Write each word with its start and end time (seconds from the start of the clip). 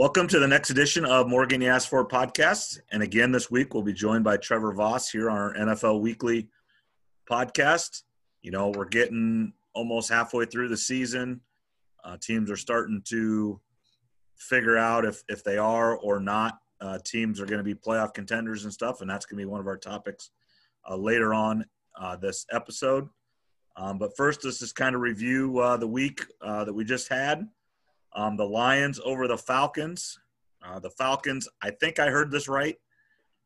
Welcome 0.00 0.28
to 0.28 0.38
the 0.38 0.48
next 0.48 0.70
edition 0.70 1.04
of 1.04 1.28
Morgan 1.28 1.60
You 1.60 1.68
Asked 1.68 1.90
For 1.90 2.08
podcast. 2.08 2.80
And 2.90 3.02
again, 3.02 3.32
this 3.32 3.50
week 3.50 3.74
we'll 3.74 3.82
be 3.82 3.92
joined 3.92 4.24
by 4.24 4.38
Trevor 4.38 4.72
Voss 4.72 5.10
here 5.10 5.28
on 5.28 5.36
our 5.36 5.52
NFL 5.52 6.00
Weekly 6.00 6.48
podcast. 7.30 8.04
You 8.40 8.50
know, 8.50 8.70
we're 8.70 8.86
getting 8.86 9.52
almost 9.74 10.08
halfway 10.08 10.46
through 10.46 10.68
the 10.68 10.76
season. 10.78 11.42
Uh, 12.02 12.16
teams 12.18 12.50
are 12.50 12.56
starting 12.56 13.02
to 13.08 13.60
figure 14.38 14.78
out 14.78 15.04
if, 15.04 15.22
if 15.28 15.44
they 15.44 15.58
are 15.58 15.98
or 15.98 16.18
not. 16.18 16.60
Uh, 16.80 16.98
teams 17.04 17.38
are 17.38 17.44
going 17.44 17.58
to 17.58 17.62
be 17.62 17.74
playoff 17.74 18.14
contenders 18.14 18.64
and 18.64 18.72
stuff, 18.72 19.02
and 19.02 19.10
that's 19.10 19.26
going 19.26 19.38
to 19.38 19.44
be 19.44 19.50
one 19.50 19.60
of 19.60 19.66
our 19.66 19.76
topics 19.76 20.30
uh, 20.88 20.96
later 20.96 21.34
on 21.34 21.62
uh, 22.00 22.16
this 22.16 22.46
episode. 22.50 23.06
Um, 23.76 23.98
but 23.98 24.16
first, 24.16 24.46
let's 24.46 24.60
just 24.60 24.76
kind 24.76 24.94
of 24.94 25.02
review 25.02 25.58
uh, 25.58 25.76
the 25.76 25.86
week 25.86 26.24
uh, 26.40 26.64
that 26.64 26.72
we 26.72 26.86
just 26.86 27.10
had. 27.10 27.46
Um, 28.14 28.36
the 28.36 28.46
Lions 28.46 29.00
over 29.04 29.28
the 29.28 29.38
Falcons. 29.38 30.18
the 30.82 30.90
Falcons, 30.90 31.48
I 31.62 31.70
think 31.70 31.98
I 31.98 32.08
heard 32.08 32.30
this 32.30 32.48
right. 32.48 32.76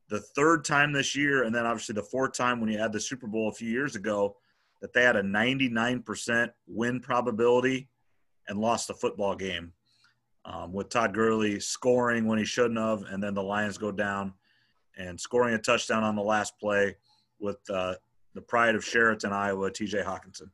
The 0.09 0.21
third 0.21 0.65
time 0.65 0.93
this 0.93 1.17
year, 1.17 1.45
and 1.45 1.55
then 1.55 1.67
obviously 1.67 1.95
the 1.95 2.03
fourth 2.03 2.35
time 2.35 2.61
when 2.61 2.71
you 2.71 2.79
had 2.79 2.93
the 2.93 3.01
Super 3.01 3.27
Bowl 3.27 3.49
a 3.49 3.53
few 3.53 3.71
years 3.71 3.97
ago, 3.97 4.37
that 4.81 4.93
they 4.93 5.03
had 5.03 5.17
a 5.17 5.23
99% 5.23 6.51
win 6.67 7.01
probability 7.01 7.89
and 8.49 8.59
lost 8.59 8.89
the 8.89 8.95
football 8.95 9.35
game. 9.35 9.73
Um, 10.47 10.75
with 10.75 10.91
Todd 10.91 11.15
Gurley 11.15 11.59
scoring 11.59 12.27
when 12.27 12.39
he 12.39 12.45
shouldn't 12.45 12.79
have, 12.79 13.05
and 13.05 13.23
then 13.23 13.33
the 13.33 13.43
Lions 13.43 13.79
go 13.79 13.91
down 13.91 14.35
and 14.99 15.19
scoring 15.19 15.55
a 15.55 15.59
touchdown 15.59 16.03
on 16.03 16.17
the 16.17 16.23
last 16.23 16.59
play 16.59 16.97
with 17.39 17.59
uh, 17.71 17.95
the 18.35 18.43
pride 18.43 18.75
of 18.75 18.85
Chariton, 18.85 19.33
Iowa, 19.33 19.71
T.J. 19.71 20.03
Hockenson. 20.03 20.51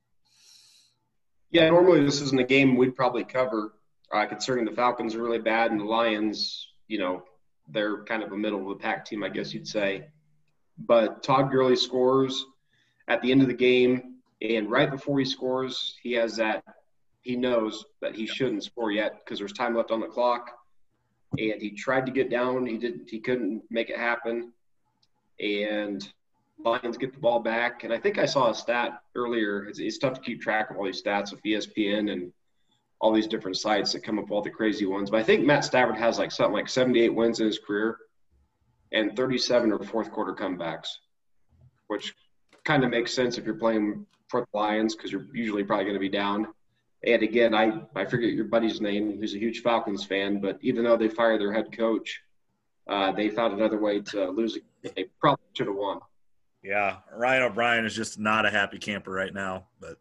Yeah, 1.51 1.69
normally 1.71 2.05
this 2.05 2.21
isn't 2.21 2.39
a 2.39 2.45
game 2.45 2.77
we'd 2.77 2.95
probably 2.95 3.25
cover, 3.25 3.73
uh, 4.13 4.27
considering 4.27 4.65
the 4.65 4.73
Falcons 4.73 5.15
are 5.15 5.23
really 5.23 5.39
bad 5.39 5.71
and 5.71 5.81
the 5.81 5.85
Lions, 5.85 6.69
you 6.89 6.99
know, 6.99 7.23
they're 7.69 8.05
kind 8.05 8.23
of 8.23 8.33
a 8.33 8.37
middle 8.37 8.63
of 8.63 8.79
the 8.79 8.83
pack 8.83 9.05
team, 9.05 9.23
I 9.23 9.29
guess 9.29 9.55
you'd 9.55 9.69
say. 9.69 10.07
But 10.79 11.23
Todd 11.23 11.51
Gurley 11.51 11.77
scores 11.77 12.45
at 13.09 13.23
the 13.23 13.31
end 13.31 13.43
of 13.43 13.49
the 13.49 13.55
game, 13.55 14.17
and 14.43 14.71
right 14.71 14.91
before 14.91 15.19
he 15.19 15.25
scores, 15.25 15.97
he 16.03 16.13
has 16.13 16.37
that 16.37 16.65
he 17.23 17.37
knows 17.37 17.85
that 18.01 18.15
he 18.15 18.27
shouldn't 18.27 18.65
score 18.65 18.91
yet 18.91 19.19
because 19.19 19.39
there's 19.39 19.53
time 19.53 19.77
left 19.77 19.91
on 19.91 20.01
the 20.01 20.07
clock. 20.07 20.51
And 21.39 21.61
he 21.61 21.71
tried 21.71 22.07
to 22.07 22.13
get 22.13 22.31
down, 22.31 22.67
he 22.67 22.79
didn't 22.79 23.09
he 23.09 23.21
couldn't 23.21 23.63
make 23.71 23.91
it 23.91 23.99
happen. 23.99 24.53
And 25.39 26.07
Lions 26.59 26.99
get 26.99 27.13
the 27.13 27.21
ball 27.21 27.41
back. 27.41 27.85
And 27.85 27.93
I 27.93 27.99
think 27.99 28.19
I 28.19 28.27
saw 28.27 28.51
a 28.51 28.55
stat 28.55 29.03
earlier. 29.15 29.65
It's, 29.65 29.79
it's 29.79 29.99
tough 29.99 30.15
to 30.15 30.21
keep 30.21 30.41
track 30.41 30.71
of 30.71 30.77
all 30.77 30.85
these 30.85 31.03
stats 31.03 31.31
with 31.31 31.43
ESPN 31.43 32.13
and 32.13 32.33
all 33.01 33.13
these 33.13 33.27
different 33.27 33.57
sites 33.57 33.93
that 33.93 34.03
come 34.03 34.19
up 34.19 34.25
with 34.25 34.33
all 34.33 34.43
the 34.43 34.51
crazy 34.51 34.87
ones. 34.87 35.11
But 35.11 35.21
I 35.21 35.23
think 35.23 35.45
Matt 35.45 35.65
Stafford 35.65 35.97
has 35.97 36.19
like 36.19 36.31
something 36.31 36.55
like 36.55 36.69
78 36.69 37.09
wins 37.09 37.41
in 37.41 37.47
his 37.47 37.59
career 37.59 37.97
and 38.93 39.17
37 39.17 39.73
or 39.73 39.83
fourth 39.85 40.11
quarter 40.11 40.35
comebacks, 40.35 40.89
which 41.87 42.15
kind 42.65 42.85
of 42.85 42.91
makes 42.91 43.13
sense 43.13 43.39
if 43.39 43.45
you're 43.45 43.55
playing 43.55 44.07
for 44.29 44.41
the 44.41 44.59
Lions 44.59 44.95
because 44.95 45.11
you're 45.11 45.27
usually 45.33 45.65
probably 45.65 45.85
going 45.85 45.95
to 45.95 46.01
be 46.01 46.09
down. 46.09 46.49
And 47.05 47.23
again, 47.23 47.55
I, 47.55 47.81
I 47.97 48.05
forget 48.05 48.31
your 48.31 48.45
buddy's 48.45 48.81
name, 48.81 49.19
who's 49.19 49.35
a 49.35 49.39
huge 49.39 49.63
Falcons 49.63 50.05
fan, 50.05 50.41
but 50.41 50.59
even 50.61 50.85
though 50.85 50.99
they 50.99 51.09
fired 51.09 51.41
their 51.41 51.53
head 51.53 51.73
coach, 51.77 52.21
uh, 52.89 53.13
they 53.13 53.31
found 53.31 53.55
another 53.55 53.79
way 53.79 54.01
to 54.01 54.31
lose. 54.31 54.59
They 54.83 55.07
probably 55.19 55.45
should 55.55 55.69
have 55.69 55.77
won. 55.77 56.01
Yeah, 56.63 56.99
Ryan 57.17 57.45
O'Brien 57.45 57.87
is 57.87 57.95
just 57.95 58.19
not 58.19 58.45
a 58.45 58.51
happy 58.51 58.79
camper 58.79 59.11
right 59.11 59.33
now, 59.33 59.67
but 59.81 59.97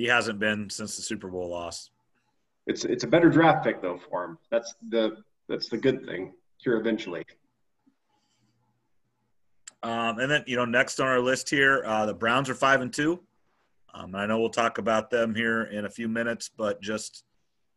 he 0.00 0.06
hasn't 0.06 0.38
been 0.38 0.70
since 0.70 0.96
the 0.96 1.02
Super 1.02 1.28
Bowl 1.28 1.50
loss. 1.50 1.90
It's 2.66 2.84
it's 2.86 3.04
a 3.04 3.06
better 3.06 3.28
draft 3.28 3.64
pick 3.64 3.82
though 3.82 3.98
for 3.98 4.24
him. 4.24 4.38
That's 4.50 4.74
the 4.88 5.18
that's 5.46 5.68
the 5.68 5.76
good 5.76 6.06
thing 6.06 6.32
here 6.56 6.76
eventually. 6.76 7.24
Um, 9.82 10.18
and 10.18 10.30
then 10.30 10.44
you 10.46 10.56
know 10.56 10.64
next 10.64 11.00
on 11.00 11.06
our 11.06 11.20
list 11.20 11.50
here, 11.50 11.82
uh, 11.84 12.06
the 12.06 12.14
Browns 12.14 12.48
are 12.48 12.54
five 12.54 12.80
and 12.80 12.92
two. 12.92 13.20
Um, 13.92 14.14
I 14.14 14.24
know 14.24 14.40
we'll 14.40 14.48
talk 14.48 14.78
about 14.78 15.10
them 15.10 15.34
here 15.34 15.64
in 15.64 15.84
a 15.84 15.90
few 15.90 16.08
minutes, 16.08 16.50
but 16.56 16.80
just 16.80 17.24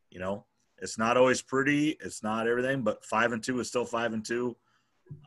you 0.09 0.19
know, 0.19 0.45
it's 0.77 0.97
not 0.97 1.17
always 1.17 1.41
pretty. 1.41 1.97
It's 1.99 2.23
not 2.23 2.47
everything, 2.47 2.83
but 2.83 3.03
five 3.03 3.33
and 3.33 3.43
two 3.43 3.59
is 3.59 3.67
still 3.67 3.85
five 3.85 4.13
and 4.13 4.23
two. 4.23 4.55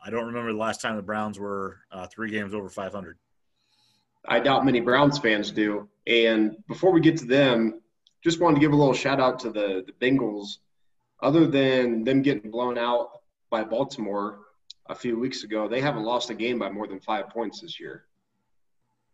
I 0.03 0.09
don't 0.09 0.25
remember 0.25 0.51
the 0.51 0.57
last 0.57 0.81
time 0.81 0.95
the 0.95 1.03
Browns 1.03 1.37
were 1.37 1.81
uh, 1.91 2.07
three 2.07 2.31
games 2.31 2.55
over 2.55 2.69
500. 2.69 3.17
I 4.25 4.39
doubt 4.39 4.65
many 4.65 4.79
Browns 4.79 5.19
fans 5.19 5.51
do. 5.51 5.87
And 6.05 6.57
before 6.67 6.91
we 6.91 7.01
get 7.01 7.17
to 7.17 7.25
them, 7.25 7.81
just 8.23 8.39
wanted 8.39 8.55
to 8.55 8.61
give 8.61 8.71
a 8.71 8.75
little 8.75 8.93
shout 8.93 9.19
out 9.19 9.39
to 9.39 9.49
the, 9.49 9.85
the 9.85 9.93
Bengals. 10.05 10.57
Other 11.21 11.47
than 11.47 12.03
them 12.03 12.21
getting 12.21 12.51
blown 12.51 12.77
out 12.77 13.09
by 13.49 13.63
Baltimore 13.63 14.39
a 14.87 14.95
few 14.95 15.19
weeks 15.19 15.43
ago, 15.43 15.67
they 15.67 15.81
haven't 15.81 16.03
lost 16.03 16.29
a 16.29 16.33
game 16.33 16.59
by 16.59 16.69
more 16.69 16.87
than 16.87 16.99
five 16.99 17.29
points 17.29 17.61
this 17.61 17.79
year. 17.79 18.05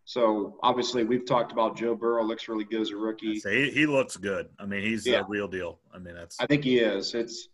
So 0.06 0.58
obviously, 0.62 1.06
we've 1.06 1.26
talked 1.26 1.54
about 1.54 1.78
Joe 1.78 1.96
Burrow 1.96 2.24
looks 2.24 2.50
really 2.50 2.66
good 2.66 2.82
as 2.82 2.92
a 2.92 2.98
rookie. 2.98 3.40
He, 3.40 3.70
he 3.72 3.86
looks 3.86 4.18
good. 4.18 4.50
I 4.60 4.66
mean, 4.66 4.84
he's 4.84 5.08
yeah. 5.08 5.22
a 5.22 5.24
real 5.24 5.48
deal. 5.48 5.80
I 5.94 6.00
mean, 6.00 6.16
that's. 6.16 6.40
I 6.42 6.46
think 6.46 6.66
he 6.66 6.80
is. 6.80 7.14
It's, 7.14 7.48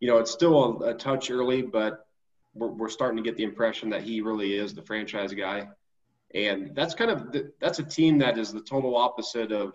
you 0.00 0.08
know, 0.08 0.18
it's 0.18 0.32
still 0.32 0.82
a, 0.82 0.90
a 0.90 0.94
touch 0.94 1.30
early, 1.30 1.62
but 1.62 2.06
we're, 2.54 2.68
we're 2.68 2.88
starting 2.88 3.16
to 3.16 3.22
get 3.22 3.36
the 3.36 3.44
impression 3.44 3.88
that 3.90 4.02
he 4.02 4.20
really 4.20 4.54
is 4.54 4.74
the 4.74 4.82
franchise 4.82 5.32
guy. 5.32 5.68
And 6.36 6.74
that's 6.74 6.94
kind 6.94 7.10
of 7.10 7.32
the, 7.32 7.50
that's 7.60 7.78
a 7.78 7.82
team 7.82 8.18
that 8.18 8.36
is 8.36 8.52
the 8.52 8.60
total 8.60 8.94
opposite 8.94 9.52
of, 9.52 9.74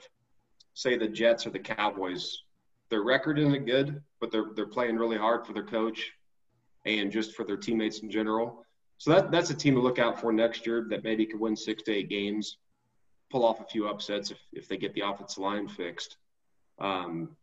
say, 0.76 0.96
the 0.96 1.08
Jets 1.08 1.48
or 1.48 1.50
the 1.50 1.60
Cowboys. 1.60 2.44
Their 2.92 3.02
record 3.02 3.40
isn't 3.40 3.66
good, 3.66 4.02
but 4.20 4.32
they're 4.32 4.52
they're 4.56 4.68
playing 4.68 4.98
really 4.98 5.18
hard 5.18 5.46
for 5.46 5.54
their 5.54 5.66
coach 5.66 6.12
and 6.86 7.12
just 7.12 7.34
for 7.34 7.44
their 7.46 7.58
teammates 7.58 8.00
in 8.00 8.12
general. 8.12 8.64
So 9.00 9.10
that 9.12 9.32
that's 9.32 9.50
a 9.50 9.56
team 9.56 9.74
to 9.74 9.82
look 9.82 9.98
out 9.98 10.22
for 10.22 10.32
next 10.32 10.68
year 10.68 10.86
that 10.90 11.04
maybe 11.04 11.26
could 11.26 11.40
win 11.40 11.56
six 11.56 11.82
to 11.84 11.94
eight 11.94 12.10
games, 12.10 12.58
pull 13.32 13.44
off 13.44 13.60
a 13.60 13.66
few 13.66 13.88
upsets 13.88 14.30
if, 14.30 14.38
if 14.54 14.68
they 14.68 14.78
get 14.78 14.94
the 14.94 15.02
offensive 15.02 15.40
line 15.40 15.68
fixed. 15.68 16.18
Um, 16.80 17.36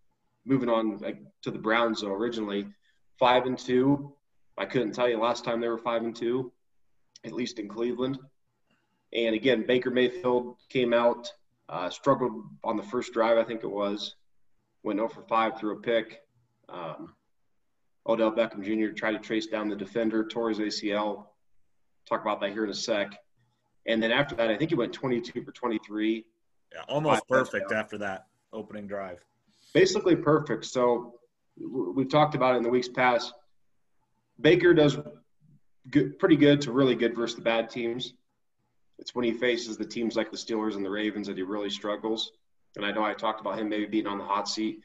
moving 0.45 0.69
on 0.69 1.01
to 1.43 1.51
the 1.51 1.59
Browns, 1.59 2.03
though, 2.03 2.13
originally 2.13 2.69
five 3.19 3.47
and 3.47 3.59
two. 3.59 4.15
I 4.57 4.65
couldn't 4.67 4.93
tell 4.93 5.09
you 5.09 5.19
last 5.19 5.45
time 5.45 5.61
they 5.61 5.69
were 5.69 5.79
five 5.79 6.03
and 6.03 6.15
two, 6.15 6.53
at 7.25 7.33
least 7.33 7.59
in 7.59 7.69
Cleveland. 7.69 8.19
And 9.13 9.35
again, 9.35 9.65
Baker 9.67 9.91
Mayfield 9.91 10.57
came 10.69 10.93
out, 10.93 11.33
uh, 11.69 11.91
struggled 11.91 12.45
on 12.63 12.77
the 12.77 12.83
first 12.83 13.13
drive, 13.13 13.39
I 13.39 13.45
think 13.45 13.65
it 13.65 13.71
was, 13.71 14.17
went 14.83 14.99
0 14.99 15.09
for 15.09 15.23
5 15.23 15.59
threw 15.59 15.77
a 15.77 15.81
pick. 15.81 16.21
Um, 16.69 17.15
Odell 18.07 18.33
Beckham 18.33 18.63
Jr. 18.63 18.95
tried 18.95 19.13
to 19.13 19.19
trace 19.19 19.47
down 19.47 19.69
the 19.69 19.77
defender, 19.77 20.27
tore 20.27 20.49
his 20.51 20.59
ACL. 20.59 21.27
Talk 22.07 22.23
about 22.23 22.41
that 22.41 22.53
here 22.53 22.65
in 22.65 22.71
a 22.71 22.75
sec. 22.75 23.13
And 23.87 24.03
then 24.03 24.13
after 24.13 24.35
that, 24.37 24.51
I 24.51 24.57
think 24.57 24.71
he 24.71 24.77
went 24.77 24.93
22 24.93 25.43
for 25.43 25.53
23. 25.53 26.25
Yeah, 26.73 26.81
almost 26.89 27.27
perfect 27.29 27.73
after 27.73 27.99
that 27.99 28.27
opening 28.53 28.87
drive. 28.87 29.25
Basically 29.73 30.17
perfect. 30.17 30.65
So 30.67 31.15
we've 31.59 32.09
talked 32.09 32.35
about 32.35 32.55
it 32.55 32.59
in 32.59 32.63
the 32.63 32.71
weeks 32.71 32.89
past. 32.89 33.33
Baker 34.41 34.73
does 34.75 34.99
good, 35.91 36.19
pretty 36.19 36.37
good 36.37 36.61
to 36.63 36.73
really 36.73 36.95
good 36.95 37.15
versus 37.17 37.37
the 37.37 37.43
bad 37.43 37.71
teams. 37.71 38.15
It's 38.99 39.15
when 39.15 39.25
he 39.25 39.33
faces 39.33 39.77
the 39.77 39.85
teams 39.85 40.17
like 40.17 40.31
the 40.31 40.37
Steelers 40.37 40.75
and 40.75 40.85
the 40.85 40.91
Ravens 40.91 41.29
that 41.29 41.37
he 41.37 41.43
really 41.43 41.71
struggles. 41.71 42.33
And 42.77 42.85
I 42.85 42.91
know 42.93 43.05
I 43.05 43.15
talked 43.15 43.41
about 43.41 43.59
him 43.59 43.69
maybe 43.69 43.87
being 43.87 44.07
on 44.07 44.19
the 44.19 44.25
hot 44.25 44.49
seat. 44.49 44.81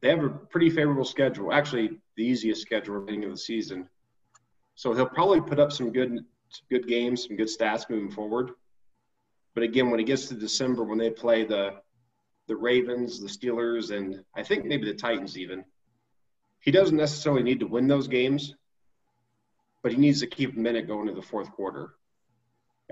They 0.00 0.08
have 0.08 0.24
a 0.24 0.30
pretty 0.30 0.70
favorable 0.70 1.04
schedule, 1.04 1.52
actually 1.52 2.00
the 2.16 2.24
easiest 2.24 2.62
schedule 2.62 3.00
beginning 3.00 3.24
of 3.24 3.30
the 3.30 3.38
season. 3.38 3.88
So 4.74 4.92
he'll 4.92 5.06
probably 5.06 5.40
put 5.40 5.60
up 5.60 5.72
some 5.72 5.92
good 5.92 6.24
good 6.70 6.86
games, 6.88 7.26
some 7.26 7.36
good 7.36 7.46
stats 7.46 7.88
moving 7.88 8.10
forward. 8.10 8.50
But 9.54 9.64
again, 9.64 9.90
when 9.90 10.00
it 10.00 10.04
gets 10.04 10.26
to 10.26 10.34
December, 10.34 10.84
when 10.84 10.98
they 10.98 11.10
play 11.10 11.44
the 11.44 11.80
the 12.48 12.56
Ravens, 12.56 13.20
the 13.20 13.28
Steelers, 13.28 13.96
and 13.96 14.24
I 14.34 14.42
think 14.42 14.64
maybe 14.64 14.86
the 14.86 14.94
Titans 14.94 15.38
even, 15.38 15.64
he 16.60 16.70
doesn't 16.70 16.96
necessarily 16.96 17.42
need 17.42 17.60
to 17.60 17.66
win 17.66 17.86
those 17.86 18.08
games, 18.08 18.54
but 19.82 19.92
he 19.92 19.98
needs 19.98 20.20
to 20.20 20.26
keep 20.26 20.56
a 20.56 20.58
minute 20.58 20.88
going 20.88 21.06
to 21.06 21.14
the 21.14 21.22
fourth 21.22 21.50
quarter. 21.52 21.94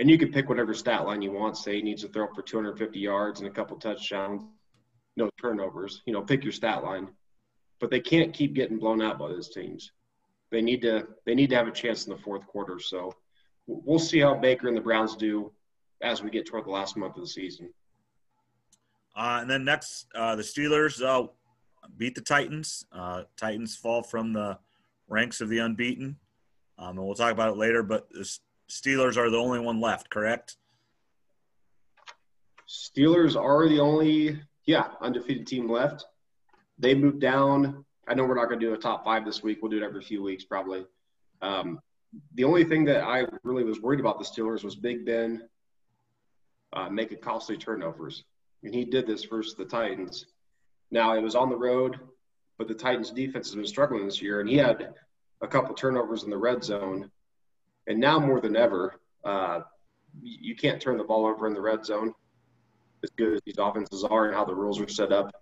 And 0.01 0.09
you 0.09 0.17
can 0.17 0.33
pick 0.33 0.49
whatever 0.49 0.73
stat 0.73 1.05
line 1.05 1.21
you 1.21 1.31
want. 1.31 1.59
Say 1.59 1.77
he 1.77 1.83
needs 1.83 2.01
to 2.01 2.09
throw 2.09 2.27
for 2.35 2.41
250 2.41 2.99
yards 2.99 3.41
and 3.41 3.49
a 3.49 3.53
couple 3.53 3.77
touchdowns, 3.77 4.43
no 5.15 5.29
turnovers. 5.39 6.01
You 6.07 6.15
know, 6.15 6.23
pick 6.23 6.43
your 6.43 6.55
stat 6.55 6.83
line. 6.83 7.09
But 7.81 7.91
they 7.91 8.01
can't 8.01 8.33
keep 8.33 8.55
getting 8.55 8.79
blown 8.79 9.03
out 9.03 9.19
by 9.19 9.29
those 9.29 9.51
teams. 9.51 9.93
They 10.51 10.63
need 10.63 10.81
to 10.83 11.07
they 11.27 11.35
need 11.35 11.51
to 11.51 11.57
have 11.57 11.69
a 11.69 11.73
chance 11.73 12.07
in 12.07 12.15
the 12.15 12.19
fourth 12.23 12.47
quarter. 12.47 12.79
So 12.79 13.13
we'll 13.67 13.99
see 13.99 14.21
how 14.21 14.35
Baker 14.35 14.69
and 14.69 14.77
the 14.77 14.81
Browns 14.81 15.17
do 15.17 15.53
as 16.01 16.23
we 16.23 16.31
get 16.31 16.47
toward 16.47 16.65
the 16.65 16.71
last 16.71 16.97
month 16.97 17.17
of 17.17 17.23
the 17.23 17.29
season. 17.29 17.69
Uh, 19.15 19.41
and 19.43 19.51
then 19.51 19.65
next, 19.65 20.07
uh, 20.15 20.35
the 20.35 20.43
Steelers. 20.43 21.03
Uh, 21.03 21.29
beat 21.99 22.15
the 22.15 22.23
Titans. 22.23 22.87
Uh, 22.91 23.25
Titans 23.37 23.77
fall 23.77 24.03
from 24.03 24.33
the 24.33 24.59
ranks 25.09 25.43
of 25.43 25.51
the 25.51 25.59
unbeaten, 25.59 26.17
um, 26.79 26.97
and 26.97 27.07
we'll 27.07 27.15
talk 27.15 27.33
about 27.33 27.51
it 27.51 27.59
later. 27.59 27.83
But 27.83 28.09
the 28.11 28.39
Steelers 28.71 29.17
are 29.17 29.29
the 29.29 29.37
only 29.37 29.59
one 29.59 29.81
left, 29.81 30.09
correct? 30.09 30.57
Steelers 32.69 33.37
are 33.37 33.69
the 33.69 33.81
only, 33.81 34.41
yeah, 34.65 34.89
undefeated 35.01 35.47
team 35.47 35.69
left. 35.69 36.05
They 36.79 36.95
moved 36.95 37.21
down 37.21 37.85
I 38.11 38.15
know 38.15 38.25
we're 38.25 38.35
not 38.35 38.49
going 38.49 38.59
to 38.59 38.67
do 38.67 38.75
a 38.75 38.77
top 38.77 39.05
five 39.05 39.25
this 39.25 39.41
week. 39.41 39.59
We'll 39.63 39.71
do 39.71 39.77
it 39.77 39.85
every 39.85 40.03
few 40.03 40.21
weeks 40.21 40.43
probably. 40.43 40.85
Um, 41.43 41.79
the 42.35 42.43
only 42.43 42.65
thing 42.65 42.85
that 42.87 43.05
I 43.05 43.25
really 43.45 43.63
was 43.63 43.81
worried 43.81 44.01
about 44.01 44.19
the 44.19 44.25
Steelers 44.25 44.65
was 44.65 44.75
Big 44.75 45.07
Ben 45.07 45.49
uh, 46.73 46.89
making 46.89 47.19
costly 47.19 47.57
turnovers, 47.57 48.25
and 48.65 48.75
he 48.75 48.85
did 48.85 49.07
this 49.07 49.25
versus 49.25 49.55
the 49.55 49.65
Titans. 49.65 50.27
Now 50.91 51.15
it 51.15 51.23
was 51.23 51.37
on 51.37 51.51
the 51.51 51.57
road, 51.57 52.01
but 52.59 52.67
the 52.67 52.75
Titans' 52.75 53.13
defense 53.13 53.47
has 53.47 53.55
been 53.55 53.65
struggling 53.65 54.07
this 54.07 54.21
year, 54.21 54.41
and 54.41 54.49
he 54.49 54.57
had 54.57 54.95
a 55.41 55.47
couple 55.47 55.73
turnovers 55.77 56.25
in 56.25 56.31
the 56.31 56.37
red 56.37 56.65
zone. 56.65 57.13
And 57.87 57.99
now 57.99 58.19
more 58.19 58.41
than 58.41 58.57
ever, 58.57 59.01
uh, 59.25 59.61
you 60.23 60.55
can't 60.57 60.81
turn 60.81 60.99
the 60.99 61.05
ball 61.05 61.27
over 61.27 61.47
in 61.47 61.55
the 61.55 61.61
red 61.61 61.85
zone 61.85 62.15
as 63.03 63.11
good 63.11 63.35
as 63.35 63.41
these 63.45 63.59
offenses 63.59 64.05
are 64.05 64.27
and 64.27 64.35
how 64.35 64.45
the 64.45 64.55
rules 64.55 64.81
are 64.81 64.89
set 64.89 65.13
up. 65.13 65.33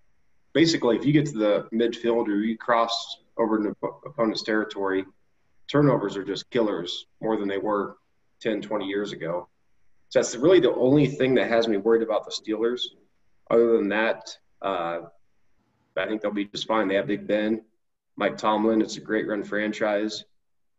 Basically, 0.52 0.96
if 0.96 1.04
you 1.04 1.12
get 1.12 1.26
to 1.26 1.38
the 1.38 1.68
midfield 1.72 2.26
or 2.28 2.36
you 2.36 2.56
cross 2.56 3.18
over 3.36 3.56
an 3.56 3.74
opponent's 4.06 4.42
territory, 4.42 5.04
turnovers 5.66 6.16
are 6.16 6.24
just 6.24 6.50
killers 6.50 7.06
more 7.20 7.36
than 7.36 7.48
they 7.48 7.58
were 7.58 7.96
10, 8.40 8.62
20 8.62 8.86
years 8.86 9.12
ago. 9.12 9.48
So 10.10 10.20
that's 10.20 10.34
really 10.36 10.60
the 10.60 10.74
only 10.74 11.06
thing 11.06 11.34
that 11.34 11.48
has 11.48 11.68
me 11.68 11.76
worried 11.76 12.02
about 12.02 12.24
the 12.24 12.30
Steelers. 12.30 12.80
Other 13.50 13.76
than 13.76 13.88
that, 13.90 14.36
uh, 14.62 15.00
I 15.96 16.06
think 16.06 16.22
they'll 16.22 16.30
be 16.30 16.46
just 16.46 16.66
fine. 16.66 16.88
They 16.88 16.94
have 16.94 17.06
Big 17.06 17.26
Ben, 17.26 17.62
Mike 18.16 18.38
Tomlin. 18.38 18.80
It's 18.80 18.96
a 18.96 19.00
great 19.00 19.26
run 19.26 19.42
franchise, 19.42 20.24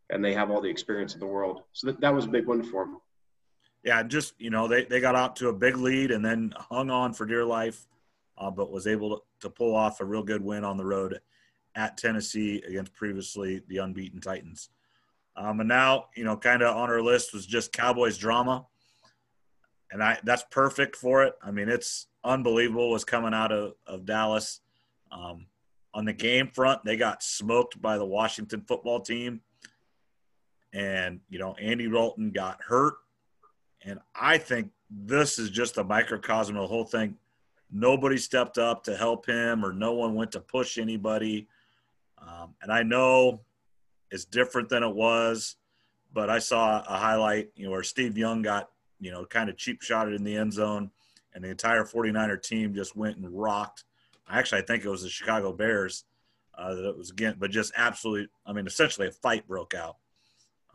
and 0.10 0.24
they 0.24 0.34
have 0.34 0.52
all 0.52 0.62
the 0.62 0.70
experience 0.70 1.14
in 1.14 1.20
the 1.20 1.26
world. 1.26 1.64
So 1.74 1.88
that, 1.88 2.02
that 2.02 2.14
was 2.14 2.26
a 2.26 2.30
big 2.30 2.48
win 2.48 2.64
for 2.64 2.86
them. 2.86 3.00
Yeah, 3.84 4.04
just 4.04 4.34
you 4.40 4.50
know 4.50 4.68
they, 4.68 4.84
they 4.84 5.00
got 5.00 5.16
out 5.16 5.36
to 5.38 5.50
a 5.50 5.54
big 5.54 5.78
lead 5.78 6.12
and 6.12 6.24
then 6.24 6.54
hung 6.58 6.90
on 6.90 7.14
for 7.14 7.26
dear 7.26 7.46
life, 7.46 7.88
uh, 8.38 8.52
but 8.52 8.72
was 8.72 8.88
able 8.88 9.18
to, 9.18 9.22
to 9.42 9.50
pull 9.50 9.76
off 9.76 10.02
a 10.02 10.06
real 10.06 10.24
good 10.24 10.44
win 10.44 10.66
on 10.66 10.78
the 10.78 10.86
road 10.86 11.20
at 11.76 11.98
Tennessee 11.98 12.62
against 12.68 12.94
previously 12.94 13.62
the 13.68 13.78
unbeaten 13.78 14.20
Titans. 14.20 14.70
Um, 15.38 15.62
and 15.62 15.70
now, 15.70 16.08
you 16.16 16.26
know, 16.26 16.36
kind 16.36 16.62
of 16.62 16.76
on 16.76 16.90
our 16.90 17.02
list 17.02 17.34
was 17.34 17.46
just 17.46 17.72
Cowboys 17.72 18.18
drama, 18.18 18.66
and 19.92 20.04
I 20.04 20.18
that's 20.24 20.44
perfect 20.52 20.98
for 20.98 21.24
it. 21.24 21.36
I 21.42 21.52
mean, 21.52 21.70
it's 21.70 22.08
unbelievable 22.26 22.92
what's 22.92 23.06
coming 23.06 23.34
out 23.34 23.52
of, 23.54 23.76
of 23.88 24.06
Dallas. 24.06 24.60
Um, 25.12 25.46
on 25.94 26.06
the 26.06 26.14
game 26.14 26.48
front, 26.48 26.84
they 26.84 26.98
got 26.98 27.24
smoked 27.24 27.82
by 27.82 27.98
the 27.98 28.06
Washington 28.06 28.62
football 28.68 29.00
team, 29.00 29.42
and 30.74 31.20
you 31.30 31.40
know, 31.40 31.56
Andy 31.56 31.90
Dalton 31.90 32.32
got 32.32 32.62
hurt, 32.62 32.96
and 33.84 34.00
I 34.16 34.38
think 34.38 34.72
this 34.90 35.40
is 35.40 35.50
just 35.50 35.78
a 35.78 35.84
microcosm 35.84 36.56
of 36.56 36.64
the 36.64 36.68
whole 36.68 36.86
thing. 36.86 37.16
Nobody 37.72 38.18
stepped 38.18 38.58
up 38.58 38.84
to 38.86 38.96
help 38.96 39.26
him, 39.26 39.64
or 39.64 39.74
no 39.74 39.94
one 39.94 40.16
went 40.16 40.32
to 40.32 40.40
push 40.40 40.78
anybody. 40.78 41.48
Um, 42.20 42.56
and 42.62 42.72
I 42.72 42.84
know 42.84 43.42
it's 44.12 44.26
different 44.26 44.70
than 44.70 44.84
it 44.84 44.94
was. 44.94 45.56
But 46.12 46.30
I 46.30 46.40
saw 46.40 46.84
a 46.88 46.98
highlight, 46.98 47.50
you 47.56 47.66
know, 47.66 47.72
where 47.72 47.84
Steve 47.84 48.18
Young 48.18 48.42
got, 48.42 48.70
you 49.00 49.12
know, 49.12 49.26
kind 49.26 49.50
of 49.50 49.58
cheap 49.58 49.82
shotted 49.82 50.16
in 50.16 50.24
the 50.24 50.36
end 50.36 50.54
zone, 50.54 50.90
and 51.34 51.44
the 51.44 51.50
entire 51.50 51.84
49er 51.84 52.42
team 52.42 52.74
just 52.74 52.96
went 52.96 53.18
and 53.18 53.30
rocked. 53.30 53.84
Actually, 54.28 54.62
I 54.62 54.66
think 54.66 54.84
it 54.84 54.90
was 54.90 55.04
the 55.04 55.10
Chicago 55.10 55.52
Bears 55.54 56.06
uh, 56.58 56.74
that 56.74 56.90
it 56.90 56.98
was 56.98 57.12
again, 57.12 57.36
but 57.40 57.52
just 57.52 57.72
absolutely, 57.78 58.28
I 58.46 58.54
mean, 58.54 58.68
essentially 58.68 59.08
a 59.08 59.12
fight 59.12 59.48
broke 59.48 59.74
out. 59.76 59.98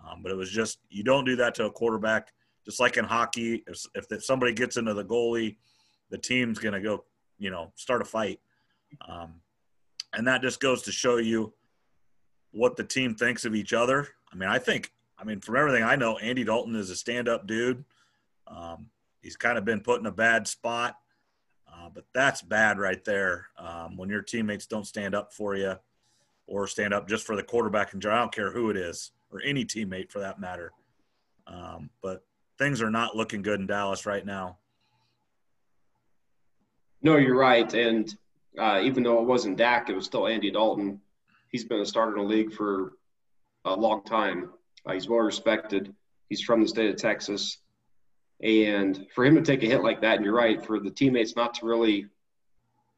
Um, 0.05 0.23
but 0.23 0.33
it 0.33 0.37
was 0.37 0.51
just, 0.51 0.79
you 0.91 1.03
don't 1.03 1.25
do 1.25 1.37
that 1.37 1.55
to 1.57 1.67
a 1.67 1.71
quarterback. 1.71 2.33
Just 2.65 2.81
like 2.81 2.97
in 2.97 3.05
hockey, 3.05 3.63
if, 3.67 3.85
if 3.95 4.25
somebody 4.25 4.53
gets 4.53 4.77
into 4.77 4.95
the 4.95 5.05
goalie, 5.05 5.57
the 6.11 6.19
team's 6.19 6.59
going 6.59 6.73
to 6.73 6.81
go, 6.81 7.05
you 7.39 7.51
know, 7.51 7.73
start 7.75 8.03
a 8.03 8.05
fight. 8.05 8.41
Um, 9.07 9.41
and 10.15 10.27
that 10.27 10.43
just 10.43 10.61
goes 10.61 10.83
to 10.83 10.93
show 10.93 11.17
you 11.17 11.53
what 12.53 12.77
the 12.77 12.85
team 12.85 13.15
thinks 13.15 13.45
of 13.45 13.55
each 13.55 13.73
other. 13.73 14.09
I 14.33 14.37
mean, 14.37 14.49
I 14.49 14.59
think, 14.59 14.93
I 15.19 15.25
mean, 15.25 15.41
from 15.41 15.57
everything 15.57 15.83
I 15.83 15.97
know, 15.97 16.17
Andy 16.19 16.45
Dalton 16.45 16.77
is 16.77 16.91
a 16.91 16.97
stand 16.97 17.29
up 17.29 17.47
dude. 17.47 17.85
Um, 18.47 18.87
he's 19.21 19.37
kind 19.37 19.59
of 19.59 19.65
been 19.65 19.81
put 19.81 20.01
in 20.01 20.07
a 20.07 20.13
bad 20.13 20.47
spot, 20.47 20.97
uh, 21.69 21.89
but 21.93 22.05
that's 22.15 22.43
bad 22.43 22.79
right 22.79 23.05
there 23.05 23.49
um, 23.59 23.97
when 23.97 24.09
your 24.09 24.23
teammates 24.23 24.67
don't 24.67 24.87
stand 24.87 25.15
up 25.15 25.33
for 25.33 25.57
you 25.57 25.75
or 26.47 26.67
stand 26.67 26.95
up 26.95 27.09
just 27.09 27.27
for 27.27 27.37
the 27.37 27.43
quarterback 27.43 27.93
and 27.93 28.05
I 28.07 28.21
don't 28.21 28.35
care 28.35 28.53
who 28.53 28.71
it 28.71 28.77
is 28.77 29.11
or 29.35 29.43
any 29.43 29.65
teammate 29.65 30.11
for 30.11 30.21
that 30.21 30.41
matter. 30.41 30.73
Um, 31.47 31.91
but 32.03 32.25
things 32.59 32.81
are 32.81 32.91
not 32.91 33.17
looking 33.17 33.43
good 33.43 33.61
in 33.61 33.67
Dallas 33.67 34.07
right 34.07 34.25
now. 34.25 34.59
No, 37.03 37.17
you're 37.17 37.37
right. 37.37 37.73
And 37.75 38.17
uh, 38.59 38.81
even 38.83 39.03
though 39.03 39.21
it 39.21 39.27
wasn't 39.27 39.59
Dak, 39.59 39.91
it 39.91 39.95
was 39.95 40.07
still 40.07 40.27
Andy 40.27 40.51
Dalton 40.51 41.01
he's 41.55 41.65
been 41.65 41.79
a 41.79 41.87
starter 41.87 42.17
in 42.17 42.19
the 42.19 42.29
league 42.29 42.53
for 42.53 42.95
a 43.65 43.73
long 43.73 44.03
time. 44.03 44.51
Uh, 44.85 44.93
he's 44.93 45.09
well 45.09 45.21
respected. 45.21 45.95
He's 46.29 46.43
from 46.43 46.61
the 46.61 46.67
state 46.67 46.91
of 46.91 46.97
Texas. 46.97 47.59
And 48.43 49.07
for 49.15 49.25
him 49.25 49.37
to 49.37 49.41
take 49.41 49.63
a 49.63 49.67
hit 49.67 49.85
like 49.85 50.01
that, 50.01 50.17
and 50.17 50.25
you're 50.25 50.35
right, 50.35 50.61
for 50.67 50.81
the 50.81 50.91
teammates 50.91 51.37
not 51.37 51.55
to 51.55 51.67
really 51.67 52.07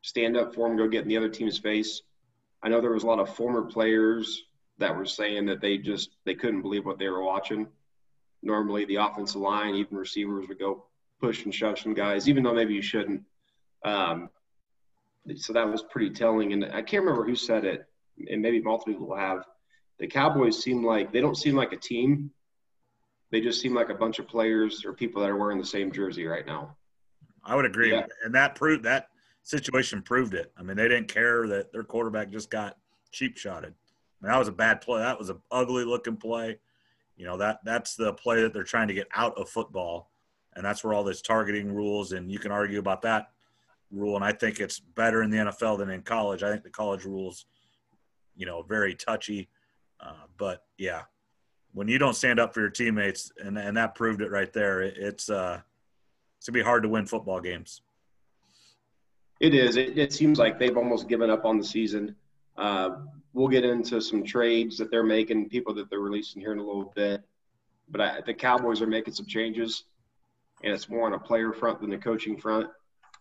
stand 0.00 0.38
up 0.38 0.54
for 0.54 0.66
him, 0.66 0.78
go 0.78 0.88
get 0.88 1.02
in 1.02 1.08
the 1.08 1.18
other 1.18 1.28
team's 1.28 1.58
face. 1.58 2.00
I 2.62 2.70
know 2.70 2.80
there 2.80 2.92
was 2.92 3.02
a 3.02 3.06
lot 3.06 3.18
of 3.18 3.28
former 3.36 3.60
players 3.60 4.44
that 4.78 4.94
were 4.94 5.06
saying 5.06 5.46
that 5.46 5.60
they 5.60 5.78
just 5.78 6.10
they 6.24 6.34
couldn't 6.34 6.62
believe 6.62 6.84
what 6.84 6.98
they 6.98 7.08
were 7.08 7.22
watching. 7.22 7.66
Normally, 8.42 8.84
the 8.84 8.96
offensive 8.96 9.40
line, 9.40 9.74
even 9.74 9.96
receivers, 9.96 10.46
would 10.48 10.58
go 10.58 10.84
push 11.20 11.44
and 11.44 11.54
shove 11.54 11.78
some 11.78 11.94
guys, 11.94 12.28
even 12.28 12.42
though 12.42 12.54
maybe 12.54 12.74
you 12.74 12.82
shouldn't. 12.82 13.22
Um, 13.84 14.30
so 15.36 15.52
that 15.52 15.68
was 15.68 15.82
pretty 15.82 16.10
telling. 16.10 16.52
And 16.52 16.66
I 16.66 16.82
can't 16.82 17.04
remember 17.04 17.24
who 17.24 17.34
said 17.34 17.64
it 17.64 17.88
and 18.28 18.40
maybe 18.40 18.60
multiple 18.60 18.94
people 18.94 19.16
have, 19.16 19.44
the 19.98 20.06
Cowboys 20.06 20.62
seem 20.62 20.84
like 20.84 21.12
they 21.12 21.20
don't 21.20 21.36
seem 21.36 21.54
like 21.54 21.72
a 21.72 21.76
team. 21.76 22.30
They 23.32 23.40
just 23.40 23.60
seem 23.60 23.74
like 23.74 23.88
a 23.88 23.94
bunch 23.94 24.18
of 24.18 24.28
players 24.28 24.84
or 24.84 24.92
people 24.92 25.22
that 25.22 25.30
are 25.30 25.36
wearing 25.36 25.58
the 25.58 25.66
same 25.66 25.90
jersey 25.90 26.26
right 26.26 26.46
now. 26.46 26.76
I 27.44 27.56
would 27.56 27.64
agree, 27.64 27.92
yeah. 27.92 28.06
and 28.24 28.34
that 28.34 28.54
proved 28.54 28.84
that 28.84 29.08
situation 29.42 30.02
proved 30.02 30.34
it. 30.34 30.52
I 30.58 30.62
mean, 30.62 30.76
they 30.76 30.88
didn't 30.88 31.08
care 31.08 31.46
that 31.48 31.72
their 31.72 31.84
quarterback 31.84 32.30
just 32.30 32.50
got 32.50 32.76
cheap 33.12 33.36
shotted. 33.36 33.74
That 34.22 34.38
was 34.38 34.48
a 34.48 34.52
bad 34.52 34.80
play. 34.80 35.00
That 35.00 35.18
was 35.18 35.30
an 35.30 35.40
ugly 35.50 35.84
looking 35.84 36.16
play. 36.16 36.58
You 37.16 37.26
know 37.26 37.36
that 37.38 37.60
that's 37.64 37.94
the 37.94 38.12
play 38.12 38.42
that 38.42 38.52
they're 38.52 38.64
trying 38.64 38.88
to 38.88 38.94
get 38.94 39.08
out 39.14 39.38
of 39.38 39.48
football, 39.48 40.10
and 40.54 40.64
that's 40.64 40.82
where 40.82 40.94
all 40.94 41.04
this 41.04 41.22
targeting 41.22 41.72
rules 41.72 42.12
and 42.12 42.30
you 42.30 42.38
can 42.38 42.50
argue 42.50 42.78
about 42.78 43.02
that 43.02 43.28
rule. 43.90 44.16
And 44.16 44.24
I 44.24 44.32
think 44.32 44.60
it's 44.60 44.80
better 44.80 45.22
in 45.22 45.30
the 45.30 45.38
NFL 45.38 45.78
than 45.78 45.90
in 45.90 46.02
college. 46.02 46.42
I 46.42 46.50
think 46.50 46.62
the 46.62 46.70
college 46.70 47.04
rules 47.04 47.46
you 48.36 48.46
know, 48.46 48.62
very 48.62 48.94
touchy. 48.94 49.48
Uh, 49.98 50.26
but 50.36 50.62
yeah, 50.78 51.02
when 51.72 51.88
you 51.88 51.98
don't 51.98 52.14
stand 52.14 52.38
up 52.38 52.54
for 52.54 52.60
your 52.60 52.70
teammates, 52.70 53.32
and 53.42 53.58
and 53.58 53.76
that 53.76 53.94
proved 53.94 54.20
it 54.20 54.30
right 54.30 54.52
there. 54.52 54.82
It, 54.82 54.94
it's 54.98 55.30
uh, 55.30 55.60
it's 56.38 56.46
gonna 56.46 56.58
be 56.58 56.62
hard 56.62 56.82
to 56.84 56.88
win 56.88 57.06
football 57.06 57.40
games. 57.40 57.80
It 59.40 59.54
is. 59.54 59.76
It, 59.76 59.98
it 59.98 60.12
seems 60.12 60.38
like 60.38 60.58
they've 60.58 60.76
almost 60.76 61.08
given 61.08 61.30
up 61.30 61.44
on 61.44 61.58
the 61.58 61.64
season. 61.64 62.14
Uh, 62.56 62.90
we'll 63.36 63.48
get 63.48 63.64
into 63.64 64.00
some 64.00 64.24
trades 64.24 64.78
that 64.78 64.90
they're 64.90 65.04
making, 65.04 65.48
people 65.48 65.74
that 65.74 65.90
they're 65.90 66.00
releasing 66.00 66.40
here 66.40 66.52
in 66.52 66.58
a 66.58 66.64
little 66.64 66.92
bit. 66.96 67.22
But 67.88 68.00
I, 68.00 68.20
the 68.24 68.34
Cowboys 68.34 68.80
are 68.80 68.86
making 68.86 69.14
some 69.14 69.26
changes, 69.26 69.84
and 70.64 70.72
it's 70.72 70.88
more 70.88 71.06
on 71.06 71.12
a 71.12 71.18
player 71.18 71.52
front 71.52 71.80
than 71.80 71.90
the 71.90 71.98
coaching 71.98 72.38
front. 72.38 72.68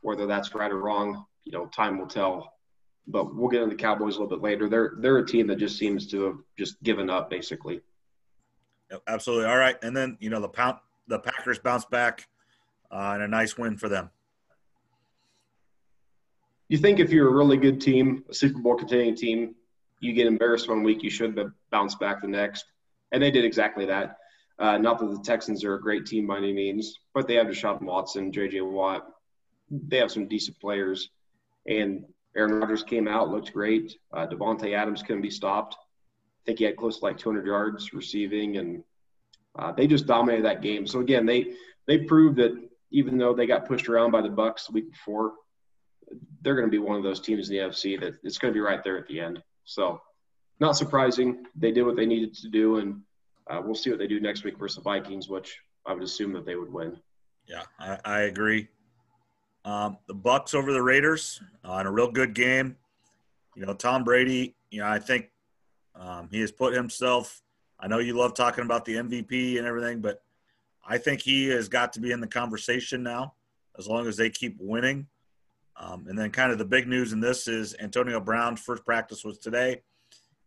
Whether 0.02 0.26
that's 0.26 0.56
right 0.56 0.72
or 0.72 0.80
wrong, 0.80 1.26
you 1.44 1.52
know, 1.52 1.66
time 1.68 2.00
will 2.00 2.08
tell 2.08 2.56
but 3.08 3.36
we'll 3.36 3.50
get 3.50 3.62
into 3.62 3.76
the 3.76 3.82
Cowboys 3.82 4.16
a 4.16 4.20
little 4.20 4.36
bit 4.36 4.44
later. 4.44 4.68
They're 4.68 4.94
they're 4.98 5.18
a 5.18 5.26
team 5.26 5.48
that 5.48 5.58
just 5.58 5.78
seems 5.78 6.08
to 6.08 6.24
have 6.24 6.38
just 6.58 6.82
given 6.84 7.10
up 7.10 7.30
basically. 7.30 7.82
Absolutely. 9.08 9.46
All 9.46 9.58
right, 9.58 9.78
and 9.84 9.96
then 9.96 10.18
you 10.20 10.30
know 10.30 10.42
the 10.42 10.50
pound, 10.50 10.78
the 11.08 11.20
Packers 11.20 11.60
bounce 11.60 11.86
back 11.86 12.28
uh, 12.92 13.12
and 13.14 13.24
a 13.24 13.28
nice 13.28 13.58
win 13.58 13.78
for 13.78 13.90
them. 13.90 14.10
You 16.68 16.80
think 16.80 17.00
if 17.00 17.12
you're 17.12 17.28
a 17.28 17.34
really 17.34 17.58
good 17.58 17.80
team, 17.80 18.24
a 18.30 18.34
Super 18.34 18.60
Bowl 18.60 18.76
contending 18.76 19.16
team, 19.16 19.56
you 20.00 20.14
get 20.14 20.28
embarrassed 20.28 20.70
one 20.70 20.84
week, 20.84 21.04
you 21.04 21.10
should 21.10 21.40
bounce 21.72 21.96
back 21.96 22.22
the 22.22 22.28
next, 22.28 22.66
and 23.12 23.22
they 23.22 23.32
did 23.32 23.46
exactly 23.46 23.86
that. 23.86 24.18
Uh, 24.58 24.78
not 24.78 25.00
that 25.00 25.08
the 25.08 25.20
Texans 25.20 25.64
are 25.64 25.76
a 25.76 25.82
great 25.82 26.06
team 26.06 26.28
by 26.28 26.38
any 26.38 26.54
means, 26.54 27.00
but 27.14 27.28
they 27.28 27.36
have 27.36 27.48
Deshaun 27.48 27.82
Watson, 27.82 28.32
J.J. 28.32 28.62
Watt. 28.62 29.06
They 29.70 29.98
have 29.98 30.12
some 30.12 30.28
decent 30.28 30.60
players, 30.60 31.10
and 31.68 32.06
Aaron 32.38 32.60
Rodgers 32.60 32.84
came 32.84 33.08
out, 33.08 33.30
looked 33.30 33.54
great. 33.54 33.98
Uh, 34.14 34.28
Davante 34.28 34.74
Adams 34.74 35.02
couldn't 35.02 35.22
be 35.22 35.30
stopped. 35.30 35.76
I 35.76 36.42
think 36.46 36.60
he 36.60 36.66
had 36.66 36.78
close 36.78 37.00
to 37.00 37.06
like 37.06 37.18
200 37.18 37.46
yards 37.46 37.94
receiving, 37.94 38.58
and 38.58 38.84
uh, 39.58 39.72
they 39.72 39.88
just 39.88 40.06
dominated 40.06 40.46
that 40.46 40.62
game. 40.62 40.86
So 40.86 41.00
again, 41.00 41.26
they 41.26 41.54
they 41.88 42.00
proved 42.00 42.38
that 42.38 42.52
even 42.92 43.18
though 43.18 43.34
they 43.34 43.46
got 43.46 43.68
pushed 43.68 43.90
around 43.90 44.12
by 44.12 44.22
the 44.22 44.30
Bucks 44.30 44.68
the 44.68 44.74
week 44.74 44.92
before, 44.92 45.34
they're 46.42 46.56
going 46.56 46.68
to 46.68 46.72
be 46.72 46.78
one 46.78 46.98
of 46.98 47.04
those 47.04 47.20
teams 47.20 47.50
in 47.50 47.56
the 47.56 47.64
NFC 47.64 48.00
that 48.00 48.14
it's 48.24 48.38
going 48.38 48.54
to 48.54 48.58
be 48.58 48.62
right 48.62 48.84
there 48.84 48.98
at 48.98 49.08
the 49.08 49.20
end. 49.20 49.42
So 49.66 50.02
not 50.60 50.78
surprising. 50.78 51.46
They 51.56 51.72
did 51.72 51.84
what 51.84 51.96
they 51.96 52.06
needed 52.06 52.34
to 52.36 52.50
do, 52.50 52.78
and 52.78 53.02
uh, 53.50 53.62
we'll 53.64 53.76
see 53.76 53.90
what 53.90 54.00
they 54.00 54.08
do 54.08 54.20
next 54.20 54.44
week 54.44 54.58
versus 54.58 54.78
the 54.78 54.82
Vikings, 54.82 55.28
which 55.28 55.60
I 55.86 55.94
would 55.94 56.04
assume 56.04 56.34
that 56.34 56.46
they 56.46 56.56
would 56.56 56.72
win. 56.72 56.98
Yeah, 57.48 57.64
I, 57.80 58.00
I 58.06 58.20
agree. 58.22 58.70
Um, 59.66 59.98
the 60.08 60.14
Bucks 60.14 60.54
over 60.54 60.72
the 60.72 60.82
Raiders 60.82 61.42
uh, 61.68 61.74
in 61.74 61.88
a 61.88 61.92
real 61.92 62.12
good 62.12 62.34
game. 62.34 62.78
You 63.56 63.66
know, 63.66 63.74
Tom 63.74 64.04
Brady 64.04 64.56
you 64.76 64.82
know, 64.82 64.88
I 64.88 65.00
think 65.00 65.30
um, 65.96 66.28
he 66.30 66.42
has 66.42 66.52
put 66.52 66.74
himself. 66.74 67.42
I 67.80 67.88
know 67.88 68.00
you 68.00 68.14
love 68.14 68.34
talking 68.34 68.66
about 68.66 68.84
the 68.84 68.96
MVP 68.96 69.58
and 69.58 69.66
everything, 69.66 70.02
but 70.02 70.22
I 70.86 70.98
think 70.98 71.22
he 71.22 71.48
has 71.48 71.70
got 71.70 71.94
to 71.94 72.02
be 72.02 72.12
in 72.12 72.20
the 72.20 72.28
conversation 72.28 73.02
now, 73.02 73.36
as 73.80 73.88
long 73.88 74.06
as 74.06 74.18
they 74.18 74.30
keep 74.30 74.58
winning. 74.60 75.08
Um, 75.78 76.06
and 76.08 76.18
then, 76.18 76.32
kind 76.32 76.52
of 76.52 76.58
the 76.58 76.66
big 76.66 76.88
news 76.88 77.12
in 77.12 77.20
this 77.20 77.48
is 77.48 77.76
Antonio 77.80 78.20
Brown's 78.20 78.62
first 78.62 78.86
practice 78.86 79.26
was 79.26 79.38
today, 79.38 79.82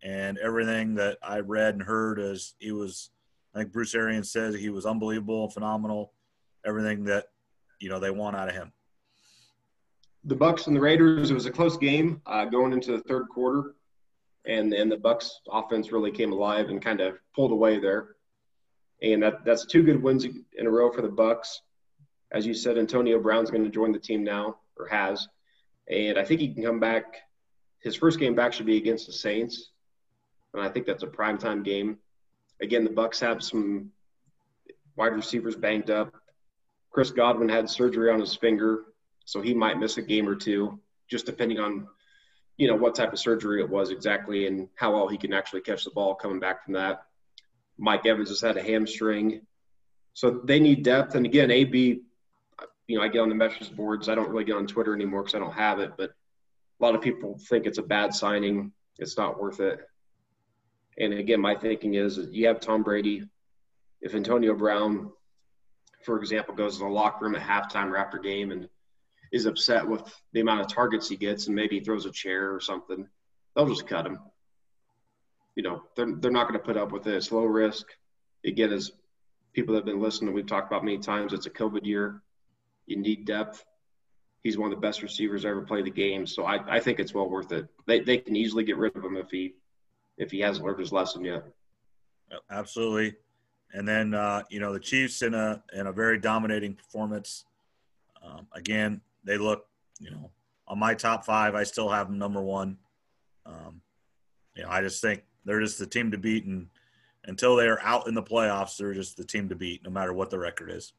and 0.02 0.38
everything 0.38 0.94
that 0.94 1.18
I 1.22 1.40
read 1.40 1.74
and 1.74 1.82
heard 1.82 2.18
is 2.18 2.54
he 2.58 2.72
was. 2.72 3.10
I 3.54 3.60
think 3.60 3.72
Bruce 3.72 3.94
Arians 3.94 4.30
said 4.30 4.54
he 4.54 4.68
was 4.68 4.86
unbelievable, 4.86 5.48
phenomenal, 5.50 6.12
everything 6.66 7.04
that 7.04 7.26
you 7.78 7.90
know 7.90 8.00
they 8.00 8.10
want 8.10 8.36
out 8.36 8.48
of 8.48 8.54
him. 8.54 8.72
The 10.24 10.34
Bucks 10.34 10.66
and 10.66 10.74
the 10.74 10.80
Raiders. 10.80 11.30
It 11.30 11.34
was 11.34 11.46
a 11.46 11.50
close 11.50 11.76
game 11.76 12.22
uh, 12.26 12.46
going 12.46 12.72
into 12.72 12.92
the 12.92 13.02
third 13.02 13.28
quarter, 13.28 13.74
and 14.46 14.72
and 14.72 14.90
the 14.90 14.96
Bucks 14.96 15.40
offense 15.50 15.92
really 15.92 16.10
came 16.10 16.32
alive 16.32 16.70
and 16.70 16.80
kind 16.80 17.02
of 17.02 17.18
pulled 17.34 17.52
away 17.52 17.78
there, 17.78 18.16
and 19.02 19.22
that 19.22 19.44
that's 19.44 19.66
two 19.66 19.82
good 19.82 20.02
wins 20.02 20.24
in 20.24 20.66
a 20.66 20.70
row 20.70 20.90
for 20.90 21.02
the 21.02 21.08
Bucks. 21.08 21.60
As 22.32 22.46
you 22.46 22.54
said, 22.54 22.78
Antonio 22.78 23.20
Brown's 23.20 23.50
going 23.50 23.64
to 23.64 23.70
join 23.70 23.92
the 23.92 23.98
team 23.98 24.24
now 24.24 24.56
or 24.78 24.86
has, 24.86 25.28
and 25.88 26.18
I 26.18 26.24
think 26.24 26.40
he 26.40 26.52
can 26.52 26.62
come 26.62 26.80
back. 26.80 27.16
His 27.80 27.96
first 27.96 28.18
game 28.18 28.34
back 28.34 28.52
should 28.52 28.66
be 28.66 28.76
against 28.76 29.06
the 29.06 29.12
Saints, 29.12 29.70
and 30.54 30.62
I 30.62 30.68
think 30.68 30.86
that's 30.86 31.02
a 31.02 31.08
primetime 31.08 31.64
game. 31.64 31.98
Again, 32.60 32.84
the 32.84 32.90
Bucks 32.90 33.20
have 33.20 33.42
some 33.42 33.90
wide 34.96 35.14
receivers 35.14 35.56
banged 35.56 35.90
up. 35.90 36.12
Chris 36.90 37.10
Godwin 37.10 37.48
had 37.48 37.70
surgery 37.70 38.10
on 38.10 38.20
his 38.20 38.34
finger, 38.34 38.84
so 39.24 39.40
he 39.40 39.54
might 39.54 39.78
miss 39.78 39.96
a 39.98 40.02
game 40.02 40.28
or 40.28 40.34
two, 40.34 40.80
just 41.08 41.26
depending 41.26 41.58
on 41.58 41.86
you 42.56 42.66
know 42.66 42.74
what 42.74 42.94
type 42.94 43.12
of 43.12 43.18
surgery 43.18 43.60
it 43.60 43.70
was 43.70 43.90
exactly 43.90 44.46
and 44.48 44.68
how 44.74 44.92
well 44.92 45.08
he 45.08 45.16
can 45.16 45.32
actually 45.32 45.60
catch 45.60 45.84
the 45.84 45.90
ball 45.90 46.14
coming 46.14 46.40
back 46.40 46.64
from 46.64 46.74
that. 46.74 47.04
Mike 47.78 48.04
Evans 48.04 48.28
has 48.28 48.40
had 48.40 48.56
a 48.56 48.62
hamstring, 48.62 49.42
so 50.12 50.40
they 50.44 50.58
need 50.58 50.82
depth. 50.82 51.14
And 51.14 51.24
again, 51.24 51.52
AB 51.52 52.02
you 52.88 52.96
know, 52.96 53.04
I 53.04 53.08
get 53.08 53.20
on 53.20 53.28
the 53.28 53.34
message 53.34 53.74
boards. 53.76 54.08
I 54.08 54.14
don't 54.14 54.30
really 54.30 54.44
get 54.44 54.56
on 54.56 54.66
Twitter 54.66 54.94
anymore 54.94 55.22
because 55.22 55.34
I 55.34 55.38
don't 55.38 55.52
have 55.52 55.78
it, 55.78 55.92
but 55.96 56.10
a 56.10 56.84
lot 56.84 56.94
of 56.94 57.02
people 57.02 57.38
think 57.48 57.66
it's 57.66 57.78
a 57.78 57.82
bad 57.82 58.14
signing. 58.14 58.72
It's 58.98 59.16
not 59.16 59.40
worth 59.40 59.60
it. 59.60 59.80
And 60.98 61.12
again, 61.12 61.40
my 61.40 61.54
thinking 61.54 61.94
is 61.94 62.18
you 62.30 62.48
have 62.48 62.60
Tom 62.60 62.82
Brady. 62.82 63.24
If 64.00 64.14
Antonio 64.14 64.54
Brown, 64.54 65.12
for 66.04 66.18
example, 66.18 66.54
goes 66.54 66.78
to 66.78 66.84
the 66.84 66.90
locker 66.90 67.24
room 67.24 67.36
at 67.36 67.42
halftime 67.42 67.90
or 67.90 67.98
after 67.98 68.18
game 68.18 68.50
and 68.50 68.68
is 69.32 69.44
upset 69.44 69.86
with 69.86 70.02
the 70.32 70.40
amount 70.40 70.62
of 70.62 70.68
targets 70.68 71.08
he 71.08 71.16
gets 71.16 71.46
and 71.46 71.54
maybe 71.54 71.80
throws 71.80 72.06
a 72.06 72.10
chair 72.10 72.54
or 72.54 72.60
something, 72.60 73.06
they'll 73.54 73.68
just 73.68 73.86
cut 73.86 74.06
him. 74.06 74.18
You 75.56 75.62
know, 75.62 75.82
they're, 75.94 76.14
they're 76.16 76.30
not 76.30 76.48
going 76.48 76.58
to 76.58 76.64
put 76.64 76.78
up 76.78 76.92
with 76.92 77.06
it. 77.06 77.14
It's 77.14 77.32
low 77.32 77.44
risk. 77.44 77.86
Again, 78.44 78.72
as 78.72 78.92
people 79.52 79.74
that 79.74 79.80
have 79.80 79.86
been 79.86 80.00
listening, 80.00 80.32
we've 80.32 80.46
talked 80.46 80.72
about 80.72 80.84
many 80.84 80.98
times, 80.98 81.32
it's 81.32 81.46
a 81.46 81.50
COVID 81.50 81.84
year. 81.84 82.22
You 82.88 82.96
need 82.96 83.26
depth. 83.26 83.64
He's 84.42 84.56
one 84.56 84.72
of 84.72 84.78
the 84.78 84.80
best 84.80 85.02
receivers 85.02 85.44
ever 85.44 85.60
played 85.60 85.84
the 85.84 85.90
game, 85.90 86.26
so 86.26 86.44
I, 86.44 86.76
I 86.76 86.80
think 86.80 86.98
it's 86.98 87.12
well 87.12 87.28
worth 87.28 87.52
it. 87.52 87.68
They, 87.86 88.00
they 88.00 88.16
can 88.16 88.34
easily 88.34 88.64
get 88.64 88.78
rid 88.78 88.96
of 88.96 89.04
him 89.04 89.16
if 89.16 89.30
he 89.30 89.54
if 90.16 90.30
he 90.30 90.40
hasn't 90.40 90.64
learned 90.64 90.80
his 90.80 90.90
lesson 90.90 91.24
yet. 91.24 91.44
Absolutely. 92.50 93.14
And 93.74 93.86
then 93.86 94.14
uh, 94.14 94.42
you 94.48 94.58
know 94.58 94.72
the 94.72 94.80
Chiefs 94.80 95.20
in 95.20 95.34
a 95.34 95.62
in 95.74 95.86
a 95.86 95.92
very 95.92 96.18
dominating 96.18 96.74
performance. 96.74 97.44
Um, 98.24 98.46
again, 98.52 99.02
they 99.22 99.36
look 99.36 99.66
you 100.00 100.10
know 100.10 100.30
on 100.66 100.78
my 100.78 100.94
top 100.94 101.26
five. 101.26 101.54
I 101.54 101.64
still 101.64 101.90
have 101.90 102.08
them 102.08 102.18
number 102.18 102.40
one. 102.40 102.78
Um, 103.44 103.82
you 104.56 104.62
know, 104.62 104.70
I 104.70 104.80
just 104.80 105.02
think 105.02 105.24
they're 105.44 105.60
just 105.60 105.78
the 105.78 105.86
team 105.86 106.10
to 106.12 106.18
beat, 106.18 106.46
and 106.46 106.68
until 107.24 107.54
they 107.54 107.66
are 107.66 107.80
out 107.82 108.08
in 108.08 108.14
the 108.14 108.22
playoffs, 108.22 108.78
they're 108.78 108.94
just 108.94 109.18
the 109.18 109.24
team 109.24 109.50
to 109.50 109.54
beat, 109.54 109.84
no 109.84 109.90
matter 109.90 110.14
what 110.14 110.30
the 110.30 110.38
record 110.38 110.70
is. 110.70 110.94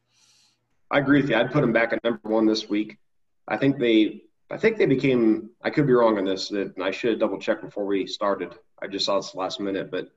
I 0.90 0.98
agree 0.98 1.20
with 1.20 1.30
you. 1.30 1.36
I'd 1.36 1.52
put 1.52 1.60
them 1.60 1.72
back 1.72 1.92
at 1.92 2.02
number 2.02 2.28
one 2.28 2.46
this 2.46 2.68
week. 2.68 2.98
I 3.46 3.56
think 3.56 3.78
they, 3.78 4.22
I 4.50 4.56
think 4.56 4.76
they 4.76 4.86
became. 4.86 5.50
I 5.62 5.70
could 5.70 5.86
be 5.86 5.92
wrong 5.92 6.18
on 6.18 6.24
this, 6.24 6.50
and 6.50 6.74
I 6.82 6.90
should 6.90 7.10
have 7.10 7.20
double 7.20 7.38
checked 7.38 7.62
before 7.62 7.86
we 7.86 8.06
started. 8.06 8.54
I 8.82 8.88
just 8.88 9.06
saw 9.06 9.16
this 9.16 9.34
last 9.34 9.60
minute, 9.60 9.90
but 9.90 10.08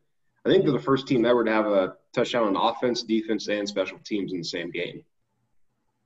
I 0.45 0.49
think 0.49 0.63
they're 0.63 0.73
the 0.73 0.79
first 0.79 1.07
team 1.07 1.25
ever 1.25 1.43
to 1.43 1.51
have 1.51 1.67
a 1.67 1.95
touchdown 2.13 2.55
on 2.55 2.55
offense, 2.55 3.03
defense, 3.03 3.47
and 3.47 3.67
special 3.67 3.99
teams 3.99 4.31
in 4.31 4.39
the 4.39 4.43
same 4.43 4.71
game. 4.71 5.03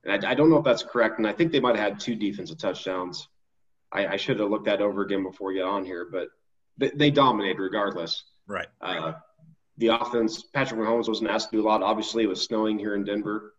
And 0.04 0.26
I, 0.26 0.32
I 0.32 0.34
don't 0.36 0.50
know 0.50 0.58
if 0.58 0.66
that's 0.66 0.84
correct, 0.84 1.18
and 1.18 1.28
I 1.28 1.34
think 1.34 1.52
they 1.52 1.60
might 1.60 1.76
have 1.76 1.92
had 1.92 2.00
two 2.00 2.16
defensive 2.16 2.58
touchdowns. 2.58 3.28
I, 3.92 4.08
I 4.08 4.18
should 4.18 4.40
have 4.40 4.50
looked 4.50 4.66
that 4.66 4.82
over 4.82 5.02
again 5.02 5.24
before 5.24 5.48
we 5.48 5.56
get 5.56 5.64
on 5.64 5.86
here, 5.86 6.08
but 6.12 6.28
they, 6.78 6.90
they 6.90 7.12
dominated 7.12 7.60
regardless. 7.60 8.24
Right. 8.48 8.68
Uh, 8.82 9.14
the 9.78 9.88
offense, 9.88 10.44
Patrick 10.44 10.80
Mahomes 10.80 11.08
wasn't 11.08 11.30
asked 11.30 11.52
to 11.52 11.58
do 11.58 11.64
a 11.64 11.68
lot. 11.68 11.82
Obviously, 11.82 12.24
it 12.24 12.28
was 12.28 12.42
snowing 12.42 12.78
here 12.78 12.96
in 12.96 13.06
Denver 13.06 13.54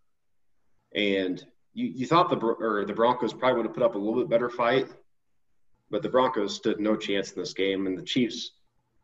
and 0.95 1.45
you, 1.75 1.87
you 1.87 2.07
thought 2.07 2.29
the 2.29 2.37
or 2.37 2.85
the 2.85 2.93
Broncos 2.93 3.33
probably 3.33 3.59
would 3.59 3.67
have 3.67 3.75
put 3.75 3.83
up 3.83 3.95
a 3.95 3.99
little 3.99 4.21
bit 4.21 4.29
better 4.29 4.51
fight, 4.51 4.89
but 5.91 6.03
the 6.03 6.09
Broncos 6.09 6.55
stood 6.55 6.81
no 6.81 6.97
chance 6.97 7.33
in 7.33 7.41
this 7.41 7.55
game, 7.55 7.87
and 7.87 7.97
the 7.97 8.03
Chiefs 8.03 8.53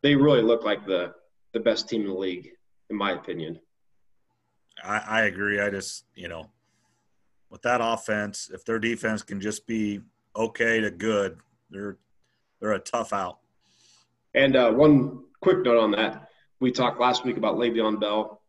they 0.03 0.15
really 0.15 0.43
look 0.43 0.65
like 0.65 0.87
the 0.87 1.15
the 1.53 1.61
best 1.61 1.89
team 1.89 2.03
in 2.03 2.09
the 2.09 2.15
league, 2.15 2.51
in 2.91 2.97
my 2.97 3.13
opinion. 3.13 3.61
I, 4.83 4.99
I 4.99 5.21
agree. 5.23 5.61
I 5.61 5.71
just 5.71 6.05
you 6.15 6.29
know 6.29 6.51
with 7.51 7.63
that 7.63 7.81
offense, 7.81 8.51
if 8.53 8.65
their 8.65 8.79
defense 8.79 9.23
can 9.23 9.41
just 9.41 9.67
be 9.67 10.01
okay 10.35 10.81
to 10.81 10.91
good, 10.91 11.39
they're 11.71 11.99
they're 12.61 12.73
a 12.73 12.79
tough 12.79 13.13
out. 13.13 13.39
And 14.35 14.57
uh, 14.57 14.73
one 14.73 15.25
quick 15.41 15.63
note 15.65 15.79
on 15.79 15.93
that: 15.93 16.29
we 16.61 16.73
talked 16.73 17.01
last 17.01 17.25
week 17.25 17.37
about 17.37 17.57
Le'Veon 17.57 18.01
Bell 18.01 18.41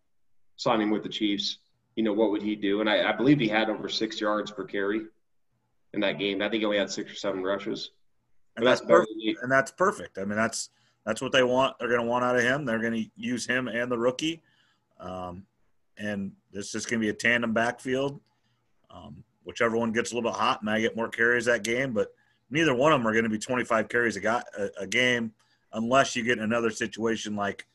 signing 0.58 0.89
with 0.89 1.04
the 1.04 1.10
Chiefs 1.10 1.60
you 1.95 2.03
know, 2.03 2.13
what 2.13 2.31
would 2.31 2.41
he 2.41 2.55
do? 2.55 2.81
And 2.81 2.89
I, 2.89 3.09
I 3.09 3.11
believe 3.13 3.39
he 3.39 3.47
had 3.47 3.69
over 3.69 3.87
six 3.87 4.19
yards 4.19 4.51
per 4.51 4.65
carry 4.65 5.01
in 5.93 6.01
that 6.01 6.19
game. 6.19 6.41
I 6.41 6.49
think 6.49 6.61
he 6.61 6.65
only 6.65 6.77
had 6.77 6.91
six 6.91 7.11
or 7.11 7.15
seven 7.15 7.41
rushes. 7.41 7.91
And 8.57 8.65
that's, 8.65 8.81
that's 8.81 8.89
perfect. 8.89 9.39
And 9.41 9.51
that's 9.51 9.71
perfect. 9.71 10.17
I 10.17 10.25
mean, 10.25 10.37
that's 10.37 10.69
that's 11.05 11.21
what 11.21 11.31
they 11.31 11.43
want. 11.43 11.77
They're 11.79 11.87
going 11.87 12.01
to 12.01 12.07
want 12.07 12.25
out 12.25 12.35
of 12.35 12.41
him. 12.41 12.65
They're 12.65 12.79
going 12.79 12.93
to 12.93 13.09
use 13.15 13.45
him 13.45 13.67
and 13.67 13.91
the 13.91 13.97
rookie, 13.97 14.41
um, 14.99 15.45
and 15.97 16.31
this 16.51 16.73
is 16.73 16.85
going 16.85 16.99
to 16.99 17.05
be 17.05 17.09
a 17.09 17.13
tandem 17.13 17.53
backfield. 17.53 18.19
Um, 18.89 19.23
whichever 19.43 19.77
one 19.77 19.91
gets 19.91 20.11
a 20.11 20.15
little 20.15 20.31
bit 20.31 20.37
hot 20.37 20.63
might 20.63 20.79
get 20.79 20.95
more 20.95 21.09
carries 21.09 21.45
that 21.45 21.63
game, 21.63 21.93
but 21.93 22.13
neither 22.49 22.73
one 22.73 22.91
of 22.91 22.99
them 22.99 23.07
are 23.07 23.11
going 23.11 23.23
to 23.23 23.29
be 23.29 23.37
25 23.37 23.87
carries 23.89 24.17
a, 24.17 24.43
a, 24.57 24.69
a 24.81 24.87
game 24.87 25.31
unless 25.73 26.15
you 26.15 26.23
get 26.23 26.37
in 26.37 26.43
another 26.43 26.71
situation 26.71 27.35
like 27.35 27.67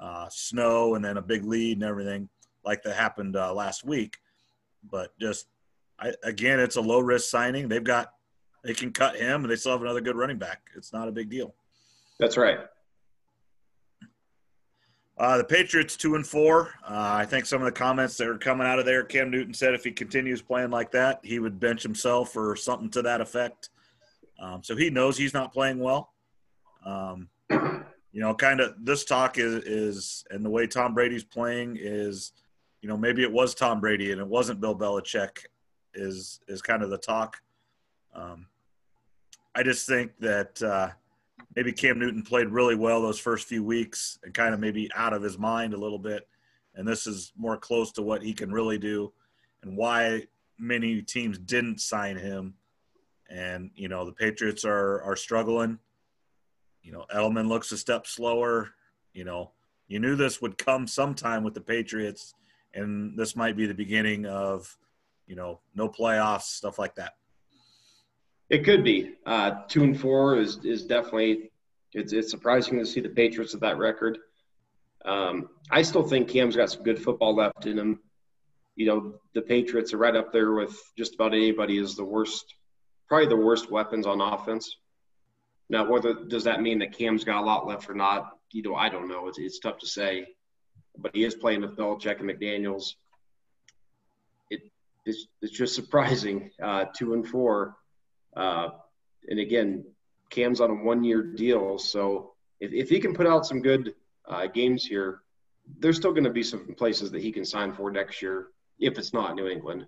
uh, 0.00 0.28
snow 0.28 0.96
and 0.96 1.04
then 1.04 1.16
a 1.16 1.22
big 1.22 1.44
lead 1.44 1.78
and 1.78 1.84
everything 1.84 2.28
like 2.64 2.82
that 2.82 2.96
happened 2.96 3.36
uh, 3.36 3.52
last 3.52 3.84
week. 3.84 4.18
But 4.90 5.18
just 5.18 5.46
I, 5.98 6.12
again, 6.22 6.60
it's 6.60 6.76
a 6.76 6.80
low 6.80 7.00
risk 7.00 7.30
signing. 7.30 7.68
They've 7.68 7.82
got 7.82 8.12
they 8.64 8.74
can 8.74 8.92
cut 8.92 9.16
him, 9.16 9.42
and 9.42 9.50
they 9.50 9.56
still 9.56 9.72
have 9.72 9.82
another 9.82 10.00
good 10.00 10.16
running 10.16 10.38
back. 10.38 10.62
It's 10.76 10.92
not 10.92 11.08
a 11.08 11.12
big 11.12 11.30
deal. 11.30 11.54
That's 12.18 12.36
right. 12.36 12.60
Uh, 15.16 15.38
the 15.38 15.44
Patriots 15.44 15.96
two 15.96 16.16
and 16.16 16.26
four. 16.26 16.74
Uh, 16.82 17.14
I 17.18 17.24
think 17.24 17.46
some 17.46 17.60
of 17.60 17.66
the 17.66 17.72
comments 17.72 18.16
that 18.16 18.26
are 18.26 18.38
coming 18.38 18.66
out 18.66 18.80
of 18.80 18.84
there, 18.84 19.04
Cam 19.04 19.30
Newton 19.30 19.54
said 19.54 19.74
if 19.74 19.84
he 19.84 19.92
continues 19.92 20.42
playing 20.42 20.70
like 20.70 20.90
that, 20.92 21.20
he 21.22 21.38
would 21.38 21.60
bench 21.60 21.82
himself 21.82 22.36
or 22.36 22.56
something 22.56 22.90
to 22.90 23.02
that 23.02 23.20
effect. 23.20 23.70
Um, 24.40 24.62
so 24.64 24.74
he 24.74 24.90
knows 24.90 25.16
he's 25.16 25.34
not 25.34 25.52
playing 25.52 25.78
well. 25.78 26.12
Um, 26.84 27.28
you 27.50 28.20
know, 28.20 28.34
kind 28.34 28.60
of 28.60 28.74
this 28.84 29.04
talk 29.04 29.38
is 29.38 29.54
is 29.64 30.24
and 30.30 30.44
the 30.44 30.50
way 30.50 30.66
Tom 30.66 30.94
Brady's 30.94 31.24
playing 31.24 31.78
is 31.80 32.32
you 32.84 32.88
know, 32.88 32.98
maybe 32.98 33.22
it 33.22 33.32
was 33.32 33.54
Tom 33.54 33.80
Brady 33.80 34.12
and 34.12 34.20
it 34.20 34.26
wasn't 34.26 34.60
Bill 34.60 34.76
Belichick 34.76 35.46
is 35.94 36.40
is 36.48 36.60
kind 36.60 36.82
of 36.82 36.90
the 36.90 36.98
talk. 36.98 37.40
Um, 38.14 38.46
I 39.54 39.62
just 39.62 39.88
think 39.88 40.12
that 40.20 40.62
uh, 40.62 40.90
maybe 41.56 41.72
Cam 41.72 41.98
Newton 41.98 42.22
played 42.22 42.48
really 42.48 42.74
well 42.74 43.00
those 43.00 43.18
first 43.18 43.48
few 43.48 43.64
weeks 43.64 44.18
and 44.22 44.34
kind 44.34 44.52
of 44.52 44.60
maybe 44.60 44.90
out 44.94 45.14
of 45.14 45.22
his 45.22 45.38
mind 45.38 45.72
a 45.72 45.78
little 45.78 45.98
bit, 45.98 46.28
and 46.74 46.86
this 46.86 47.06
is 47.06 47.32
more 47.38 47.56
close 47.56 47.90
to 47.92 48.02
what 48.02 48.22
he 48.22 48.34
can 48.34 48.52
really 48.52 48.76
do, 48.76 49.10
and 49.62 49.78
why 49.78 50.24
many 50.58 51.00
teams 51.00 51.38
didn't 51.38 51.80
sign 51.80 52.18
him. 52.18 52.52
And 53.30 53.70
you 53.76 53.88
know 53.88 54.04
the 54.04 54.12
Patriots 54.12 54.62
are 54.62 55.00
are 55.00 55.16
struggling. 55.16 55.78
You 56.82 56.92
know 56.92 57.06
Edelman 57.14 57.48
looks 57.48 57.72
a 57.72 57.78
step 57.78 58.06
slower. 58.06 58.74
You 59.14 59.24
know 59.24 59.52
you 59.88 60.00
knew 60.00 60.16
this 60.16 60.42
would 60.42 60.58
come 60.58 60.86
sometime 60.86 61.42
with 61.42 61.54
the 61.54 61.62
Patriots 61.62 62.34
and 62.74 63.16
this 63.16 63.36
might 63.36 63.56
be 63.56 63.66
the 63.66 63.74
beginning 63.74 64.26
of, 64.26 64.76
you 65.26 65.36
know, 65.36 65.60
no 65.74 65.88
playoffs, 65.88 66.42
stuff 66.42 66.78
like 66.78 66.94
that. 66.96 67.14
It 68.50 68.64
could 68.64 68.84
be. 68.84 69.14
Uh, 69.24 69.62
two 69.68 69.82
and 69.82 69.98
four 69.98 70.36
is 70.36 70.64
is 70.64 70.84
definitely 70.84 71.50
it's 71.92 72.12
it's 72.12 72.30
surprising 72.30 72.78
to 72.78 72.86
see 72.86 73.00
the 73.00 73.08
Patriots 73.08 73.54
at 73.54 73.60
that 73.60 73.78
record. 73.78 74.18
Um, 75.04 75.48
I 75.70 75.82
still 75.82 76.02
think 76.02 76.28
Cam's 76.28 76.56
got 76.56 76.70
some 76.70 76.82
good 76.82 77.02
football 77.02 77.34
left 77.34 77.66
in 77.66 77.78
him. 77.78 78.00
You 78.76 78.86
know, 78.86 79.14
the 79.34 79.42
Patriots 79.42 79.92
are 79.92 79.98
right 79.98 80.16
up 80.16 80.32
there 80.32 80.52
with 80.52 80.76
just 80.96 81.14
about 81.14 81.34
anybody 81.34 81.78
as 81.78 81.94
the 81.94 82.04
worst, 82.04 82.54
probably 83.08 83.28
the 83.28 83.36
worst 83.36 83.70
weapons 83.70 84.06
on 84.06 84.20
offense. 84.20 84.76
Now, 85.68 85.88
whether 85.88 86.14
does 86.14 86.44
that 86.44 86.60
mean 86.60 86.78
that 86.80 86.96
Cam's 86.96 87.24
got 87.24 87.42
a 87.42 87.46
lot 87.46 87.66
left 87.66 87.88
or 87.88 87.94
not? 87.94 88.30
You 88.52 88.62
know, 88.62 88.74
I 88.74 88.88
don't 88.88 89.08
know. 89.08 89.28
It's, 89.28 89.38
it's 89.38 89.58
tough 89.58 89.78
to 89.78 89.86
say. 89.86 90.26
But 90.98 91.14
he 91.14 91.24
is 91.24 91.34
playing 91.34 91.62
with 91.62 91.76
Belichick 91.76 92.20
and 92.20 92.30
McDaniels. 92.30 92.94
It, 94.50 94.70
it's, 95.04 95.26
it's 95.42 95.52
just 95.52 95.74
surprising. 95.74 96.50
Uh, 96.62 96.86
two 96.96 97.14
and 97.14 97.26
four. 97.26 97.76
Uh, 98.36 98.70
and 99.28 99.38
again, 99.38 99.84
Cam's 100.30 100.60
on 100.60 100.70
a 100.70 100.74
one-year 100.74 101.22
deal, 101.22 101.78
so 101.78 102.34
if, 102.60 102.72
if 102.72 102.88
he 102.88 102.98
can 102.98 103.14
put 103.14 103.26
out 103.26 103.46
some 103.46 103.60
good 103.60 103.94
uh, 104.28 104.46
games 104.46 104.84
here, 104.84 105.20
there's 105.78 105.96
still 105.96 106.12
going 106.12 106.24
to 106.24 106.30
be 106.30 106.42
some 106.42 106.74
places 106.74 107.10
that 107.10 107.22
he 107.22 107.32
can 107.32 107.44
sign 107.44 107.72
for 107.72 107.90
next 107.90 108.20
year 108.20 108.48
if 108.78 108.98
it's 108.98 109.12
not 109.12 109.34
New 109.34 109.48
England. 109.48 109.86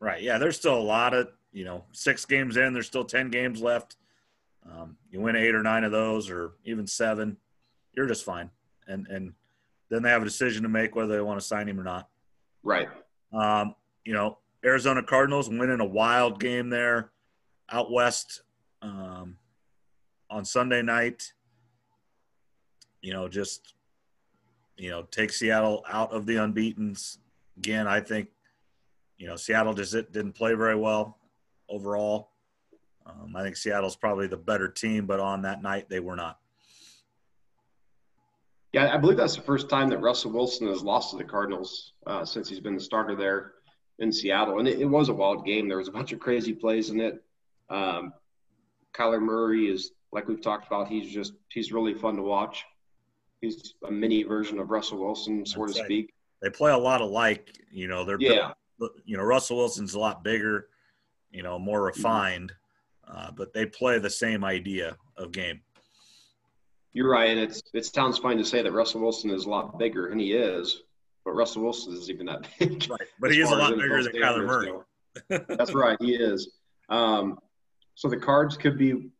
Right. 0.00 0.22
Yeah. 0.22 0.38
There's 0.38 0.56
still 0.56 0.76
a 0.76 0.82
lot 0.82 1.14
of, 1.14 1.28
you 1.52 1.64
know, 1.64 1.84
six 1.92 2.24
games 2.24 2.56
in, 2.56 2.72
there's 2.72 2.86
still 2.86 3.04
10 3.04 3.30
games 3.30 3.60
left. 3.60 3.96
Um, 4.70 4.96
you 5.10 5.20
win 5.20 5.36
eight 5.36 5.54
or 5.54 5.62
nine 5.62 5.84
of 5.84 5.92
those, 5.92 6.30
or 6.30 6.52
even 6.64 6.86
seven, 6.86 7.36
you're 7.92 8.06
just 8.06 8.24
fine. 8.24 8.50
And, 8.86 9.06
and 9.08 9.32
then 9.90 10.02
they 10.02 10.10
have 10.10 10.22
a 10.22 10.26
decision 10.26 10.62
to 10.62 10.68
make 10.68 10.94
whether 10.94 11.14
they 11.14 11.22
want 11.22 11.40
to 11.40 11.46
sign 11.46 11.68
him 11.68 11.78
or 11.78 11.84
not. 11.84 12.08
Right. 12.62 12.88
Um, 13.32 13.74
you 14.04 14.12
know, 14.12 14.38
Arizona 14.64 15.02
Cardinals 15.02 15.48
winning 15.48 15.80
a 15.80 15.84
wild 15.84 16.40
game 16.40 16.70
there 16.70 17.10
out 17.70 17.90
west 17.90 18.42
um, 18.82 19.36
on 20.30 20.44
Sunday 20.44 20.82
night. 20.82 21.32
You 23.02 23.12
know, 23.12 23.28
just 23.28 23.74
you 24.76 24.90
know, 24.90 25.02
take 25.10 25.32
Seattle 25.32 25.84
out 25.88 26.12
of 26.12 26.26
the 26.26 26.36
unbeaten's. 26.36 27.18
Again, 27.58 27.86
I 27.86 28.00
think 28.00 28.28
you 29.18 29.26
know 29.26 29.36
Seattle 29.36 29.74
just 29.74 29.92
didn't 29.92 30.32
play 30.32 30.54
very 30.54 30.76
well 30.76 31.18
overall. 31.68 32.30
Um, 33.06 33.36
I 33.36 33.42
think 33.42 33.56
Seattle's 33.56 33.96
probably 33.96 34.26
the 34.26 34.36
better 34.36 34.68
team, 34.68 35.06
but 35.06 35.20
on 35.20 35.42
that 35.42 35.62
night 35.62 35.88
they 35.88 36.00
were 36.00 36.16
not. 36.16 36.38
Yeah, 38.74 38.92
I 38.92 38.96
believe 38.96 39.16
that's 39.16 39.36
the 39.36 39.42
first 39.42 39.70
time 39.70 39.88
that 39.90 39.98
Russell 39.98 40.32
Wilson 40.32 40.66
has 40.66 40.82
lost 40.82 41.12
to 41.12 41.16
the 41.16 41.22
Cardinals 41.22 41.92
uh, 42.08 42.24
since 42.24 42.48
he's 42.48 42.58
been 42.58 42.74
the 42.74 42.80
starter 42.80 43.14
there 43.14 43.52
in 44.00 44.12
Seattle, 44.12 44.58
and 44.58 44.66
it, 44.66 44.80
it, 44.80 44.84
was 44.84 45.10
a 45.10 45.14
wild 45.14 45.46
game. 45.46 45.68
There 45.68 45.78
was 45.78 45.86
a 45.86 45.92
bunch 45.92 46.10
of 46.10 46.18
crazy 46.18 46.52
plays 46.52 46.90
in 46.90 46.98
it. 46.98 47.22
Um, 47.70 48.12
Kyler 48.92 49.22
Murray 49.22 49.66
is 49.68 49.92
like 50.10 50.26
we've 50.26 50.40
talked 50.40 50.66
about. 50.66 50.88
He's 50.88 51.08
just 51.08 51.34
he's 51.50 51.72
really 51.72 51.94
fun 51.94 52.16
to 52.16 52.22
watch. 52.22 52.64
He's 53.40 53.74
a 53.86 53.92
mini 53.92 54.24
version 54.24 54.58
of 54.58 54.72
Russell 54.72 54.98
Wilson, 54.98 55.46
so 55.46 55.60
That's 55.60 55.74
to 55.74 55.80
right. 55.80 55.86
speak. 55.86 56.14
They 56.42 56.50
play 56.50 56.72
a 56.72 56.76
lot 56.76 57.00
alike. 57.00 57.56
You 57.70 57.86
know, 57.86 58.04
they're 58.04 58.18
yeah. 58.18 58.54
You 59.04 59.16
know, 59.16 59.22
Russell 59.22 59.56
Wilson's 59.56 59.94
a 59.94 60.00
lot 60.00 60.24
bigger. 60.24 60.66
You 61.30 61.44
know, 61.44 61.60
more 61.60 61.78
mm-hmm. 61.78 61.96
refined, 61.96 62.52
mm-hmm. 63.08 63.18
uh, 63.18 63.30
but 63.36 63.52
they 63.52 63.66
play 63.66 64.00
the 64.00 64.10
same 64.10 64.42
idea 64.42 64.96
of 65.16 65.30
game. 65.30 65.60
You're 66.94 67.10
right, 67.10 67.28
and 67.28 67.38
it's 67.38 67.62
it 67.74 67.84
sounds 67.84 68.18
fine 68.18 68.38
to 68.38 68.44
say 68.44 68.62
that 68.62 68.72
Russell 68.72 69.02
Wilson 69.02 69.30
is 69.30 69.44
a 69.44 69.50
lot 69.50 69.78
bigger, 69.78 70.08
and 70.08 70.20
he 70.20 70.32
is, 70.32 70.82
but 71.24 71.32
Russell 71.32 71.62
Wilson 71.62 71.92
isn't 71.92 72.08
even 72.08 72.26
that 72.26 72.46
big. 72.58 72.88
Right, 72.88 73.00
but 73.20 73.32
he 73.32 73.40
is 73.40 73.50
a 73.50 73.56
lot 73.56 73.76
bigger 73.76 74.02
than 74.02 74.12
Kyler 74.12 74.46
Murray. 74.46 74.72
That's 75.28 75.74
right, 75.74 75.98
he 76.00 76.14
is. 76.14 76.50
Um, 76.88 77.38
so 77.94 78.08
the 78.08 78.16
Cards 78.16 78.56
could 78.56 78.78
be 78.78 79.10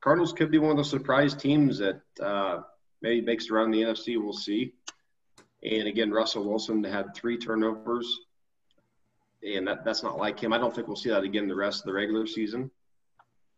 Cardinals 0.00 0.32
could 0.32 0.50
be 0.50 0.58
one 0.58 0.70
of 0.70 0.76
the 0.76 0.84
surprise 0.84 1.34
teams 1.34 1.78
that 1.78 2.00
uh, 2.22 2.60
maybe 3.00 3.20
makes 3.22 3.50
around 3.50 3.70
the 3.70 3.82
NFC. 3.82 4.22
We'll 4.22 4.32
see. 4.32 4.74
And 5.62 5.88
again, 5.88 6.10
Russell 6.10 6.44
Wilson 6.44 6.84
had 6.84 7.14
three 7.14 7.38
turnovers, 7.38 8.20
and 9.42 9.66
that, 9.66 9.84
that's 9.84 10.02
not 10.02 10.18
like 10.18 10.38
him. 10.38 10.52
I 10.52 10.58
don't 10.58 10.74
think 10.74 10.88
we'll 10.88 10.96
see 10.96 11.08
that 11.08 11.24
again 11.24 11.48
the 11.48 11.54
rest 11.54 11.80
of 11.80 11.86
the 11.86 11.94
regular 11.94 12.26
season. 12.26 12.70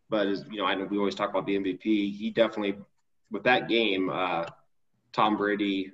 But 0.09 0.29
as 0.29 0.45
you 0.51 0.59
know, 0.59 0.67
I 0.67 0.77
know 0.77 0.85
we 0.85 0.99
always 0.99 1.17
talk 1.17 1.31
about 1.31 1.47
the 1.47 1.57
MVP. 1.57 1.83
He 1.83 2.31
definitely, 2.31 2.77
with 3.31 3.43
that 3.45 3.69
game, 3.69 4.11
uh, 4.11 4.47
Tom 5.13 5.37
Brady, 5.37 5.93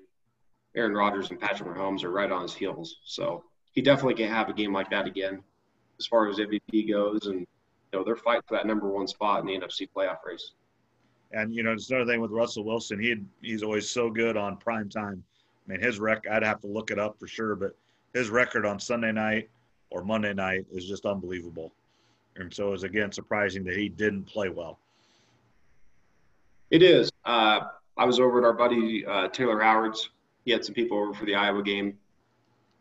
Aaron 0.74 0.94
Rodgers, 0.94 1.30
and 1.30 1.40
Patrick 1.40 1.68
Mahomes 1.68 2.04
are 2.04 2.10
right 2.10 2.30
on 2.30 2.42
his 2.42 2.54
heels. 2.54 2.96
So 3.04 3.44
he 3.72 3.82
definitely 3.82 4.14
can 4.14 4.28
have 4.28 4.48
a 4.48 4.52
game 4.52 4.72
like 4.72 4.90
that 4.90 5.06
again, 5.06 5.42
as 5.98 6.06
far 6.06 6.28
as 6.28 6.38
MVP 6.38 6.90
goes, 6.90 7.26
and 7.26 7.40
you 7.40 7.98
know, 7.98 8.04
they're 8.04 8.16
fighting 8.16 8.42
for 8.46 8.56
that 8.56 8.66
number 8.66 8.88
one 8.88 9.06
spot 9.06 9.40
in 9.40 9.46
the 9.46 9.58
NFC 9.58 9.88
playoff 9.94 10.18
race. 10.24 10.52
And 11.32 11.54
you 11.54 11.62
know, 11.62 11.72
it's 11.72 11.90
another 11.90 12.10
thing 12.10 12.20
with 12.20 12.30
Russell 12.30 12.64
Wilson. 12.64 13.00
He 13.00 13.16
he's 13.40 13.62
always 13.62 13.88
so 13.88 14.10
good 14.10 14.36
on 14.36 14.56
prime 14.56 14.88
time. 14.88 15.22
I 15.66 15.72
mean, 15.72 15.80
his 15.80 15.98
rec 15.98 16.26
I'd 16.30 16.42
have 16.42 16.60
to 16.60 16.66
look 16.66 16.90
it 16.90 16.98
up 16.98 17.18
for 17.18 17.26
sure, 17.26 17.54
but 17.54 17.74
his 18.12 18.28
record 18.28 18.66
on 18.66 18.78
Sunday 18.78 19.12
night 19.12 19.48
or 19.90 20.04
Monday 20.04 20.34
night 20.34 20.66
is 20.70 20.86
just 20.86 21.06
unbelievable. 21.06 21.72
And 22.36 22.52
so 22.52 22.72
it's 22.72 22.82
again 22.82 23.12
surprising 23.12 23.64
that 23.64 23.76
he 23.76 23.88
didn't 23.88 24.24
play 24.24 24.48
well. 24.48 24.78
It 26.72 26.82
is. 26.82 27.12
Uh, 27.24 27.60
I 27.96 28.04
was 28.04 28.18
over 28.18 28.38
at 28.38 28.44
our 28.44 28.52
buddy 28.52 29.06
uh, 29.06 29.28
Taylor 29.28 29.60
Howard's. 29.60 30.10
He 30.44 30.50
had 30.50 30.64
some 30.64 30.74
people 30.74 30.98
over 30.98 31.14
for 31.14 31.24
the 31.24 31.36
Iowa 31.36 31.62
game 31.62 31.96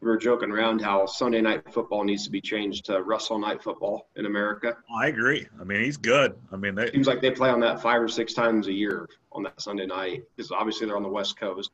we 0.02 0.10
were 0.10 0.18
joking 0.18 0.52
around 0.52 0.82
how 0.82 1.06
Sunday 1.06 1.42
night 1.42 1.72
football 1.72 2.04
needs 2.04 2.26
to 2.26 2.32
be 2.32 2.42
changed 2.42 2.86
to 2.86 3.02
Russell 3.04 3.38
night 3.38 3.62
football 3.62 4.10
in 4.16 4.26
America. 4.26 4.76
I 5.00 5.08
agree. 5.08 5.48
I 5.60 5.64
mean, 5.64 5.84
he's 5.84 5.98
good. 5.98 6.36
I 6.52 6.58
mean, 6.58 6.74
they, 6.74 6.92
seems 6.92 7.08
like 7.08 7.22
they 7.22 7.32
play 7.32 7.50
on 7.50 7.60
that 7.60 7.82
five 7.82 8.02
or 8.02 8.08
six 8.08 8.34
times 8.34 8.68
a 8.68 8.74
year 8.74 9.08
on 9.32 9.44
that 9.44 9.62
Sunday 9.62 9.86
night 9.86 10.24
because 10.36 10.52
obviously 10.52 10.88
they're 10.88 10.98
on 10.98 11.04
the 11.04 11.10
West 11.10 11.40
Coast, 11.40 11.70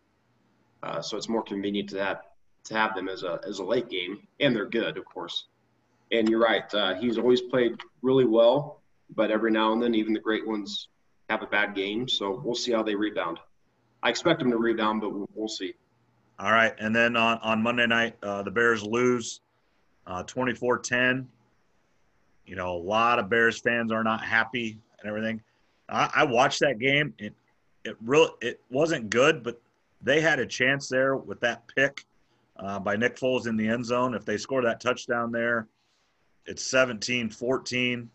uh, 0.83 1.01
so 1.01 1.15
it's 1.15 1.29
more 1.29 1.41
convenient 1.41 1.89
to 1.89 2.03
have 2.03 2.21
to 2.65 2.73
have 2.73 2.93
them 2.95 3.07
as 3.07 3.23
a 3.23 3.39
as 3.47 3.59
a 3.59 3.63
late 3.63 3.89
game, 3.89 4.27
and 4.41 4.53
they're 4.53 4.65
good, 4.65 4.97
of 4.97 5.05
course. 5.05 5.45
And 6.11 6.27
you're 6.27 6.43
right. 6.43 6.71
Uh, 6.73 6.95
he's 6.95 7.17
always 7.17 7.41
played 7.41 7.79
really 8.01 8.25
well, 8.25 8.81
but 9.15 9.31
every 9.31 9.51
now 9.51 9.71
and 9.71 9.81
then, 9.81 9.95
even 9.95 10.13
the 10.13 10.19
great 10.19 10.45
ones 10.45 10.89
have 11.29 11.43
a 11.43 11.47
bad 11.47 11.75
game. 11.75 12.07
So 12.07 12.41
we'll 12.43 12.55
see 12.55 12.71
how 12.71 12.83
they 12.83 12.95
rebound. 12.95 13.39
I 14.03 14.09
expect 14.09 14.39
them 14.39 14.51
to 14.51 14.57
rebound, 14.57 15.01
but 15.01 15.11
we'll, 15.35 15.47
see. 15.47 15.73
All 16.39 16.51
right. 16.51 16.73
And 16.79 16.95
then 16.95 17.15
on, 17.15 17.39
on 17.39 17.61
Monday 17.61 17.87
night, 17.87 18.15
uh, 18.23 18.43
the 18.43 18.51
Bears 18.51 18.83
lose 18.83 19.41
uh, 20.05 20.23
24 20.23 20.77
uh, 20.77 20.81
10. 20.83 21.27
You 22.45 22.55
know, 22.55 22.75
a 22.75 22.77
lot 22.77 23.19
of 23.19 23.29
Bears 23.29 23.59
fans 23.59 23.91
are 23.91 24.03
not 24.03 24.23
happy 24.23 24.79
and 24.99 25.09
everything. 25.09 25.41
I, 25.89 26.09
I 26.15 26.23
watched 26.23 26.59
that 26.61 26.79
game. 26.79 27.13
It, 27.17 27.33
it 27.83 27.97
really 28.03 28.31
it 28.41 28.61
wasn't 28.69 29.09
good, 29.09 29.43
but 29.43 29.61
they 30.01 30.21
had 30.21 30.39
a 30.39 30.45
chance 30.45 30.87
there 30.89 31.15
with 31.15 31.39
that 31.41 31.63
pick 31.75 32.05
uh, 32.57 32.79
by 32.79 32.95
Nick 32.95 33.17
Foles 33.17 33.47
in 33.47 33.55
the 33.55 33.67
end 33.67 33.85
zone. 33.85 34.13
If 34.13 34.25
they 34.25 34.37
score 34.37 34.61
that 34.63 34.79
touchdown 34.79 35.31
there, 35.31 35.67
it's 36.45 36.63
17 36.63 37.29
14. 37.29 38.09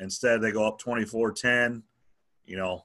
Instead, 0.00 0.40
they 0.40 0.52
go 0.52 0.66
up 0.66 0.78
24 0.78 1.32
10. 1.32 1.82
You 2.44 2.56
know, 2.56 2.84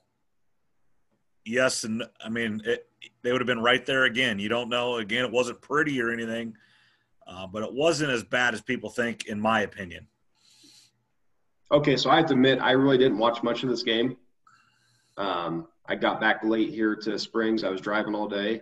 yes, 1.46 1.84
and 1.84 2.04
I 2.24 2.30
mean, 2.30 2.62
it, 2.66 2.88
they 3.22 3.32
would 3.32 3.42
have 3.42 3.48
been 3.48 3.62
right 3.62 3.86
there 3.86 4.04
again. 4.04 4.40
You 4.40 4.50
don't 4.50 4.70
know. 4.70 4.98
Again, 4.98 5.26
it 5.26 5.32
wasn't 5.32 5.62
pretty 5.62 6.02
or 6.02 6.12
anything, 6.12 6.56
uh, 7.28 7.48
but 7.48 7.64
it 7.64 7.74
wasn't 7.74 8.12
as 8.12 8.24
bad 8.24 8.54
as 8.54 8.62
people 8.62 8.90
think, 8.90 9.26
in 9.28 9.40
my 9.40 9.62
opinion. 9.62 10.08
Okay, 11.72 11.96
so 11.96 12.10
I 12.10 12.18
have 12.18 12.28
to 12.28 12.34
admit, 12.34 12.60
I 12.60 12.72
really 12.72 12.98
didn't 12.98 13.18
watch 13.18 13.42
much 13.42 13.64
of 13.64 13.70
this 13.70 13.84
game. 13.84 14.18
Um, 15.18 15.68
I 15.88 15.96
got 15.96 16.22
back 16.22 16.44
late 16.44 16.70
here 16.70 16.96
to 16.96 17.18
Springs. 17.18 17.64
I 17.64 17.70
was 17.70 17.82
driving 17.82 18.16
all 18.16 18.28
day, 18.28 18.62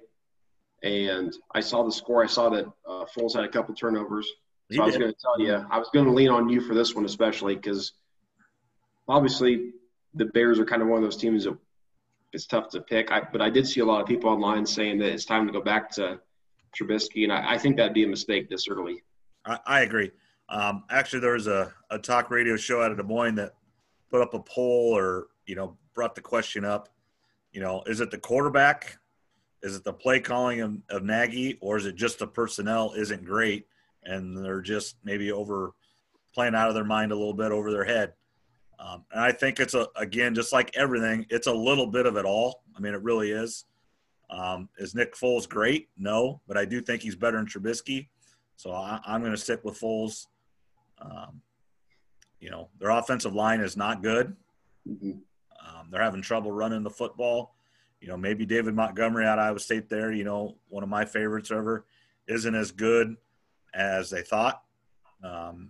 and 0.83 1.33
I 1.53 1.59
saw 1.59 1.83
the 1.83 1.91
score. 1.91 2.23
I 2.23 2.27
saw 2.27 2.49
that 2.49 2.65
uh, 2.87 3.05
Foles 3.15 3.35
had 3.35 3.43
a 3.43 3.49
couple 3.49 3.75
turnovers. 3.75 4.29
So 4.71 4.81
I 4.81 4.85
was 4.85 4.97
going 4.97 5.11
to 5.11 5.19
tell 5.19 5.39
you, 5.39 5.65
I 5.69 5.77
was 5.77 5.89
going 5.93 6.05
to 6.05 6.11
lean 6.11 6.29
on 6.29 6.47
you 6.47 6.61
for 6.61 6.73
this 6.73 6.95
one, 6.95 7.03
especially 7.03 7.55
because 7.55 7.93
obviously 9.11 9.71
the 10.13 10.25
Bears 10.25 10.59
are 10.59 10.65
kind 10.65 10.81
of 10.81 10.87
one 10.87 10.97
of 10.97 11.03
those 11.03 11.17
teams 11.17 11.43
that 11.43 11.57
it's 12.33 12.45
tough 12.45 12.69
to 12.69 12.81
pick. 12.81 13.11
I, 13.11 13.21
but 13.31 13.41
I 13.41 13.49
did 13.49 13.67
see 13.67 13.81
a 13.81 13.85
lot 13.85 14.01
of 14.01 14.07
people 14.07 14.29
online 14.29 14.65
saying 14.65 14.99
that 14.99 15.11
it's 15.11 15.25
time 15.25 15.45
to 15.47 15.53
go 15.53 15.61
back 15.61 15.91
to 15.91 16.19
Trubisky, 16.75 17.23
and 17.23 17.31
I, 17.31 17.53
I 17.53 17.57
think 17.57 17.75
that'd 17.75 17.93
be 17.93 18.05
a 18.05 18.07
mistake 18.07 18.49
this 18.49 18.67
early. 18.69 19.03
I, 19.45 19.59
I 19.65 19.81
agree. 19.81 20.11
Um, 20.47 20.83
actually, 20.89 21.19
there 21.19 21.33
was 21.33 21.47
a, 21.47 21.73
a 21.89 21.99
talk 21.99 22.31
radio 22.31 22.55
show 22.55 22.81
out 22.81 22.91
of 22.91 22.97
Des 22.97 23.03
Moines 23.03 23.35
that 23.35 23.53
put 24.09 24.21
up 24.21 24.33
a 24.33 24.39
poll 24.39 24.97
or, 24.97 25.27
you 25.45 25.55
know, 25.55 25.77
brought 25.93 26.15
the 26.15 26.21
question 26.21 26.63
up, 26.63 26.89
you 27.51 27.61
know, 27.61 27.83
is 27.85 27.99
it 27.99 28.11
the 28.11 28.17
quarterback? 28.17 28.97
Is 29.61 29.75
it 29.75 29.83
the 29.83 29.93
play 29.93 30.19
calling 30.19 30.61
of, 30.61 30.77
of 30.89 31.03
Nagy, 31.03 31.57
or 31.61 31.77
is 31.77 31.85
it 31.85 31.95
just 31.95 32.19
the 32.19 32.27
personnel 32.27 32.93
isn't 32.95 33.25
great 33.25 33.67
and 34.03 34.35
they're 34.37 34.61
just 34.61 34.95
maybe 35.03 35.31
over 35.31 35.73
playing 36.33 36.55
out 36.55 36.69
of 36.69 36.75
their 36.75 36.83
mind 36.85 37.11
a 37.11 37.15
little 37.15 37.33
bit 37.33 37.51
over 37.51 37.71
their 37.71 37.83
head? 37.83 38.13
Um, 38.81 39.05
and 39.11 39.21
I 39.21 39.31
think 39.31 39.59
it's 39.59 39.75
a 39.75 39.87
again, 39.95 40.33
just 40.33 40.51
like 40.51 40.75
everything, 40.75 41.25
it's 41.29 41.47
a 41.47 41.53
little 41.53 41.87
bit 41.87 42.05
of 42.05 42.17
it 42.17 42.25
all. 42.25 42.63
I 42.75 42.79
mean, 42.79 42.93
it 42.93 43.03
really 43.03 43.31
is. 43.31 43.65
Um, 44.29 44.69
is 44.77 44.95
Nick 44.95 45.15
Foles 45.15 45.47
great? 45.47 45.89
No, 45.97 46.41
but 46.47 46.57
I 46.57 46.65
do 46.65 46.81
think 46.81 47.01
he's 47.01 47.15
better 47.15 47.37
than 47.37 47.45
Trubisky. 47.45 48.07
So 48.55 48.71
I, 48.71 48.99
am 49.05 49.21
going 49.21 49.33
to 49.33 49.37
stick 49.37 49.63
with 49.63 49.79
Foles. 49.79 50.27
Um, 50.99 51.41
you 52.39 52.49
know, 52.49 52.69
their 52.79 52.89
offensive 52.89 53.35
line 53.35 53.59
is 53.59 53.77
not 53.77 54.01
good. 54.01 54.35
Mm-hmm. 54.87 55.11
Um, 55.11 55.87
they're 55.91 56.01
having 56.01 56.21
trouble 56.21 56.51
running 56.51 56.83
the 56.83 56.89
football. 56.89 57.55
You 57.99 58.07
know, 58.07 58.17
maybe 58.17 58.45
David 58.45 58.73
Montgomery 58.73 59.25
out 59.25 59.37
of 59.37 59.45
Iowa 59.45 59.59
State 59.59 59.89
there, 59.89 60.11
you 60.11 60.23
know, 60.23 60.55
one 60.69 60.81
of 60.81 60.89
my 60.89 61.05
favorites 61.05 61.51
ever, 61.51 61.85
isn't 62.27 62.55
as 62.55 62.71
good 62.71 63.15
as 63.75 64.09
they 64.09 64.21
thought. 64.21 64.63
Um, 65.23 65.69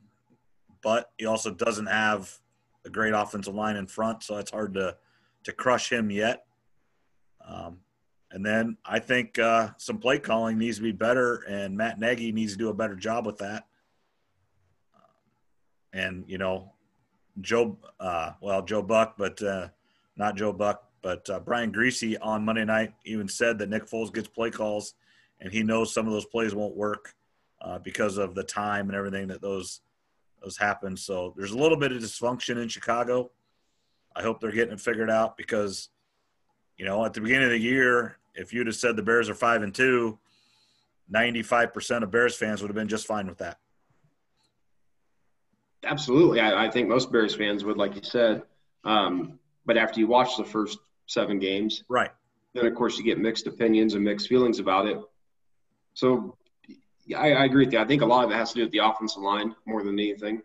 but 0.82 1.12
he 1.18 1.26
also 1.26 1.52
doesn't 1.52 1.88
have 1.88 2.40
a 2.86 2.90
great 2.90 3.14
offensive 3.14 3.56
line 3.56 3.76
in 3.76 3.88
front, 3.88 4.24
so 4.24 4.38
it's 4.38 4.52
hard 4.52 4.74
to 4.76 4.96
to 5.44 5.52
crush 5.52 5.92
him 5.92 6.12
yet. 6.12 6.46
Um, 7.46 7.80
and 8.32 8.46
then 8.46 8.78
I 8.86 9.00
think 9.00 9.40
uh, 9.40 9.70
some 9.78 9.98
play 9.98 10.20
calling 10.20 10.58
needs 10.58 10.78
to 10.78 10.84
be 10.84 10.92
better, 10.92 11.44
and 11.48 11.76
Matt 11.76 12.00
Nagy 12.00 12.32
needs 12.32 12.54
to 12.54 12.58
do 12.58 12.70
a 12.70 12.74
better 12.74 12.96
job 12.96 13.26
with 13.26 13.40
that. 13.40 13.66
And 15.94 16.24
you 16.28 16.38
know, 16.38 16.72
Joe, 17.42 17.78
uh, 18.00 18.32
well, 18.42 18.62
Joe 18.62 18.82
Buck, 18.82 19.16
but 19.18 19.42
uh, 19.42 19.68
not 20.16 20.36
Joe 20.36 20.54
Buck, 20.54 20.84
but 21.02 21.30
uh, 21.30 21.40
Brian 21.40 21.74
Griese 21.74 22.18
on 22.22 22.46
Monday 22.46 22.66
night 22.66 22.94
even 23.06 23.28
said 23.28 23.58
that 23.60 23.70
Nick 23.70 23.88
Foles 23.88 24.14
gets 24.14 24.28
play 24.28 24.50
calls, 24.50 24.94
and 25.40 25.52
he 25.52 25.64
knows 25.64 25.94
some 25.94 26.08
of 26.08 26.14
those 26.14 26.26
plays 26.26 26.56
won't 26.56 26.76
work 26.76 27.16
uh, 27.62 27.80
because 27.80 28.18
of 28.18 28.36
the 28.36 28.44
time 28.44 28.88
and 28.88 28.96
everything 28.96 29.28
that 29.28 29.42
those 29.42 29.82
those 30.42 30.58
happened. 30.58 31.00
So 31.00 31.34
there's 31.38 31.52
a 31.52 31.58
little 31.58 31.78
bit 31.78 31.92
of 31.92 32.02
dysfunction 32.02 32.62
in 32.62 32.68
Chicago. 32.68 33.32
I 34.16 34.22
hope 34.22 34.42
they're 34.42 34.52
getting 34.52 34.74
it 34.74 34.82
figured 34.82 35.10
out 35.10 35.38
because, 35.38 35.90
you 36.78 36.86
know, 36.86 37.06
at 37.06 37.14
the 37.14 37.22
beginning 37.22 37.46
of 37.46 37.52
the 37.52 37.60
year, 37.60 38.18
if 38.36 38.54
you'd 38.54 38.68
have 38.68 38.76
said 38.76 38.96
the 38.96 39.04
Bears 39.04 39.30
are 39.30 39.36
five 39.36 39.62
and 39.62 39.74
two, 39.74 40.18
95% 41.14 42.04
of 42.04 42.12
Bears 42.12 42.36
fans 42.36 42.62
would 42.62 42.70
have 42.70 42.76
been 42.76 42.88
just 42.88 43.06
fine 43.06 43.28
with 43.28 43.38
that. 43.40 43.60
Absolutely. 45.84 46.40
I, 46.40 46.66
I 46.66 46.72
think 46.72 46.88
most 46.88 47.12
Bears 47.12 47.36
fans 47.36 47.64
would, 47.64 47.78
like 47.78 47.96
you 47.96 48.04
said. 48.04 48.44
Um, 48.84 49.40
but 49.66 49.78
after 49.78 50.00
you 50.00 50.08
watch 50.08 50.38
the 50.38 50.46
first 50.46 50.80
seven 51.08 51.40
games, 51.40 51.84
right, 51.90 52.12
then 52.54 52.66
of 52.66 52.76
course 52.76 52.98
you 52.98 53.04
get 53.04 53.18
mixed 53.18 53.48
opinions 53.48 53.94
and 53.94 54.04
mixed 54.04 54.28
feelings 54.28 54.60
about 54.60 54.88
it. 54.88 55.00
So 55.94 56.38
I, 57.16 57.34
I 57.34 57.46
agree 57.46 57.66
with 57.66 57.74
you. 57.74 57.80
I 57.80 57.86
think 57.86 58.02
a 58.02 58.06
lot 58.06 58.26
of 58.26 58.32
it 58.32 58.36
has 58.36 58.50
to 58.52 58.56
do 58.56 58.64
with 58.64 58.72
the 58.72 58.80
offensive 58.80 59.22
line 59.22 59.56
more 59.66 59.84
than 59.84 60.00
anything. 60.00 60.42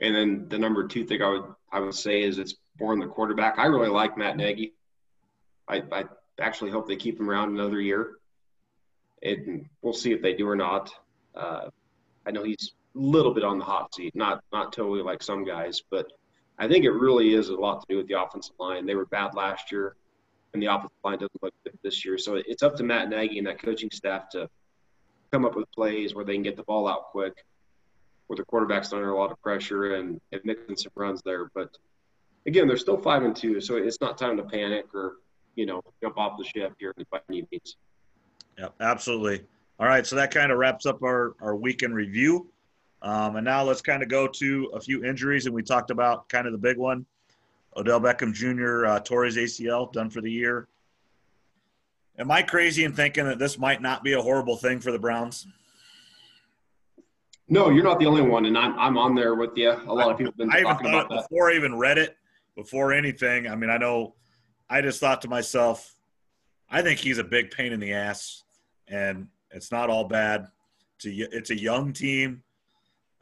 And 0.00 0.14
then 0.14 0.48
the 0.48 0.58
number 0.58 0.86
two 0.86 1.04
thing 1.04 1.22
I 1.22 1.28
would 1.28 1.44
I 1.72 1.80
would 1.80 1.94
say 1.94 2.22
is 2.22 2.38
it's 2.38 2.54
more 2.80 2.92
on 2.92 2.98
the 2.98 3.06
quarterback. 3.06 3.58
I 3.58 3.66
really 3.66 3.88
like 3.88 4.16
Matt 4.16 4.36
Nagy. 4.36 4.74
I, 5.68 5.82
I 5.92 6.04
actually 6.40 6.70
hope 6.70 6.86
they 6.86 6.96
keep 6.96 7.18
him 7.18 7.30
around 7.30 7.50
another 7.50 7.80
year. 7.80 8.16
And 9.22 9.66
we'll 9.82 9.92
see 9.92 10.12
if 10.12 10.20
they 10.20 10.34
do 10.34 10.48
or 10.48 10.56
not. 10.56 10.92
Uh, 11.34 11.68
I 12.26 12.30
know 12.30 12.44
he's 12.44 12.72
a 12.94 12.98
little 12.98 13.32
bit 13.32 13.44
on 13.44 13.58
the 13.58 13.64
hot 13.64 13.94
seat, 13.94 14.14
not 14.14 14.42
not 14.52 14.72
totally 14.72 15.02
like 15.02 15.22
some 15.22 15.44
guys, 15.44 15.82
but 15.90 16.12
I 16.58 16.68
think 16.68 16.84
it 16.84 16.90
really 16.90 17.34
is 17.34 17.48
a 17.48 17.54
lot 17.54 17.80
to 17.80 17.86
do 17.88 17.96
with 17.96 18.08
the 18.08 18.20
offensive 18.20 18.54
line. 18.58 18.86
They 18.86 18.94
were 18.94 19.06
bad 19.06 19.34
last 19.34 19.72
year, 19.72 19.96
and 20.52 20.62
the 20.62 20.66
offensive 20.66 20.96
line 21.02 21.18
doesn't 21.18 21.42
look 21.42 21.54
good 21.64 21.78
this 21.82 22.04
year. 22.04 22.18
So 22.18 22.36
it's 22.46 22.62
up 22.62 22.76
to 22.76 22.84
Matt 22.84 23.08
Nagy 23.08 23.38
and 23.38 23.46
that 23.46 23.60
coaching 23.60 23.90
staff 23.92 24.28
to 24.30 24.48
come 25.34 25.44
up 25.44 25.56
with 25.56 25.70
plays 25.72 26.14
where 26.14 26.24
they 26.24 26.34
can 26.34 26.44
get 26.44 26.56
the 26.56 26.62
ball 26.62 26.86
out 26.86 27.10
quick, 27.10 27.44
where 28.28 28.36
the 28.36 28.44
quarterback's 28.44 28.92
under 28.92 29.10
a 29.10 29.18
lot 29.18 29.32
of 29.32 29.42
pressure 29.42 29.96
and, 29.96 30.20
and 30.30 30.40
mixing 30.44 30.76
some 30.76 30.92
runs 30.94 31.22
there. 31.24 31.50
But 31.52 31.76
again, 32.46 32.68
they're 32.68 32.76
still 32.76 32.96
five 32.96 33.24
and 33.24 33.34
two, 33.34 33.60
so 33.60 33.74
it's 33.76 34.00
not 34.00 34.16
time 34.16 34.36
to 34.36 34.44
panic 34.44 34.86
or 34.94 35.14
you 35.56 35.66
know 35.66 35.82
jump 36.00 36.18
off 36.18 36.38
the 36.38 36.44
ship 36.44 36.72
here 36.78 36.94
by 37.10 37.18
any 37.28 37.44
means. 37.50 37.76
Yeah, 38.56 38.68
absolutely. 38.80 39.44
All 39.80 39.88
right, 39.88 40.06
so 40.06 40.14
that 40.14 40.30
kind 40.30 40.52
of 40.52 40.58
wraps 40.58 40.86
up 40.86 41.02
our 41.02 41.34
our 41.40 41.56
weekend 41.56 41.96
review. 41.96 42.48
Um, 43.02 43.36
and 43.36 43.44
now 43.44 43.64
let's 43.64 43.82
kind 43.82 44.04
of 44.04 44.08
go 44.08 44.28
to 44.28 44.70
a 44.72 44.80
few 44.80 45.04
injuries, 45.04 45.46
and 45.46 45.54
we 45.54 45.64
talked 45.64 45.90
about 45.90 46.28
kind 46.28 46.46
of 46.46 46.52
the 46.52 46.58
big 46.58 46.78
one. 46.78 47.04
Odell 47.76 48.00
Beckham 48.00 48.32
Jr. 48.32 48.86
Uh, 48.86 49.00
tore 49.00 49.24
his 49.24 49.36
ACL, 49.36 49.92
done 49.92 50.08
for 50.08 50.20
the 50.20 50.30
year. 50.30 50.68
Am 52.18 52.30
I 52.30 52.42
crazy 52.42 52.84
in 52.84 52.92
thinking 52.92 53.24
that 53.24 53.38
this 53.38 53.58
might 53.58 53.82
not 53.82 54.04
be 54.04 54.12
a 54.12 54.22
horrible 54.22 54.56
thing 54.56 54.80
for 54.80 54.92
the 54.92 54.98
Browns? 54.98 55.46
No, 57.48 57.70
you're 57.70 57.84
not 57.84 57.98
the 57.98 58.06
only 58.06 58.22
one, 58.22 58.46
and 58.46 58.56
I'm 58.56 58.78
I'm 58.78 58.96
on 58.96 59.14
there 59.14 59.34
with 59.34 59.50
you. 59.56 59.70
A 59.70 59.92
lot 59.92 60.10
of 60.10 60.16
people 60.16 60.32
have 60.32 60.38
been 60.38 60.50
I 60.50 60.62
talking 60.62 60.88
about 60.88 61.08
that 61.10 61.22
before 61.28 61.50
I 61.50 61.54
even 61.54 61.76
read 61.76 61.98
it, 61.98 62.16
before 62.56 62.92
anything. 62.92 63.48
I 63.48 63.54
mean, 63.54 63.70
I 63.70 63.76
know. 63.76 64.14
I 64.70 64.80
just 64.80 64.98
thought 64.98 65.20
to 65.22 65.28
myself, 65.28 65.94
I 66.70 66.80
think 66.80 66.98
he's 66.98 67.18
a 67.18 67.24
big 67.24 67.50
pain 67.50 67.72
in 67.72 67.80
the 67.80 67.92
ass, 67.92 68.44
and 68.88 69.28
it's 69.50 69.70
not 69.70 69.90
all 69.90 70.04
bad. 70.04 70.46
It's 70.96 71.06
a 71.06 71.36
it's 71.36 71.50
a 71.50 71.60
young 71.60 71.92
team. 71.92 72.42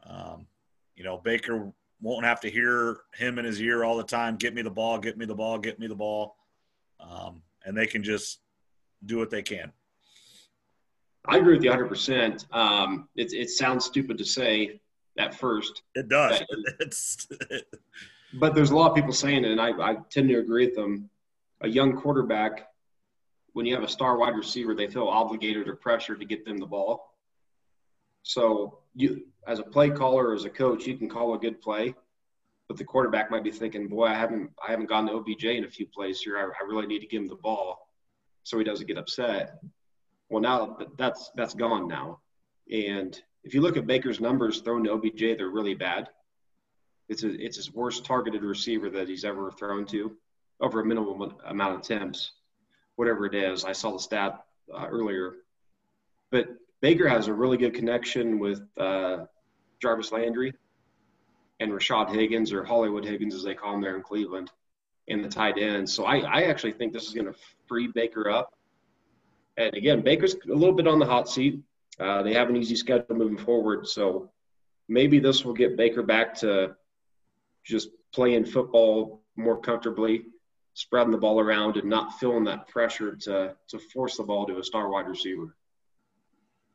Um, 0.05 0.47
you 0.95 1.03
know, 1.03 1.17
Baker 1.17 1.73
won't 1.99 2.25
have 2.25 2.39
to 2.41 2.49
hear 2.49 2.99
him 3.15 3.39
in 3.39 3.45
his 3.45 3.59
ear 3.61 3.83
all 3.83 3.97
the 3.97 4.03
time. 4.03 4.37
Get 4.37 4.53
me 4.53 4.61
the 4.61 4.69
ball. 4.69 4.99
Get 4.99 5.17
me 5.17 5.25
the 5.25 5.35
ball. 5.35 5.57
Get 5.57 5.79
me 5.79 5.87
the 5.87 5.95
ball. 5.95 6.35
Um, 6.99 7.41
and 7.65 7.75
they 7.75 7.87
can 7.87 8.03
just 8.03 8.39
do 9.05 9.17
what 9.17 9.29
they 9.29 9.41
can. 9.41 9.71
I 11.25 11.37
agree 11.37 11.55
with 11.55 11.63
you 11.63 11.71
100%. 11.71 12.53
Um, 12.53 13.07
it, 13.15 13.33
it 13.33 13.49
sounds 13.49 13.85
stupid 13.85 14.17
to 14.17 14.25
say 14.25 14.81
at 15.17 15.33
first. 15.33 15.83
It 15.95 16.09
does. 16.09 16.41
it's, 16.79 17.27
but 18.33 18.55
there's 18.55 18.71
a 18.71 18.75
lot 18.75 18.89
of 18.89 18.95
people 18.95 19.13
saying 19.13 19.45
it, 19.45 19.51
and 19.51 19.61
I, 19.61 19.69
I 19.69 19.97
tend 20.09 20.29
to 20.29 20.39
agree 20.39 20.65
with 20.65 20.75
them. 20.75 21.09
A 21.61 21.67
young 21.67 21.95
quarterback, 21.95 22.67
when 23.53 23.65
you 23.65 23.73
have 23.73 23.83
a 23.83 23.87
star 23.87 24.17
wide 24.17 24.35
receiver, 24.35 24.75
they 24.75 24.87
feel 24.87 25.07
obligated 25.07 25.67
or 25.67 25.75
pressured 25.75 26.19
to 26.19 26.25
get 26.25 26.43
them 26.45 26.57
the 26.57 26.65
ball. 26.65 27.15
So 28.23 28.79
you, 28.95 29.23
as 29.47 29.59
a 29.59 29.63
play 29.63 29.89
caller 29.89 30.33
as 30.33 30.45
a 30.45 30.49
coach, 30.49 30.85
you 30.85 30.97
can 30.97 31.09
call 31.09 31.33
a 31.35 31.37
good 31.37 31.61
play, 31.61 31.93
but 32.67 32.77
the 32.77 32.83
quarterback 32.83 33.31
might 33.31 33.43
be 33.43 33.51
thinking, 33.51 33.87
"Boy, 33.87 34.05
I 34.05 34.13
haven't 34.13 34.51
I 34.65 34.71
haven't 34.71 34.89
gone 34.89 35.07
to 35.07 35.13
OBJ 35.13 35.45
in 35.45 35.65
a 35.65 35.69
few 35.69 35.85
plays 35.85 36.21
here. 36.21 36.37
I, 36.37 36.43
I 36.43 36.67
really 36.67 36.87
need 36.87 36.99
to 36.99 37.07
give 37.07 37.21
him 37.21 37.27
the 37.27 37.35
ball." 37.35 37.89
So 38.43 38.57
he 38.57 38.63
doesn't 38.63 38.87
get 38.87 38.97
upset. 38.97 39.59
Well, 40.29 40.41
now 40.41 40.77
that's 40.97 41.31
that's 41.35 41.53
gone 41.53 41.87
now, 41.87 42.19
and 42.71 43.19
if 43.43 43.53
you 43.53 43.61
look 43.61 43.77
at 43.77 43.85
Baker's 43.87 44.19
numbers 44.19 44.61
thrown 44.61 44.83
to 44.85 44.91
OBJ, 44.93 45.37
they're 45.37 45.49
really 45.49 45.75
bad. 45.75 46.09
It's 47.09 47.23
a, 47.23 47.29
it's 47.29 47.57
his 47.57 47.73
worst 47.73 48.05
targeted 48.05 48.41
receiver 48.43 48.89
that 48.91 49.09
he's 49.09 49.25
ever 49.25 49.51
thrown 49.51 49.85
to, 49.87 50.15
over 50.61 50.79
a 50.79 50.85
minimum 50.85 51.35
amount 51.45 51.73
of 51.73 51.79
attempts, 51.81 52.31
whatever 52.95 53.25
it 53.25 53.35
is. 53.35 53.65
I 53.65 53.73
saw 53.73 53.91
the 53.91 53.99
stat 53.99 54.43
uh, 54.73 54.87
earlier, 54.89 55.35
but 56.31 56.47
Baker 56.81 57.07
has 57.07 57.27
a 57.27 57.33
really 57.33 57.57
good 57.57 57.73
connection 57.73 58.39
with 58.39 58.61
uh, 58.77 59.25
Jarvis 59.81 60.11
Landry 60.11 60.53
and 61.59 61.71
Rashard 61.71 62.13
Higgins 62.13 62.53
or 62.53 62.63
Hollywood 62.63 63.05
Higgins 63.05 63.35
as 63.35 63.43
they 63.43 63.53
call 63.53 63.75
him 63.75 63.81
there 63.81 63.97
in 63.97 64.01
Cleveland 64.01 64.49
in 65.07 65.21
the 65.21 65.29
tight 65.29 65.57
end. 65.57 65.89
So 65.89 66.05
I, 66.05 66.19
I 66.19 66.43
actually 66.43 66.73
think 66.73 66.93
this 66.93 67.07
is 67.07 67.13
going 67.13 67.27
to 67.27 67.35
free 67.67 67.87
Baker 67.87 68.29
up. 68.29 68.53
And 69.57 69.73
again, 69.75 70.01
Baker's 70.01 70.35
a 70.35 70.53
little 70.53 70.73
bit 70.73 70.87
on 70.87 70.99
the 70.99 71.05
hot 71.05 71.29
seat. 71.29 71.59
Uh, 71.99 72.23
they 72.23 72.33
have 72.33 72.49
an 72.49 72.55
easy 72.55 72.75
schedule 72.75 73.15
moving 73.15 73.37
forward. 73.37 73.87
So 73.87 74.31
maybe 74.87 75.19
this 75.19 75.45
will 75.45 75.53
get 75.53 75.77
Baker 75.77 76.01
back 76.01 76.33
to 76.39 76.75
just 77.63 77.89
playing 78.13 78.45
football 78.45 79.21
more 79.35 79.59
comfortably, 79.59 80.25
spreading 80.73 81.11
the 81.11 81.17
ball 81.17 81.39
around, 81.39 81.77
and 81.77 81.89
not 81.89 82.19
feeling 82.19 82.43
that 82.45 82.67
pressure 82.67 83.15
to, 83.15 83.55
to 83.67 83.79
force 83.79 84.17
the 84.17 84.23
ball 84.23 84.45
to 84.47 84.57
a 84.59 84.63
star 84.63 84.89
wide 84.89 85.07
receiver. 85.07 85.55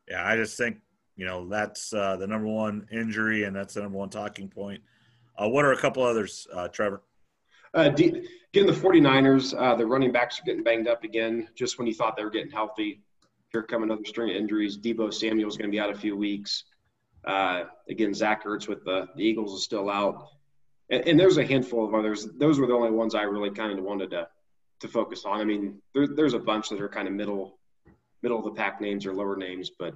Yeah, 0.07 0.25
I 0.25 0.35
just 0.35 0.57
think, 0.57 0.77
you 1.15 1.25
know, 1.25 1.47
that's 1.47 1.93
uh, 1.93 2.15
the 2.17 2.27
number 2.27 2.47
one 2.47 2.87
injury, 2.91 3.43
and 3.43 3.55
that's 3.55 3.73
the 3.73 3.81
number 3.81 3.97
one 3.97 4.09
talking 4.09 4.47
point. 4.47 4.81
Uh, 5.37 5.49
what 5.49 5.65
are 5.65 5.73
a 5.73 5.77
couple 5.77 6.03
others, 6.03 6.47
uh, 6.53 6.67
Trevor? 6.69 7.01
Uh, 7.73 7.89
D- 7.89 8.27
again, 8.53 8.65
the 8.65 8.73
49ers, 8.73 9.59
uh, 9.59 9.75
the 9.75 9.85
running 9.85 10.11
backs 10.11 10.39
are 10.39 10.43
getting 10.43 10.63
banged 10.63 10.87
up 10.87 11.03
again. 11.03 11.47
Just 11.55 11.77
when 11.77 11.87
you 11.87 11.93
thought 11.93 12.17
they 12.17 12.23
were 12.23 12.29
getting 12.29 12.51
healthy, 12.51 13.01
here 13.51 13.63
come 13.63 13.83
another 13.83 14.05
string 14.05 14.29
of 14.29 14.35
injuries. 14.35 14.77
Deebo 14.77 15.13
Samuel 15.13 15.49
is 15.49 15.57
going 15.57 15.69
to 15.69 15.71
be 15.71 15.79
out 15.79 15.89
a 15.89 15.97
few 15.97 16.15
weeks. 16.15 16.63
Uh, 17.25 17.63
again, 17.89 18.13
Zach 18.13 18.45
Ertz 18.45 18.67
with 18.67 18.83
the, 18.85 19.07
the 19.15 19.23
Eagles 19.23 19.53
is 19.53 19.63
still 19.63 19.89
out. 19.89 20.29
And, 20.89 21.07
and, 21.07 21.19
there's 21.19 21.37
a 21.37 21.45
handful 21.45 21.85
of 21.85 21.93
others. 21.93 22.27
Those 22.37 22.59
were 22.59 22.65
the 22.65 22.73
only 22.73 22.91
ones 22.91 23.13
I 23.13 23.23
really 23.23 23.51
kind 23.51 23.77
of 23.77 23.83
wanted 23.83 24.11
to 24.11 24.27
to 24.79 24.87
focus 24.87 25.25
on. 25.25 25.39
I 25.39 25.43
mean, 25.43 25.81
there, 25.93 26.07
there's 26.07 26.33
a 26.33 26.39
bunch 26.39 26.69
that 26.69 26.81
are 26.81 26.89
kind 26.89 27.07
of 27.07 27.13
middle 27.13 27.59
middle 28.21 28.39
of 28.39 28.45
the 28.45 28.51
pack 28.51 28.81
names 28.81 29.05
or 29.05 29.13
lower 29.13 29.35
names, 29.35 29.69
but 29.77 29.93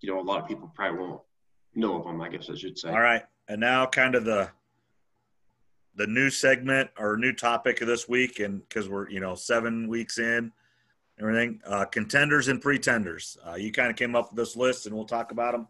you 0.00 0.10
know, 0.10 0.20
a 0.20 0.22
lot 0.22 0.40
of 0.40 0.46
people 0.46 0.70
probably 0.74 1.00
won't 1.00 1.20
know 1.74 1.98
of 1.98 2.04
them. 2.04 2.20
I 2.20 2.28
guess 2.28 2.48
I 2.50 2.54
should 2.54 2.78
say. 2.78 2.90
All 2.90 3.00
right, 3.00 3.22
and 3.48 3.60
now 3.60 3.86
kind 3.86 4.14
of 4.14 4.24
the 4.24 4.50
the 5.94 6.06
new 6.06 6.30
segment 6.30 6.90
or 6.98 7.16
new 7.16 7.32
topic 7.32 7.80
of 7.80 7.88
this 7.88 8.08
week, 8.08 8.38
and 8.40 8.66
because 8.68 8.88
we're 8.88 9.08
you 9.10 9.20
know 9.20 9.34
seven 9.34 9.88
weeks 9.88 10.18
in, 10.18 10.52
everything 11.18 11.60
uh, 11.66 11.84
contenders 11.84 12.48
and 12.48 12.60
pretenders. 12.60 13.36
Uh, 13.46 13.54
you 13.54 13.72
kind 13.72 13.90
of 13.90 13.96
came 13.96 14.14
up 14.14 14.30
with 14.30 14.36
this 14.36 14.56
list, 14.56 14.86
and 14.86 14.94
we'll 14.94 15.04
talk 15.04 15.32
about 15.32 15.52
them 15.52 15.68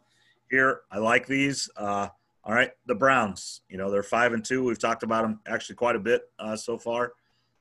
here. 0.50 0.80
I 0.90 0.98
like 0.98 1.26
these. 1.26 1.68
Uh, 1.76 2.08
all 2.44 2.54
right, 2.54 2.72
the 2.86 2.94
Browns. 2.94 3.62
You 3.68 3.78
know 3.78 3.90
they're 3.90 4.02
five 4.02 4.32
and 4.32 4.44
two. 4.44 4.64
We've 4.64 4.78
talked 4.78 5.02
about 5.02 5.22
them 5.22 5.40
actually 5.46 5.76
quite 5.76 5.96
a 5.96 6.00
bit 6.00 6.22
uh, 6.38 6.56
so 6.56 6.78
far. 6.78 7.12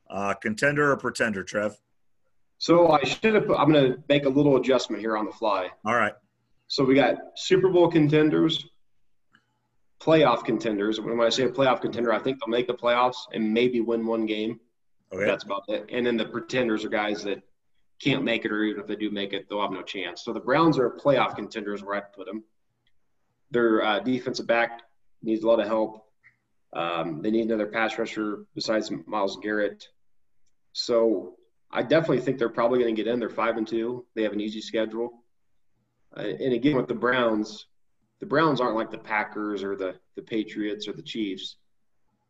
Uh, 0.08 0.34
contender 0.34 0.90
or 0.90 0.96
pretender, 0.96 1.44
Trev? 1.44 1.80
So 2.58 2.90
I 2.90 3.02
should 3.04 3.34
have. 3.34 3.46
Put, 3.46 3.58
I'm 3.58 3.72
going 3.72 3.92
to 3.92 4.02
make 4.08 4.26
a 4.26 4.28
little 4.28 4.56
adjustment 4.56 5.00
here 5.00 5.16
on 5.16 5.24
the 5.24 5.32
fly. 5.32 5.68
All 5.84 5.94
right. 5.94 6.12
So 6.68 6.84
we 6.84 6.94
got 6.94 7.16
Super 7.34 7.68
Bowl 7.68 7.90
contenders, 7.90 8.66
playoff 10.00 10.44
contenders. 10.44 11.00
When 11.00 11.20
I 11.20 11.28
say 11.28 11.44
a 11.44 11.48
playoff 11.48 11.80
contender, 11.80 12.12
I 12.12 12.18
think 12.18 12.38
they'll 12.40 12.48
make 12.48 12.66
the 12.66 12.74
playoffs 12.74 13.26
and 13.32 13.52
maybe 13.52 13.80
win 13.80 14.06
one 14.06 14.26
game. 14.26 14.60
Okay. 15.12 15.26
That's 15.26 15.44
about 15.44 15.64
it. 15.68 15.86
And 15.90 16.06
then 16.06 16.16
the 16.16 16.24
pretenders 16.24 16.84
are 16.84 16.88
guys 16.88 17.22
that 17.24 17.42
can't 18.00 18.24
make 18.24 18.44
it, 18.44 18.52
or 18.52 18.64
even 18.64 18.80
if 18.80 18.86
they 18.86 18.96
do 18.96 19.10
make 19.10 19.32
it, 19.32 19.48
they'll 19.48 19.60
have 19.60 19.72
no 19.72 19.82
chance. 19.82 20.24
So 20.24 20.32
the 20.32 20.40
Browns 20.40 20.78
are 20.78 20.90
playoff 20.90 21.36
contenders 21.36 21.82
where 21.82 21.96
I'd 21.96 22.12
put 22.12 22.26
them. 22.26 22.44
Their 23.50 23.84
uh, 23.84 23.98
defensive 24.00 24.46
back 24.46 24.82
needs 25.22 25.42
a 25.42 25.46
lot 25.46 25.60
of 25.60 25.66
help. 25.66 26.06
Um, 26.72 27.20
they 27.20 27.30
need 27.30 27.46
another 27.46 27.66
pass 27.66 27.98
rusher 27.98 28.46
besides 28.54 28.90
Myles 29.06 29.38
Garrett. 29.42 29.88
So 30.72 31.34
I 31.70 31.82
definitely 31.82 32.20
think 32.20 32.38
they're 32.38 32.48
probably 32.48 32.78
going 32.78 32.94
to 32.94 33.02
get 33.02 33.12
in. 33.12 33.18
They're 33.18 33.28
five 33.28 33.56
and 33.56 33.66
two. 33.66 34.06
They 34.14 34.22
have 34.22 34.32
an 34.32 34.40
easy 34.40 34.60
schedule. 34.60 35.24
Uh, 36.16 36.20
and 36.20 36.54
again, 36.54 36.76
with 36.76 36.88
the 36.88 36.94
Browns, 36.94 37.66
the 38.20 38.26
Browns 38.26 38.60
aren't 38.60 38.76
like 38.76 38.90
the 38.90 38.98
Packers 38.98 39.62
or 39.62 39.76
the 39.76 39.96
the 40.14 40.22
Patriots 40.22 40.86
or 40.86 40.92
the 40.92 41.02
Chiefs, 41.02 41.56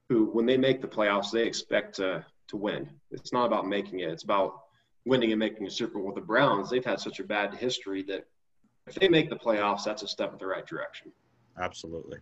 who 0.09 0.27
when 0.27 0.47
they 0.47 0.57
make 0.57 0.81
the 0.81 0.89
playoffs, 0.89 1.31
they 1.31 1.47
expect 1.47 1.97
to 1.97 2.25
to 2.49 2.57
win. 2.57 2.89
It's 3.11 3.33
not 3.33 3.47
about 3.47 3.67
making 3.67 4.01
it. 4.01 4.11
It's 4.11 4.25
about 4.25 4.63
winning 5.05 5.33
and 5.33 5.39
making 5.39 5.67
a 5.67 5.71
Super 5.71 5.99
Bowl. 5.99 6.07
With 6.07 6.15
the 6.15 6.21
Browns, 6.21 6.71
they've 6.71 6.85
had 6.85 7.01
such 7.01 7.21
a 7.21 7.25
bad 7.25 7.55
history 7.55 8.03
that 8.05 8.27
if 8.87 8.95
they 8.95 9.09
make 9.09 9.31
the 9.31 9.37
playoffs, 9.37 9.85
that's 9.85 10.03
a 10.03 10.09
step 10.09 10.33
in 10.33 10.39
the 10.39 10.47
right 10.47 10.67
direction. 10.67 11.13
Absolutely. 11.61 12.19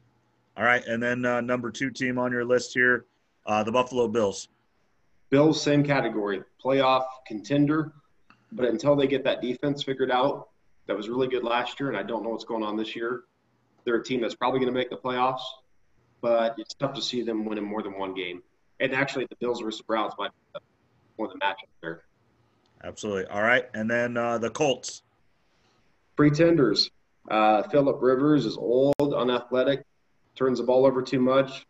All 0.57 0.64
right, 0.64 0.85
and 0.87 1.02
then 1.02 1.24
uh, 1.24 1.40
number 1.40 1.70
two 1.70 1.90
team 1.90 2.18
on 2.18 2.33
your 2.33 2.44
list 2.44 2.74
here, 2.74 3.07
uh, 3.46 3.62
the 3.62 3.70
Buffalo 3.70 4.09
Bills. 4.09 4.48
Bills, 5.31 5.62
same 5.62 5.85
category, 5.85 6.42
playoff 6.62 7.04
contender. 7.26 7.92
But 8.50 8.64
until 8.64 8.96
they 8.96 9.07
get 9.07 9.24
that 9.24 9.40
defense 9.40 9.83
figured 9.85 10.11
out, 10.11 10.48
that 10.87 10.96
was 10.96 11.09
really 11.09 11.28
good 11.28 11.44
last 11.44 11.78
year, 11.78 11.90
and 11.90 11.98
I 11.98 12.02
don't 12.02 12.22
know 12.22 12.31
what's 12.31 12.44
going 12.44 12.64
on 12.64 12.76
this 12.76 12.96
year. 12.96 13.24
They're 13.88 13.96
a 13.96 14.05
team 14.05 14.20
that's 14.20 14.35
probably 14.35 14.61
going 14.61 14.70
to 14.70 14.79
make 14.79 14.90
the 14.90 14.98
playoffs, 14.98 15.40
but 16.20 16.55
it's 16.59 16.74
tough 16.74 16.92
to 16.92 17.01
see 17.01 17.22
them 17.22 17.46
winning 17.46 17.64
more 17.64 17.83
than 17.83 17.98
one 17.98 18.12
game. 18.12 18.42
And 18.81 18.92
actually, 18.92 19.24
the 19.31 19.37
Bills 19.37 19.62
versus 19.62 19.81
Browns 19.81 20.12
might 20.18 20.31
be 20.53 20.61
more 21.16 21.27
the 21.29 21.37
matchup 21.37 21.70
there. 21.81 22.03
Absolutely. 22.85 23.24
All 23.29 23.40
right, 23.40 23.64
and 23.72 23.90
then 23.90 24.18
uh, 24.18 24.37
the 24.37 24.51
Colts. 24.51 25.03
Pretenders. 26.16 26.90
Uh, 27.31 27.62
Philip 27.62 27.96
Rivers 28.03 28.44
is 28.44 28.59
old, 28.59 28.94
unathletic, 29.01 29.87
turns 30.37 30.59
the 30.59 30.64
ball 30.64 30.85
over 30.85 31.01
too 31.01 31.20
much. 31.20 31.64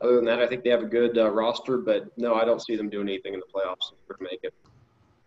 Other 0.00 0.16
than 0.16 0.24
that, 0.24 0.40
I 0.40 0.46
think 0.46 0.64
they 0.64 0.70
have 0.70 0.82
a 0.82 0.86
good 0.86 1.18
uh, 1.18 1.28
roster, 1.28 1.76
but 1.76 2.06
no, 2.16 2.36
I 2.36 2.46
don't 2.46 2.62
see 2.62 2.74
them 2.74 2.88
doing 2.88 3.06
anything 3.06 3.34
in 3.34 3.40
the 3.40 3.46
playoffs 3.54 3.90
to 3.90 4.16
make 4.18 4.40
it. 4.44 4.54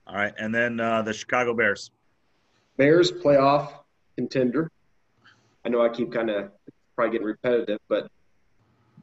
All 0.07 0.15
right, 0.15 0.33
and 0.39 0.53
then 0.53 0.79
uh, 0.79 1.03
the 1.03 1.13
Chicago 1.13 1.53
Bears. 1.53 1.91
Bears 2.75 3.11
playoff 3.11 3.71
contender. 4.15 4.71
I 5.67 5.69
know 5.69 5.81
I 5.81 5.89
keep 5.89 6.13
kind 6.13 6.29
of 6.29 6.49
probably 6.95 7.11
getting 7.11 7.27
repetitive, 7.27 7.79
but 7.89 8.09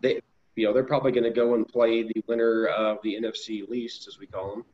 they, 0.01 0.23
you 0.57 0.65
know, 0.65 0.73
they're 0.73 0.83
probably 0.83 1.13
going 1.13 1.25
to 1.25 1.31
go 1.31 1.55
and 1.55 1.69
play 1.69 2.05
the 2.05 2.25
winner 2.27 2.69
of 2.69 2.97
the 3.03 3.17
NFC 3.21 3.69
least, 3.69 4.09
as 4.09 4.19
we 4.19 4.27
call 4.27 4.49
them. 4.49 4.65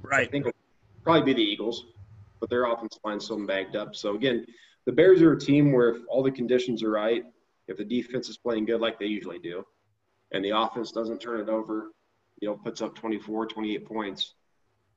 Right. 0.00 0.26
I 0.26 0.30
think 0.30 0.46
it'll 0.46 0.56
probably 1.04 1.34
be 1.34 1.34
the 1.34 1.42
Eagles, 1.42 1.88
but 2.40 2.48
their 2.48 2.64
offensive 2.64 3.00
line's 3.04 3.26
still 3.26 3.46
bagged 3.46 3.76
up. 3.76 3.94
So 3.94 4.14
again, 4.14 4.46
the 4.86 4.92
Bears 4.92 5.20
are 5.20 5.32
a 5.32 5.38
team 5.38 5.72
where 5.72 5.90
if 5.90 5.98
all 6.08 6.22
the 6.22 6.30
conditions 6.30 6.82
are 6.82 6.90
right, 6.90 7.22
if 7.68 7.76
the 7.76 7.84
defense 7.84 8.30
is 8.30 8.38
playing 8.38 8.64
good 8.64 8.80
like 8.80 8.98
they 8.98 9.04
usually 9.04 9.38
do, 9.38 9.62
and 10.32 10.42
the 10.42 10.56
offense 10.56 10.90
doesn't 10.90 11.20
turn 11.20 11.38
it 11.40 11.50
over, 11.50 11.90
you 12.40 12.48
know, 12.48 12.56
puts 12.56 12.80
up 12.80 12.94
24, 12.94 13.44
28 13.44 13.84
points, 13.84 14.36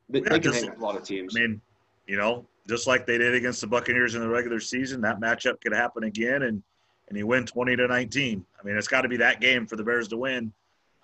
they, 0.07 0.19
yeah, 0.19 0.29
they 0.29 0.39
can 0.39 0.41
just, 0.41 0.61
hang 0.61 0.69
with 0.69 0.79
a 0.79 0.83
lot 0.83 0.95
of 0.95 1.03
teams. 1.03 1.35
I 1.35 1.41
mean, 1.41 1.61
you 2.07 2.15
know, 2.15 2.47
just 2.67 2.87
like 2.87 3.05
they 3.05 3.17
did 3.17 3.35
against 3.35 3.61
the 3.61 3.67
Buccaneers 3.67 4.15
in 4.15 4.21
the 4.21 4.29
regular 4.29 4.59
season, 4.59 5.01
that 5.01 5.19
matchup 5.19 5.61
could 5.61 5.73
happen 5.73 6.03
again, 6.03 6.43
and 6.43 6.63
and 7.09 7.17
you 7.17 7.27
win 7.27 7.45
20 7.45 7.75
to 7.75 7.87
19. 7.87 8.45
I 8.59 8.65
mean, 8.65 8.77
it's 8.77 8.87
got 8.87 9.01
to 9.01 9.09
be 9.09 9.17
that 9.17 9.41
game 9.41 9.67
for 9.67 9.75
the 9.75 9.83
Bears 9.83 10.07
to 10.09 10.17
win, 10.17 10.53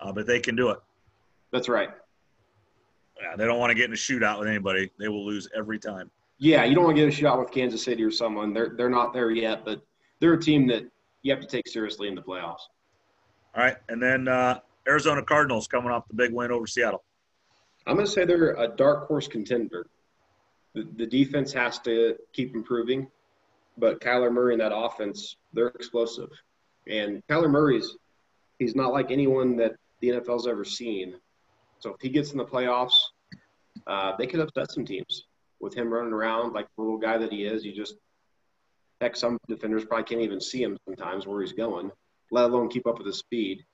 uh, 0.00 0.12
but 0.12 0.26
they 0.26 0.40
can 0.40 0.56
do 0.56 0.70
it. 0.70 0.78
That's 1.52 1.68
right. 1.68 1.90
Yeah, 3.20 3.36
they 3.36 3.44
don't 3.44 3.58
want 3.58 3.70
to 3.70 3.74
get 3.74 3.84
in 3.84 3.92
a 3.92 3.96
shootout 3.96 4.38
with 4.38 4.48
anybody. 4.48 4.90
They 4.98 5.08
will 5.08 5.26
lose 5.26 5.48
every 5.54 5.78
time. 5.78 6.10
Yeah, 6.38 6.64
you 6.64 6.74
don't 6.74 6.84
want 6.84 6.96
to 6.96 7.04
get 7.04 7.12
a 7.12 7.22
shootout 7.22 7.38
with 7.38 7.50
Kansas 7.50 7.82
City 7.82 8.02
or 8.02 8.10
someone. 8.10 8.54
They're 8.54 8.72
they're 8.76 8.88
not 8.88 9.12
there 9.12 9.30
yet, 9.30 9.64
but 9.64 9.82
they're 10.20 10.32
a 10.32 10.40
team 10.40 10.66
that 10.68 10.84
you 11.22 11.32
have 11.32 11.40
to 11.42 11.46
take 11.46 11.68
seriously 11.68 12.08
in 12.08 12.14
the 12.14 12.22
playoffs. 12.22 12.60
All 13.54 13.62
right, 13.62 13.76
and 13.90 14.02
then 14.02 14.26
uh, 14.26 14.60
Arizona 14.88 15.22
Cardinals 15.22 15.68
coming 15.68 15.90
off 15.90 16.08
the 16.08 16.14
big 16.14 16.32
win 16.32 16.50
over 16.50 16.66
Seattle. 16.66 17.04
I'm 17.86 17.94
going 17.94 18.06
to 18.06 18.12
say 18.12 18.24
they're 18.24 18.54
a 18.54 18.68
dark 18.68 19.06
horse 19.06 19.28
contender. 19.28 19.86
The, 20.74 21.06
defense 21.06 21.52
has 21.52 21.78
to 21.80 22.16
keep 22.32 22.54
improving, 22.54 23.08
but 23.76 24.00
Kyler 24.00 24.32
Murray 24.32 24.54
and 24.54 24.60
that 24.60 24.74
offense, 24.74 25.36
they're 25.52 25.68
explosive. 25.68 26.30
And 26.86 27.22
Kyler 27.28 27.50
Murray's, 27.50 27.96
he's 28.58 28.76
not 28.76 28.92
like 28.92 29.10
anyone 29.10 29.56
that 29.56 29.72
the 30.00 30.10
NFL's 30.10 30.46
ever 30.46 30.64
seen. 30.64 31.14
So 31.80 31.90
if 31.90 32.00
he 32.00 32.08
gets 32.08 32.32
in 32.32 32.38
the 32.38 32.44
playoffs, 32.44 33.00
uh, 33.86 34.12
they 34.16 34.26
could 34.26 34.40
upset 34.40 34.70
some 34.70 34.84
teams 34.84 35.24
with 35.60 35.74
him 35.74 35.92
running 35.92 36.12
around 36.12 36.52
like 36.52 36.66
the 36.76 36.82
little 36.82 36.98
guy 36.98 37.18
that 37.18 37.32
he 37.32 37.44
is. 37.44 37.64
You 37.64 37.74
just, 37.74 37.96
heck, 39.00 39.16
some 39.16 39.38
defenders 39.48 39.84
probably 39.84 40.04
can't 40.04 40.20
even 40.20 40.40
see 40.40 40.62
him 40.62 40.78
sometimes 40.86 41.26
where 41.26 41.40
he's 41.40 41.52
going, 41.52 41.90
let 42.30 42.44
alone 42.44 42.68
keep 42.68 42.86
up 42.86 42.98
with 42.98 43.06
his 43.06 43.18
speed. 43.18 43.64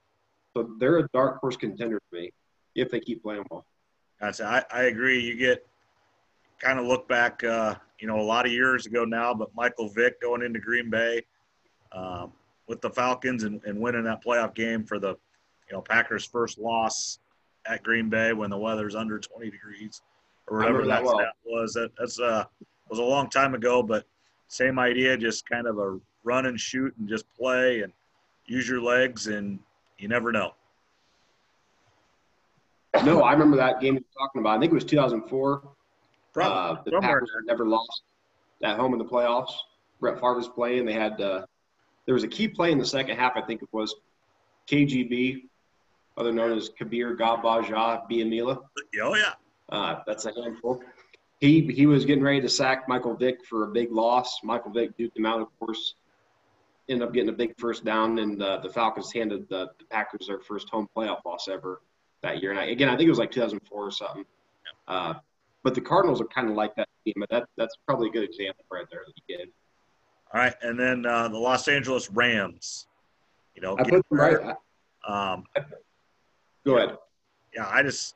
So 0.57 0.71
they're 0.79 0.99
a 0.99 1.09
dark 1.13 1.41
horse 1.41 1.57
contender 1.57 2.01
for 2.09 2.17
me 2.17 2.31
if 2.75 2.91
they 2.91 3.01
keep 3.01 3.23
playing 3.23 3.45
well. 3.51 3.67
I, 4.21 4.65
I 4.71 4.83
agree. 4.85 5.21
You 5.21 5.37
get 5.37 5.67
kind 6.61 6.79
of 6.79 6.87
look 6.87 7.09
back, 7.09 7.43
uh, 7.45 7.75
you 7.99 8.07
know, 8.07 8.21
a 8.21 8.23
lot 8.23 8.47
of 8.47 8.53
years 8.53 8.87
ago 8.87 9.05
now, 9.05 9.35
but 9.35 9.55
Michael 9.55 9.89
Vick 9.89 10.21
going 10.21 10.43
into 10.43 10.59
Green 10.59 10.91
Bay 10.91 11.23
um, 11.93 12.33
with 12.69 12.81
the 12.81 12.91
Falcons 12.91 13.45
and, 13.45 13.61
and 13.65 13.81
winning 13.81 14.05
that 14.05 14.25
playoff 14.25 14.55
game 14.55 14.85
for 14.85 14.99
the, 14.99 15.11
you 15.69 15.73
know, 15.73 15.81
Packers' 15.81 16.25
first 16.25 16.59
loss 16.59 17.19
at 17.67 17.83
Green 17.83 18.09
Bay 18.09 18.33
when 18.33 18.51
the 18.51 18.59
weather's 18.59 18.95
under 18.95 19.19
20 19.19 19.51
degrees 19.51 20.03
or 20.49 20.59
whatever 20.59 20.87
that, 20.87 21.03
that 21.03 21.05
well. 21.05 21.21
was. 21.45 21.75
That 21.75 21.91
that's 21.99 22.21
uh 22.21 22.45
was 22.89 22.99
a 22.99 23.03
long 23.03 23.29
time 23.29 23.55
ago, 23.55 23.83
but 23.83 24.05
same 24.49 24.79
idea, 24.79 25.17
just 25.17 25.49
kind 25.49 25.67
of 25.67 25.79
a 25.79 25.99
run 26.23 26.47
and 26.47 26.59
shoot 26.59 26.95
and 26.99 27.09
just 27.09 27.25
play 27.35 27.81
and 27.81 27.93
use 28.47 28.69
your 28.69 28.81
legs, 28.81 29.27
and 29.27 29.59
you 29.99 30.09
never 30.09 30.31
know. 30.31 30.53
No, 33.05 33.23
I 33.23 33.33
remember 33.33 33.57
that 33.57 33.81
game 33.81 33.95
you're 33.95 34.05
talking 34.17 34.41
about. 34.41 34.57
I 34.57 34.61
think 34.61 34.71
it 34.73 34.75
was 34.75 34.85
2004. 34.85 35.63
Uh, 36.45 36.77
the 36.85 37.01
Packers 37.01 37.31
never 37.45 37.67
lost 37.67 38.03
at 38.63 38.77
home 38.77 38.93
in 38.93 38.99
the 38.99 39.05
playoffs. 39.05 39.53
Brett 40.01 40.17
Favre 40.17 40.35
was 40.35 40.49
playing. 40.49 40.85
They 40.85 40.93
had 40.93 41.21
uh, 41.21 41.47
there 42.05 42.15
was 42.15 42.25
a 42.25 42.29
key 42.29 42.49
play 42.49 42.73
in 42.73 42.79
the 42.79 42.87
second 42.87 43.17
half. 43.17 43.33
I 43.37 43.43
think 43.43 43.63
it 43.63 43.69
was 43.73 43.95
KGB, 44.69 45.43
other 46.17 46.33
known 46.33 46.57
as 46.57 46.71
Kabeer 46.71 47.17
Gbaja-Biamila. 47.17 48.59
Oh 49.03 49.15
yeah, 49.15 49.33
uh, 49.71 50.01
that's 50.07 50.27
a 50.27 50.33
handful. 50.33 50.83
He 51.41 51.63
he 51.73 51.87
was 51.87 52.05
getting 52.05 52.25
ready 52.25 52.41
to 52.41 52.49
sack 52.49 52.89
Michael 52.89 53.15
Vick 53.15 53.45
for 53.45 53.65
a 53.65 53.69
big 53.69 53.93
loss. 53.93 54.41
Michael 54.43 54.71
Vick 54.71 54.97
duked 54.97 55.17
him 55.17 55.27
out, 55.27 55.41
of 55.41 55.49
course. 55.59 55.95
Ended 56.89 57.09
up 57.09 57.13
getting 57.13 57.29
a 57.29 57.33
big 57.33 57.59
first 57.59 57.85
down, 57.85 58.19
and 58.21 58.41
uh, 58.41 58.59
the 58.59 58.71
Falcons 58.71 59.13
handed 59.13 59.49
the, 59.49 59.71
the, 59.79 59.85
Packers 59.91 60.29
their 60.29 60.39
first 60.39 60.69
home 60.69 60.89
playoff 60.97 61.25
loss 61.25 61.49
ever 61.49 61.83
that 62.23 62.41
year. 62.41 62.53
And 62.53 62.61
I, 62.61 62.67
again, 62.67 62.89
I 62.89 62.97
think 62.97 63.09
it 63.09 63.11
was 63.11 63.19
like 63.19 63.33
2004 63.33 63.85
or 63.85 63.91
something. 63.91 64.25
Uh, 64.87 65.15
but 65.67 65.75
the 65.75 65.81
Cardinals 65.81 66.21
are 66.21 66.27
kind 66.27 66.49
of 66.49 66.55
like 66.55 66.77
that 66.77 66.89
team. 67.05 67.15
But 67.17 67.29
that 67.31 67.49
that's 67.57 67.75
probably 67.89 68.09
a 68.09 68.13
good 68.13 68.23
example 68.23 68.65
right 68.71 68.87
there 68.89 69.01
that 69.05 69.13
you 69.27 69.37
did. 69.37 69.49
All 70.33 70.41
right, 70.41 70.55
and 70.63 70.79
then 70.79 71.05
uh, 71.05 71.27
the 71.27 71.39
Los 71.39 71.67
Angeles 71.67 72.09
Rams. 72.09 72.87
You 73.57 73.63
know, 73.63 73.77
I 73.77 73.83
put 73.83 73.91
them 73.91 74.03
right. 74.11 74.55
Um, 75.09 75.43
go 76.65 76.77
ahead. 76.77 76.97
Yeah, 77.53 77.69
I 77.69 77.83
just, 77.83 78.15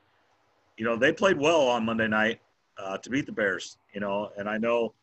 you 0.77 0.85
know, 0.85 0.95
they 0.95 1.11
played 1.11 1.37
well 1.37 1.67
on 1.67 1.83
Monday 1.83 2.07
night 2.07 2.39
uh, 2.77 2.97
to 2.99 3.09
beat 3.09 3.25
the 3.25 3.33
Bears. 3.33 3.77
You 3.93 3.99
know, 3.99 4.31
and 4.37 4.47
I 4.47 4.57
know 4.57 4.93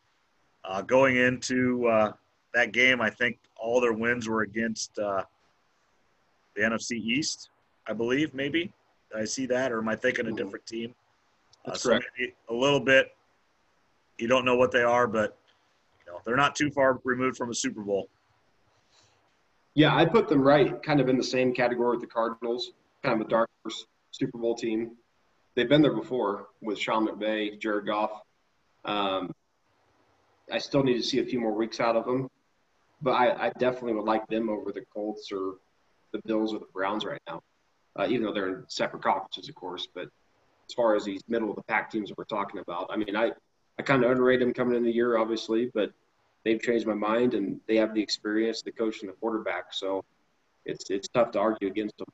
uh, 0.65 0.81
going 0.81 1.17
into 1.17 1.87
uh, 1.87 2.13
that 2.55 2.73
game, 2.73 3.03
I 3.03 3.11
think 3.11 3.39
all 3.61 3.79
their 3.79 3.93
wins 3.93 4.27
were 4.27 4.41
against 4.41 4.99
uh, 4.99 5.23
the 6.57 6.63
NFC 6.63 6.93
East. 6.93 7.51
I 7.87 7.93
believe 7.93 8.33
maybe. 8.33 8.73
Did 9.13 9.21
I 9.21 9.25
see 9.27 9.45
that, 9.47 9.71
or 9.71 9.81
am 9.81 9.89
I 9.91 9.97
thinking 9.97 10.29
a 10.29 10.33
different 10.33 10.65
team? 10.65 10.95
That's 11.65 11.79
uh, 11.79 11.83
so 11.83 11.89
correct. 11.91 12.07
a 12.49 12.55
little 12.55 12.81
bit. 12.81 13.15
You 14.19 14.29
don't 14.29 14.45
know 14.45 14.57
what 14.57 14.73
they 14.73 14.83
are, 14.83 15.07
but 15.07 15.37
you 16.05 16.13
know 16.13 16.21
they're 16.25 16.37
not 16.37 16.57
too 16.57 16.71
far 16.71 17.01
removed 17.05 17.37
from 17.37 17.51
a 17.51 17.55
Super 17.55 17.83
Bowl. 17.83 18.09
Yeah, 19.75 19.95
I 19.95 20.05
put 20.05 20.29
them 20.29 20.43
right, 20.43 20.83
kind 20.83 21.01
of 21.01 21.09
in 21.09 21.17
the 21.17 21.23
same 21.23 21.53
category 21.53 21.93
with 21.93 22.01
the 22.01 22.09
Cardinals, 22.09 22.73
kind 23.05 23.21
of 23.21 23.27
a 23.27 23.31
dark 23.31 23.49
horse 23.63 23.87
Super 24.11 24.39
Bowl 24.39 24.55
team. 24.55 24.93
They've 25.55 25.69
been 25.69 25.83
there 25.83 25.95
before 25.95 26.49
with 26.61 26.79
Sean 26.79 27.07
McVay, 27.07 27.61
Jared 27.61 27.87
Goff. 27.87 28.11
Um, 28.85 29.33
I 30.51 30.59
still 30.59 30.83
need 30.83 30.95
to 30.95 31.03
see 31.03 31.21
a 31.21 31.25
few 31.25 31.41
more 31.41 31.53
weeks 31.53 31.79
out 31.81 31.95
of 31.95 32.07
them, 32.07 32.29
but 33.03 33.13
I, 33.13 33.47
I 33.47 33.53
definitely 33.59 33.95
would 33.95 34.05
like 34.05 34.27
them 34.29 34.49
over 34.49 34.73
the 34.73 34.85
Colts 34.93 35.31
or 35.31 35.57
the 36.13 36.21
Bills 36.25 36.55
or 36.55 36.59
the 36.59 36.67
Browns 36.73 37.05
right 37.05 37.21
now, 37.29 37.43
uh, 37.99 38.07
even 38.09 38.23
though 38.23 38.33
they're 38.33 38.49
in 38.49 38.65
separate 38.69 39.03
conferences, 39.03 39.49
of 39.49 39.55
course. 39.55 39.87
But 39.95 40.09
as 40.69 40.75
far 40.75 40.95
as 40.95 41.05
these 41.05 41.23
middle 41.29 41.51
of 41.51 41.57
the 41.57 41.63
pack 41.63 41.91
teams 41.91 42.09
that 42.09 42.19
we're 42.19 42.25
talking 42.25 42.61
about. 42.61 42.89
I 42.91 42.97
mean, 42.97 43.17
I, 43.17 43.33
I 43.79 43.83
kind 43.83 44.05
of 44.05 44.11
underrated 44.11 44.47
them 44.47 44.55
coming 44.55 44.77
in 44.77 44.83
the 44.83 44.91
year, 44.91 45.19
obviously, 45.19 45.71
but 45.75 45.93
they've 46.45 46.61
changed 46.61 46.87
my 46.87 46.95
mind 46.95 47.35
and 47.35 47.61
they 47.67 47.77
have 47.77 47.95
the 47.95 48.03
experience, 48.03 48.63
the 48.63 48.73
coach, 48.73 49.01
and 49.01 49.09
the 49.09 49.15
quarterback. 49.15 49.73
So 49.73 50.05
it's 50.65 50.91
it's 50.91 51.09
tough 51.09 51.33
to 51.33 51.39
argue 51.39 51.69
against 51.69 51.99
them. 51.99 52.07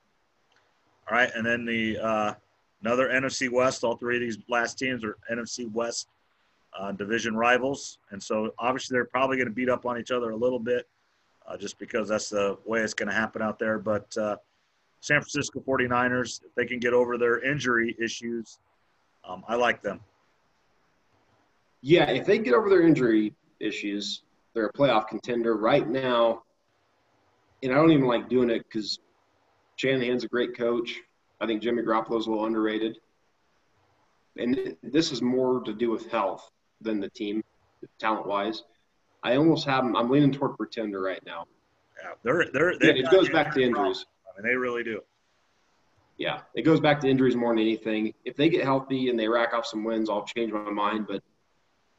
All 1.10 1.16
right, 1.16 1.30
and 1.34 1.44
then 1.44 1.64
the 1.64 1.98
uh, 1.98 2.34
another 2.82 3.08
NFC 3.08 3.50
West. 3.50 3.84
All 3.84 3.96
three 3.96 4.16
of 4.16 4.20
these 4.20 4.38
last 4.48 4.78
teams 4.78 5.04
are 5.04 5.16
NFC 5.30 5.70
West 5.70 6.08
uh, 6.78 6.92
division 6.92 7.36
rivals, 7.36 7.98
and 8.10 8.22
so 8.22 8.52
obviously 8.58 8.94
they're 8.94 9.04
probably 9.04 9.36
going 9.36 9.48
to 9.48 9.54
beat 9.54 9.68
up 9.68 9.84
on 9.84 9.98
each 9.98 10.10
other 10.10 10.30
a 10.30 10.36
little 10.36 10.58
bit, 10.58 10.88
uh, 11.46 11.56
just 11.56 11.78
because 11.78 12.08
that's 12.08 12.30
the 12.30 12.56
way 12.64 12.80
it's 12.80 12.94
going 12.94 13.08
to 13.08 13.14
happen 13.14 13.42
out 13.42 13.58
there. 13.58 13.78
But 13.78 14.16
uh, 14.16 14.36
San 15.04 15.20
Francisco 15.20 15.60
49ers, 15.60 16.42
if 16.42 16.54
they 16.54 16.64
can 16.64 16.78
get 16.78 16.94
over 16.94 17.18
their 17.18 17.44
injury 17.44 17.94
issues, 18.02 18.58
um, 19.28 19.44
I 19.46 19.54
like 19.54 19.82
them. 19.82 20.00
Yeah, 21.82 22.10
if 22.10 22.24
they 22.24 22.38
get 22.38 22.54
over 22.54 22.70
their 22.70 22.80
injury 22.80 23.34
issues, 23.60 24.22
they're 24.54 24.64
a 24.64 24.72
playoff 24.72 25.08
contender 25.08 25.56
right 25.56 25.86
now. 25.86 26.44
And 27.62 27.70
I 27.70 27.74
don't 27.74 27.92
even 27.92 28.06
like 28.06 28.30
doing 28.30 28.48
it 28.48 28.64
because 28.64 28.98
Shanahan's 29.76 30.24
a 30.24 30.28
great 30.28 30.56
coach. 30.56 30.98
I 31.38 31.46
think 31.46 31.60
Jimmy 31.60 31.82
Garoppolo's 31.82 32.26
a 32.26 32.30
little 32.30 32.46
underrated. 32.46 32.96
And 34.38 34.74
this 34.82 35.12
is 35.12 35.20
more 35.20 35.60
to 35.64 35.74
do 35.74 35.90
with 35.90 36.10
health 36.10 36.50
than 36.80 36.98
the 36.98 37.10
team, 37.10 37.44
talent 37.98 38.26
wise. 38.26 38.62
I 39.22 39.36
almost 39.36 39.66
have 39.66 39.84
them. 39.84 39.96
I'm 39.96 40.08
leaning 40.08 40.32
toward 40.32 40.56
pretender 40.56 41.02
right 41.02 41.22
now. 41.26 41.44
Yeah, 42.02 42.12
they're 42.22 42.46
they're. 42.54 42.72
Yeah, 42.72 43.04
it 43.04 43.10
goes 43.10 43.28
back 43.28 43.52
to 43.54 43.62
injuries. 43.62 44.06
I 44.36 44.42
mean, 44.42 44.50
they 44.50 44.56
really 44.56 44.82
do. 44.82 45.00
Yeah, 46.16 46.40
it 46.54 46.62
goes 46.62 46.80
back 46.80 47.00
to 47.00 47.08
injuries 47.08 47.34
more 47.34 47.50
than 47.50 47.58
anything. 47.58 48.14
If 48.24 48.36
they 48.36 48.48
get 48.48 48.64
healthy 48.64 49.10
and 49.10 49.18
they 49.18 49.28
rack 49.28 49.52
off 49.52 49.66
some 49.66 49.82
wins, 49.82 50.08
I'll 50.08 50.24
change 50.24 50.52
my 50.52 50.70
mind. 50.70 51.06
But 51.08 51.22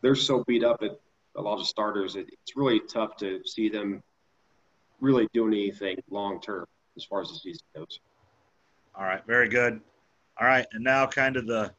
they're 0.02 0.16
so 0.16 0.44
beat 0.46 0.64
up 0.64 0.82
at 0.84 0.92
a 1.36 1.42
lot 1.42 1.60
of 1.60 1.68
starters, 1.68 2.16
it, 2.16 2.28
it's 2.32 2.56
really 2.56 2.80
tough 2.80 3.18
to 3.18 3.42
see 3.46 3.70
them 3.70 4.02
really 5.02 5.28
doing 5.34 5.54
anything 5.54 5.98
long 6.10 6.40
term 6.40 6.66
as 6.96 7.04
far 7.04 7.22
as 7.22 7.30
the 7.30 7.36
season 7.36 7.66
goes. 7.76 8.00
All 8.96 9.04
right, 9.04 9.22
very 9.28 9.50
good. 9.50 9.82
All 10.40 10.48
right, 10.48 10.66
and 10.72 10.84
now 10.84 11.06
kind 11.06 11.36
of 11.36 11.46
the 11.48 11.74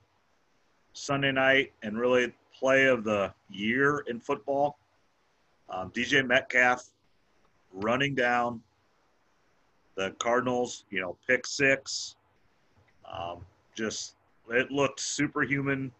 Sunday 0.93 1.33
night 1.33 1.73
and 1.83 1.99
really 1.99 2.33
play 2.59 2.87
of 2.87 3.05
the 3.05 3.33
year 3.51 4.05
in 4.09 4.21
football. 4.21 4.79
Um, 5.69 5.91
DK 5.91 6.27
Metcalf 6.27 6.91
running 7.73 8.15
down 8.15 8.63
the 9.97 10.11
Cardinals, 10.19 10.85
you 10.91 11.01
know, 11.01 11.17
pick 11.27 11.47
six. 11.47 12.17
Um, 13.11 13.39
just 13.75 14.15
it 14.51 14.71
looked 14.71 15.01
superhuman. 15.01 15.91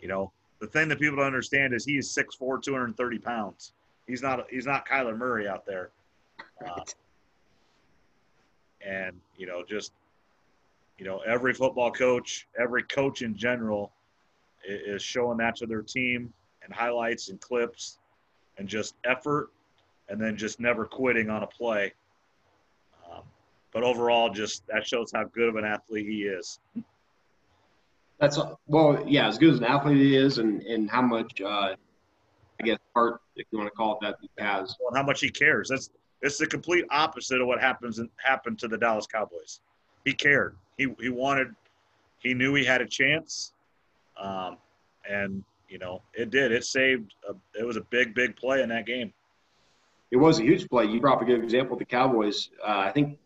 You 0.00 0.08
know, 0.08 0.32
the 0.60 0.66
thing 0.66 0.88
that 0.88 1.00
people 1.00 1.16
don't 1.16 1.26
understand 1.26 1.74
is 1.74 1.84
he's 1.84 2.08
6'4", 2.14 2.62
230 2.62 3.18
pounds. 3.18 3.72
He's 4.06 4.22
not 4.22 4.46
he's 4.50 4.66
not 4.66 4.86
Kyler 4.86 5.16
Murray 5.16 5.48
out 5.48 5.66
there. 5.66 5.90
Uh, 6.64 6.82
and 8.86 9.16
you 9.36 9.46
know, 9.46 9.64
just 9.68 9.92
you 10.98 11.04
know, 11.04 11.18
every 11.26 11.52
football 11.52 11.90
coach, 11.90 12.46
every 12.58 12.82
coach 12.84 13.22
in 13.22 13.36
general, 13.36 13.92
is 14.66 15.02
showing 15.02 15.38
that 15.38 15.56
to 15.56 15.66
their 15.66 15.82
team 15.82 16.32
and 16.62 16.72
highlights 16.72 17.28
and 17.28 17.40
clips, 17.40 17.98
and 18.58 18.68
just 18.68 18.94
effort, 19.04 19.50
and 20.08 20.20
then 20.20 20.36
just 20.36 20.60
never 20.60 20.84
quitting 20.86 21.30
on 21.30 21.42
a 21.42 21.46
play. 21.46 21.92
But 23.76 23.84
overall, 23.84 24.30
just 24.30 24.66
that 24.68 24.86
shows 24.86 25.12
how 25.12 25.24
good 25.24 25.50
of 25.50 25.56
an 25.56 25.66
athlete 25.66 26.06
he 26.06 26.22
is. 26.22 26.60
That's 28.18 28.38
well, 28.68 29.04
yeah, 29.06 29.28
as 29.28 29.36
good 29.36 29.52
as 29.52 29.58
an 29.58 29.64
athlete 29.64 29.98
he 29.98 30.16
is, 30.16 30.38
and 30.38 30.62
and 30.62 30.90
how 30.90 31.02
much, 31.02 31.42
uh, 31.42 31.74
I 32.58 32.64
guess, 32.64 32.78
heart, 32.94 33.20
if 33.36 33.46
you 33.50 33.58
want 33.58 33.70
to 33.70 33.76
call 33.76 33.92
it 33.92 33.98
that, 34.00 34.16
he 34.22 34.30
has. 34.38 34.74
Well, 34.80 34.94
how 34.94 35.02
much 35.02 35.20
he 35.20 35.28
cares. 35.28 35.68
That's 35.68 35.90
it's 36.22 36.38
the 36.38 36.46
complete 36.46 36.86
opposite 36.90 37.38
of 37.42 37.48
what 37.48 37.60
happens 37.60 38.00
happened 38.16 38.58
to 38.60 38.68
the 38.68 38.78
Dallas 38.78 39.06
Cowboys. 39.06 39.60
He 40.06 40.14
cared. 40.14 40.56
He 40.78 40.94
he 40.98 41.10
wanted. 41.10 41.48
He 42.20 42.32
knew 42.32 42.54
he 42.54 42.64
had 42.64 42.80
a 42.80 42.86
chance, 42.86 43.52
um, 44.18 44.56
and 45.06 45.44
you 45.68 45.76
know 45.78 46.00
it 46.14 46.30
did. 46.30 46.50
It 46.50 46.64
saved. 46.64 47.12
A, 47.28 47.34
it 47.60 47.66
was 47.66 47.76
a 47.76 47.82
big, 47.82 48.14
big 48.14 48.36
play 48.36 48.62
in 48.62 48.70
that 48.70 48.86
game. 48.86 49.12
It 50.10 50.16
was 50.16 50.38
a 50.38 50.44
huge 50.44 50.66
play. 50.66 50.86
You 50.86 50.98
brought 50.98 51.16
up 51.16 51.22
a 51.22 51.26
good 51.26 51.44
example. 51.44 51.74
Of 51.74 51.80
the 51.80 51.84
Cowboys. 51.84 52.48
Uh, 52.66 52.78
I 52.78 52.90
think 52.90 53.18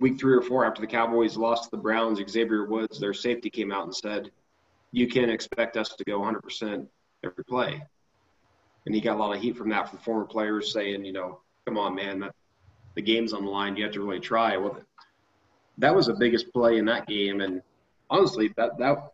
week 0.00 0.18
three 0.18 0.34
or 0.34 0.42
four 0.42 0.64
after 0.64 0.80
the 0.80 0.86
Cowboys 0.86 1.36
lost 1.36 1.64
to 1.64 1.70
the 1.70 1.82
Browns, 1.82 2.20
Xavier 2.28 2.66
Woods, 2.66 2.98
their 2.98 3.14
safety 3.14 3.50
came 3.50 3.72
out 3.72 3.84
and 3.84 3.94
said, 3.94 4.30
"You 4.92 5.08
can't 5.08 5.30
expect 5.30 5.76
us 5.76 5.90
to 5.90 6.04
go 6.04 6.20
100% 6.20 6.88
every 7.22 7.44
play." 7.44 7.82
And 8.86 8.94
he 8.94 9.00
got 9.00 9.16
a 9.16 9.18
lot 9.18 9.34
of 9.34 9.42
heat 9.42 9.56
from 9.56 9.70
that 9.70 9.88
from 9.88 9.98
former 10.00 10.26
players 10.26 10.72
saying, 10.72 11.04
"You 11.04 11.12
know, 11.12 11.40
come 11.64 11.78
on, 11.78 11.94
man, 11.94 12.20
that, 12.20 12.34
the 12.94 13.02
game's 13.02 13.32
on 13.32 13.44
the 13.44 13.50
line. 13.50 13.76
You 13.76 13.84
have 13.84 13.92
to 13.94 14.00
really 14.00 14.20
try." 14.20 14.56
Well, 14.56 14.80
that 15.78 15.94
was 15.94 16.06
the 16.06 16.14
biggest 16.14 16.52
play 16.52 16.78
in 16.78 16.84
that 16.86 17.06
game, 17.06 17.40
and 17.40 17.62
honestly, 18.10 18.48
that 18.56 18.78
that 18.78 19.12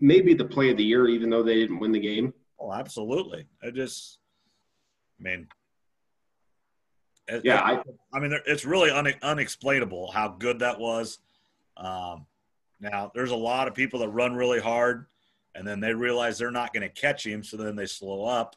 may 0.00 0.20
be 0.20 0.34
the 0.34 0.44
play 0.44 0.70
of 0.70 0.76
the 0.76 0.84
year, 0.84 1.08
even 1.08 1.30
though 1.30 1.42
they 1.42 1.54
didn't 1.54 1.78
win 1.78 1.92
the 1.92 2.00
game. 2.00 2.34
Oh, 2.58 2.72
absolutely. 2.72 3.46
I 3.62 3.70
just, 3.70 4.18
I 5.20 5.22
mean, 5.22 5.48
yeah, 7.42 7.60
I, 7.60 7.82
I 8.12 8.20
mean, 8.20 8.38
it's 8.46 8.64
really 8.64 8.90
un, 8.90 9.12
unexplainable 9.22 10.10
how 10.12 10.28
good 10.28 10.60
that 10.60 10.78
was. 10.78 11.18
Um, 11.76 12.26
now, 12.80 13.10
there's 13.14 13.30
a 13.30 13.36
lot 13.36 13.68
of 13.68 13.74
people 13.74 14.00
that 14.00 14.08
run 14.10 14.34
really 14.34 14.60
hard, 14.60 15.06
and 15.54 15.66
then 15.66 15.80
they 15.80 15.94
realize 15.94 16.38
they're 16.38 16.50
not 16.50 16.72
going 16.72 16.82
to 16.82 16.88
catch 16.88 17.26
him, 17.26 17.42
so 17.42 17.56
then 17.56 17.76
they 17.76 17.86
slow 17.86 18.24
up. 18.24 18.56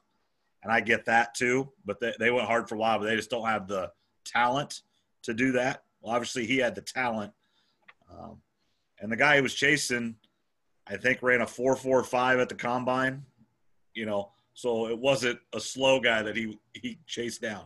And 0.61 0.71
I 0.71 0.81
get 0.81 1.05
that 1.05 1.33
too, 1.33 1.71
but 1.85 1.99
they, 1.99 2.13
they 2.19 2.31
went 2.31 2.47
hard 2.47 2.67
for 2.67 2.75
a 2.75 2.77
while, 2.77 2.99
but 2.99 3.05
they 3.05 3.15
just 3.15 3.29
don't 3.29 3.47
have 3.47 3.67
the 3.67 3.91
talent 4.25 4.81
to 5.23 5.33
do 5.33 5.53
that. 5.53 5.83
Well, 6.01 6.13
obviously, 6.13 6.45
he 6.45 6.57
had 6.57 6.75
the 6.75 6.81
talent. 6.81 7.31
Um, 8.11 8.41
and 8.99 9.11
the 9.11 9.15
guy 9.15 9.35
he 9.35 9.41
was 9.41 9.53
chasing, 9.53 10.15
I 10.85 10.97
think, 10.97 11.21
ran 11.21 11.41
a 11.41 11.45
4.45 11.45 12.41
at 12.41 12.49
the 12.49 12.55
combine, 12.55 13.23
you 13.93 14.05
know, 14.05 14.31
so 14.53 14.87
it 14.89 14.97
wasn't 14.97 15.39
a 15.53 15.59
slow 15.59 16.01
guy 16.01 16.21
that 16.23 16.35
he, 16.35 16.59
he 16.73 16.99
chased 17.07 17.41
down. 17.41 17.65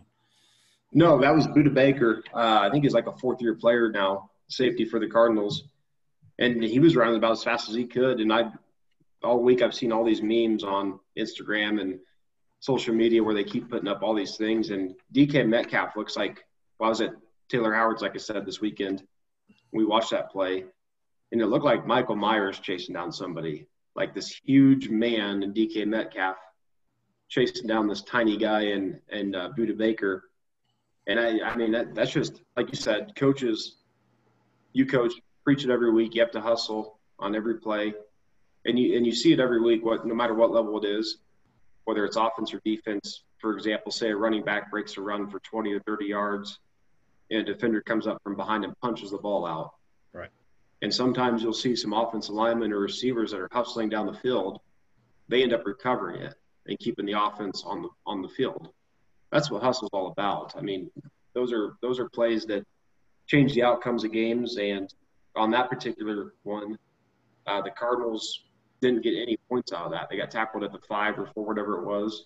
No, 0.94 1.20
that 1.20 1.34
was 1.34 1.48
Budda 1.48 1.74
Baker. 1.74 2.24
Uh, 2.34 2.60
I 2.62 2.70
think 2.72 2.84
he's 2.84 2.94
like 2.94 3.08
a 3.08 3.18
fourth 3.18 3.42
year 3.42 3.56
player 3.56 3.90
now, 3.90 4.30
safety 4.48 4.86
for 4.86 5.00
the 5.00 5.08
Cardinals. 5.08 5.64
And 6.40 6.64
he 6.64 6.80
was 6.80 6.96
running 6.96 7.16
about 7.16 7.34
as 7.34 7.44
fast 7.44 7.70
as 7.70 7.76
he 7.76 7.86
could. 7.86 8.20
And 8.20 8.32
I, 8.32 8.52
all 9.24 9.40
week, 9.40 9.62
I've 9.62 9.74
seen 9.74 9.92
all 9.92 10.04
these 10.04 10.22
memes 10.22 10.64
on 10.64 11.00
Instagram 11.18 11.82
and 11.82 12.00
social 12.60 12.94
media 12.94 13.24
where 13.24 13.34
they 13.34 13.44
keep 13.44 13.70
putting 13.70 13.88
up 13.88 14.04
all 14.04 14.14
these 14.14 14.38
things. 14.38 14.70
And 14.70 14.96
DK 15.14 15.48
Metcalf 15.48 15.96
looks 15.96 16.16
like, 16.16 16.44
well, 16.80 16.88
I 16.88 16.90
was 16.90 17.02
at 17.02 17.14
Taylor 17.50 17.74
Howard's, 17.74 18.02
like 18.02 18.16
I 18.16 18.20
said, 18.20 18.46
this 18.46 18.62
weekend. 18.62 19.04
We 19.72 19.86
watched 19.86 20.12
that 20.12 20.32
play, 20.32 20.66
and 21.32 21.42
it 21.42 21.48
looked 21.48 21.66
like 21.66 21.88
Michael 21.88 22.16
Myers 22.16 22.60
chasing 22.60 22.94
down 22.94 23.12
somebody, 23.12 23.68
like 23.96 24.14
this 24.14 24.40
huge 24.44 24.90
man 24.90 25.42
and 25.42 25.56
DK 25.56 25.88
Metcalf 25.88 26.38
chasing 27.30 27.66
down 27.66 27.88
this 27.88 28.04
tiny 28.04 28.38
guy 28.38 28.62
and 28.62 29.00
and 29.10 29.36
uh, 29.36 29.50
Budda 29.58 29.76
Baker 29.76 30.26
and 31.08 31.20
I, 31.20 31.40
I 31.42 31.56
mean, 31.56 31.72
that, 31.72 31.94
that's 31.94 32.12
just 32.12 32.42
like 32.56 32.70
you 32.70 32.78
said, 32.78 33.16
coaches, 33.16 33.76
you 34.72 34.86
coach, 34.86 35.14
preach 35.44 35.64
it 35.64 35.70
every 35.70 35.92
week. 35.92 36.16
You 36.16 36.22
have 36.22 36.32
to 36.32 36.42
hustle 36.42 36.98
on 37.20 37.36
every 37.36 37.56
play, 37.56 37.94
and 38.66 38.80
you 38.80 38.96
and 38.96 39.06
you 39.06 39.14
see 39.14 39.34
it 39.34 39.40
every 39.40 39.62
week. 39.62 39.84
What 39.84 40.06
no 40.06 40.16
matter 40.16 40.34
what 40.34 40.52
level 40.52 40.78
it 40.84 40.88
is, 40.88 41.18
whether 41.84 42.06
it's 42.06 42.16
offense 42.16 42.54
or 42.54 42.62
defense. 42.64 43.24
For 43.40 43.54
example, 43.54 43.92
say 43.92 44.10
a 44.10 44.16
running 44.16 44.44
back 44.44 44.72
breaks 44.72 44.96
a 44.96 45.02
run 45.02 45.30
for 45.30 45.40
20 45.40 45.74
or 45.74 45.82
30 45.82 46.06
yards, 46.06 46.60
and 47.30 47.42
a 47.42 47.44
defender 47.44 47.82
comes 47.82 48.08
up 48.08 48.22
from 48.24 48.38
behind 48.38 48.64
and 48.64 48.80
punches 48.80 49.12
the 49.12 49.18
ball 49.18 49.46
out. 49.46 49.74
Right. 50.14 50.30
And 50.82 50.94
sometimes 50.94 51.44
you'll 51.44 51.52
see 51.52 51.76
some 51.76 51.92
offensive 51.92 52.34
linemen 52.34 52.72
or 52.72 52.80
receivers 52.80 53.32
that 53.32 53.42
are 53.42 53.50
hustling 53.52 53.90
down 53.90 54.06
the 54.06 54.14
field. 54.14 54.62
They 55.28 55.44
end 55.44 55.52
up 55.52 55.66
recovering 55.66 56.22
it 56.22 56.36
and 56.68 56.80
keeping 56.80 57.06
the 57.06 57.22
offense 57.22 57.64
on 57.66 57.82
the 57.82 57.90
on 58.06 58.22
the 58.22 58.30
field 58.30 58.70
that's 59.34 59.50
what 59.50 59.64
hustle's 59.64 59.90
all 59.94 60.12
about. 60.12 60.54
I 60.56 60.62
mean, 60.62 60.92
those 61.34 61.52
are 61.52 61.74
those 61.82 62.00
are 62.00 62.08
plays 62.08 62.46
that 62.46 62.64
change 63.26 63.54
the 63.56 63.64
outcomes 63.64 64.04
of 64.04 64.12
games. 64.12 64.58
And 64.58 64.94
on 65.36 65.50
that 65.52 65.70
particular 65.70 66.36
one, 66.44 66.78
uh, 67.48 67.62
the 67.64 67.72
Cardinals 67.72 68.42
didn't 68.80 69.02
get 69.02 69.16
any 69.20 69.38
points 69.50 69.74
out 69.74 69.86
of 69.86 69.92
that. 69.92 70.08
They 70.10 70.18
got 70.18 70.30
tackled 70.30 70.64
at 70.64 70.72
the 70.72 70.80
five 70.88 71.18
or 71.18 71.26
four, 71.34 71.46
whatever 71.46 71.80
it 71.80 71.86
was. 71.86 72.26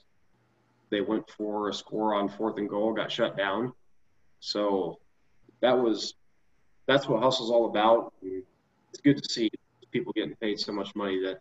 They 0.89 0.99
went 0.99 1.29
for 1.29 1.69
a 1.69 1.73
score 1.73 2.13
on 2.13 2.27
fourth 2.27 2.57
and 2.57 2.67
goal, 2.67 2.93
got 2.93 3.11
shut 3.11 3.37
down. 3.37 3.71
So 4.41 4.99
that 5.61 5.77
was 5.77 6.13
that's 6.87 7.07
what 7.07 7.23
hustle's 7.23 7.51
all 7.51 7.69
about. 7.69 8.13
And 8.21 8.43
it's 8.89 8.99
good 8.99 9.21
to 9.23 9.29
see 9.29 9.49
people 9.91 10.11
getting 10.11 10.35
paid 10.35 10.59
so 10.59 10.73
much 10.73 10.93
money 10.93 11.21
that 11.23 11.39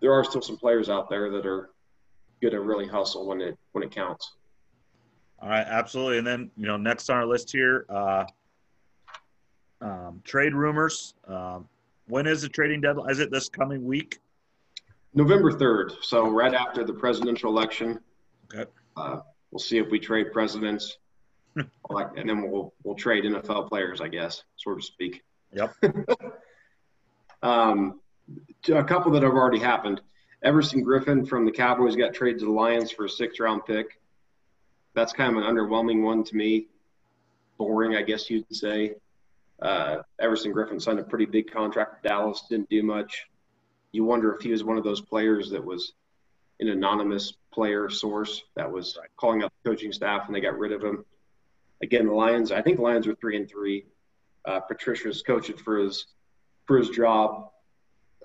there 0.00 0.12
are 0.12 0.22
still 0.22 0.40
some 0.40 0.56
players 0.56 0.88
out 0.88 1.10
there 1.10 1.30
that 1.30 1.46
are 1.46 1.70
going 2.40 2.52
to 2.52 2.60
really 2.60 2.86
hustle 2.86 3.26
when 3.26 3.40
it 3.40 3.58
when 3.72 3.82
it 3.82 3.90
counts. 3.90 4.34
All 5.42 5.48
right, 5.48 5.66
absolutely. 5.68 6.18
And 6.18 6.26
then 6.26 6.50
you 6.56 6.66
know, 6.66 6.76
next 6.76 7.10
on 7.10 7.16
our 7.16 7.26
list 7.26 7.50
here, 7.50 7.84
uh, 7.88 8.24
um, 9.80 10.20
trade 10.24 10.54
rumors. 10.54 11.14
Um, 11.26 11.68
when 12.06 12.28
is 12.28 12.42
the 12.42 12.48
trading 12.48 12.80
deadline? 12.80 13.10
Is 13.10 13.18
it 13.18 13.32
this 13.32 13.48
coming 13.48 13.84
week? 13.84 14.20
November 15.14 15.50
third. 15.50 15.92
So 16.00 16.28
right 16.28 16.54
after 16.54 16.84
the 16.84 16.92
presidential 16.92 17.50
election. 17.50 17.98
Okay. 18.54 18.70
Uh, 18.96 19.20
we'll 19.50 19.58
see 19.58 19.78
if 19.78 19.90
we 19.90 19.98
trade 19.98 20.32
presidents, 20.32 20.98
and 21.56 21.66
then 22.28 22.48
we'll 22.48 22.72
we'll 22.84 22.94
trade 22.94 23.24
NFL 23.24 23.68
players, 23.68 24.00
I 24.00 24.08
guess, 24.08 24.44
sort 24.56 24.78
of 24.78 24.84
speak. 24.84 25.22
Yep. 25.52 25.74
um, 27.42 28.00
a 28.72 28.84
couple 28.84 29.10
that 29.12 29.24
have 29.24 29.32
already 29.32 29.58
happened. 29.58 30.02
Everson 30.44 30.84
Griffen 30.84 31.26
from 31.26 31.44
the 31.44 31.52
Cowboys 31.52 31.96
got 31.96 32.14
traded 32.14 32.40
to 32.40 32.46
the 32.46 32.52
Lions 32.52 32.92
for 32.92 33.06
a 33.06 33.08
sixth 33.08 33.40
round 33.40 33.64
pick 33.66 33.98
that's 34.94 35.12
kind 35.12 35.36
of 35.36 35.42
an 35.42 35.48
underwhelming 35.48 36.02
one 36.02 36.24
to 36.24 36.36
me. 36.36 36.66
Boring, 37.58 37.96
I 37.96 38.02
guess 38.02 38.30
you'd 38.30 38.44
say. 38.54 38.94
Uh, 39.60 40.02
Everson 40.20 40.52
Griffen 40.52 40.80
signed 40.80 40.98
a 40.98 41.04
pretty 41.04 41.26
big 41.26 41.50
contract 41.50 41.94
with 41.94 42.10
Dallas, 42.10 42.44
didn't 42.50 42.68
do 42.68 42.82
much. 42.82 43.26
You 43.92 44.04
wonder 44.04 44.34
if 44.34 44.42
he 44.42 44.50
was 44.50 44.64
one 44.64 44.78
of 44.78 44.84
those 44.84 45.00
players 45.00 45.50
that 45.50 45.64
was 45.64 45.92
an 46.60 46.68
anonymous 46.68 47.34
player 47.52 47.88
source 47.88 48.42
that 48.56 48.70
was 48.70 48.98
calling 49.16 49.42
out 49.42 49.52
the 49.62 49.70
coaching 49.70 49.92
staff 49.92 50.26
and 50.26 50.34
they 50.34 50.40
got 50.40 50.58
rid 50.58 50.72
of 50.72 50.82
him. 50.82 51.04
Again, 51.82 52.06
the 52.06 52.12
Lions, 52.12 52.52
I 52.52 52.62
think 52.62 52.76
the 52.76 52.82
Lions 52.82 53.06
are 53.06 53.14
three 53.16 53.36
and 53.36 53.48
three. 53.48 53.84
Uh, 54.44 54.60
Patricia's 54.60 55.22
coaching 55.22 55.56
for 55.56 55.78
his 55.78 56.06
for 56.66 56.78
his 56.78 56.90
job. 56.90 57.50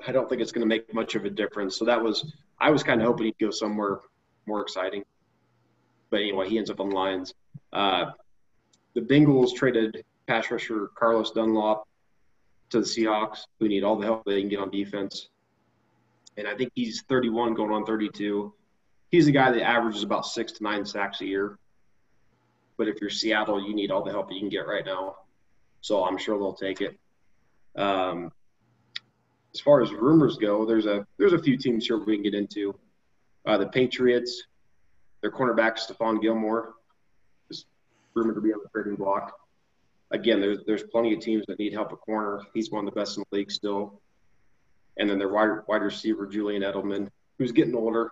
I 0.07 0.11
don't 0.11 0.29
think 0.29 0.41
it's 0.41 0.51
going 0.51 0.67
to 0.67 0.67
make 0.67 0.93
much 0.93 1.15
of 1.15 1.25
a 1.25 1.29
difference. 1.29 1.75
So 1.77 1.85
that 1.85 2.01
was 2.01 2.33
I 2.59 2.71
was 2.71 2.83
kind 2.83 3.01
of 3.01 3.07
hoping 3.07 3.27
he'd 3.27 3.37
go 3.39 3.51
somewhere 3.51 3.99
more 4.45 4.61
exciting. 4.61 5.03
But 6.09 6.21
anyway, 6.21 6.49
he 6.49 6.57
ends 6.57 6.69
up 6.69 6.79
on 6.79 6.89
the 6.89 6.95
Lions. 6.95 7.33
Uh, 7.73 8.11
the 8.93 9.01
Bengals 9.01 9.53
traded 9.55 10.03
pass 10.27 10.49
rusher 10.51 10.89
Carlos 10.95 11.31
Dunlap 11.31 11.83
to 12.69 12.79
the 12.79 12.85
Seahawks, 12.85 13.39
who 13.59 13.67
need 13.67 13.83
all 13.83 13.95
the 13.95 14.05
help 14.05 14.25
they 14.25 14.41
can 14.41 14.49
get 14.49 14.59
on 14.59 14.69
defense. 14.69 15.29
And 16.37 16.47
I 16.47 16.55
think 16.55 16.71
he's 16.75 17.03
31 17.03 17.55
going 17.55 17.71
on 17.71 17.85
32. 17.85 18.53
He's 19.09 19.27
a 19.27 19.31
guy 19.31 19.51
that 19.51 19.63
averages 19.63 20.03
about 20.03 20.25
six 20.25 20.51
to 20.53 20.63
nine 20.63 20.85
sacks 20.85 21.21
a 21.21 21.25
year. 21.25 21.57
But 22.77 22.87
if 22.87 23.01
you're 23.01 23.09
Seattle, 23.09 23.65
you 23.65 23.73
need 23.73 23.89
all 23.89 24.03
the 24.03 24.11
help 24.11 24.31
you 24.31 24.39
can 24.39 24.49
get 24.49 24.67
right 24.67 24.85
now. 24.85 25.15
So 25.81 26.03
I'm 26.03 26.17
sure 26.17 26.37
they'll 26.37 26.53
take 26.53 26.81
it. 26.81 26.97
Um, 27.75 28.31
as 29.53 29.61
far 29.61 29.81
as 29.81 29.91
rumors 29.91 30.37
go, 30.37 30.65
there's 30.65 30.85
a 30.85 31.05
there's 31.17 31.33
a 31.33 31.39
few 31.39 31.57
teams 31.57 31.87
here 31.87 31.97
we 31.97 32.15
can 32.15 32.23
get 32.23 32.33
into. 32.33 32.77
Uh, 33.45 33.57
the 33.57 33.67
Patriots, 33.67 34.43
their 35.21 35.31
cornerback 35.31 35.77
Stephon 35.77 36.21
Gilmore 36.21 36.73
is 37.49 37.65
rumored 38.13 38.35
to 38.35 38.41
be 38.41 38.53
on 38.53 38.59
the 38.63 38.69
trading 38.69 38.95
block. 38.95 39.33
Again, 40.11 40.39
there's 40.39 40.59
there's 40.65 40.83
plenty 40.83 41.13
of 41.13 41.19
teams 41.19 41.45
that 41.47 41.59
need 41.59 41.73
help 41.73 41.91
at 41.91 41.99
corner. 41.99 42.41
He's 42.53 42.71
one 42.71 42.87
of 42.87 42.93
the 42.93 42.99
best 42.99 43.17
in 43.17 43.23
the 43.29 43.37
league 43.37 43.51
still. 43.51 44.01
And 44.97 45.09
then 45.09 45.19
their 45.19 45.29
wide 45.29 45.61
wide 45.67 45.81
receiver 45.81 46.25
Julian 46.27 46.61
Edelman, 46.61 47.09
who's 47.37 47.51
getting 47.51 47.75
older, 47.75 48.11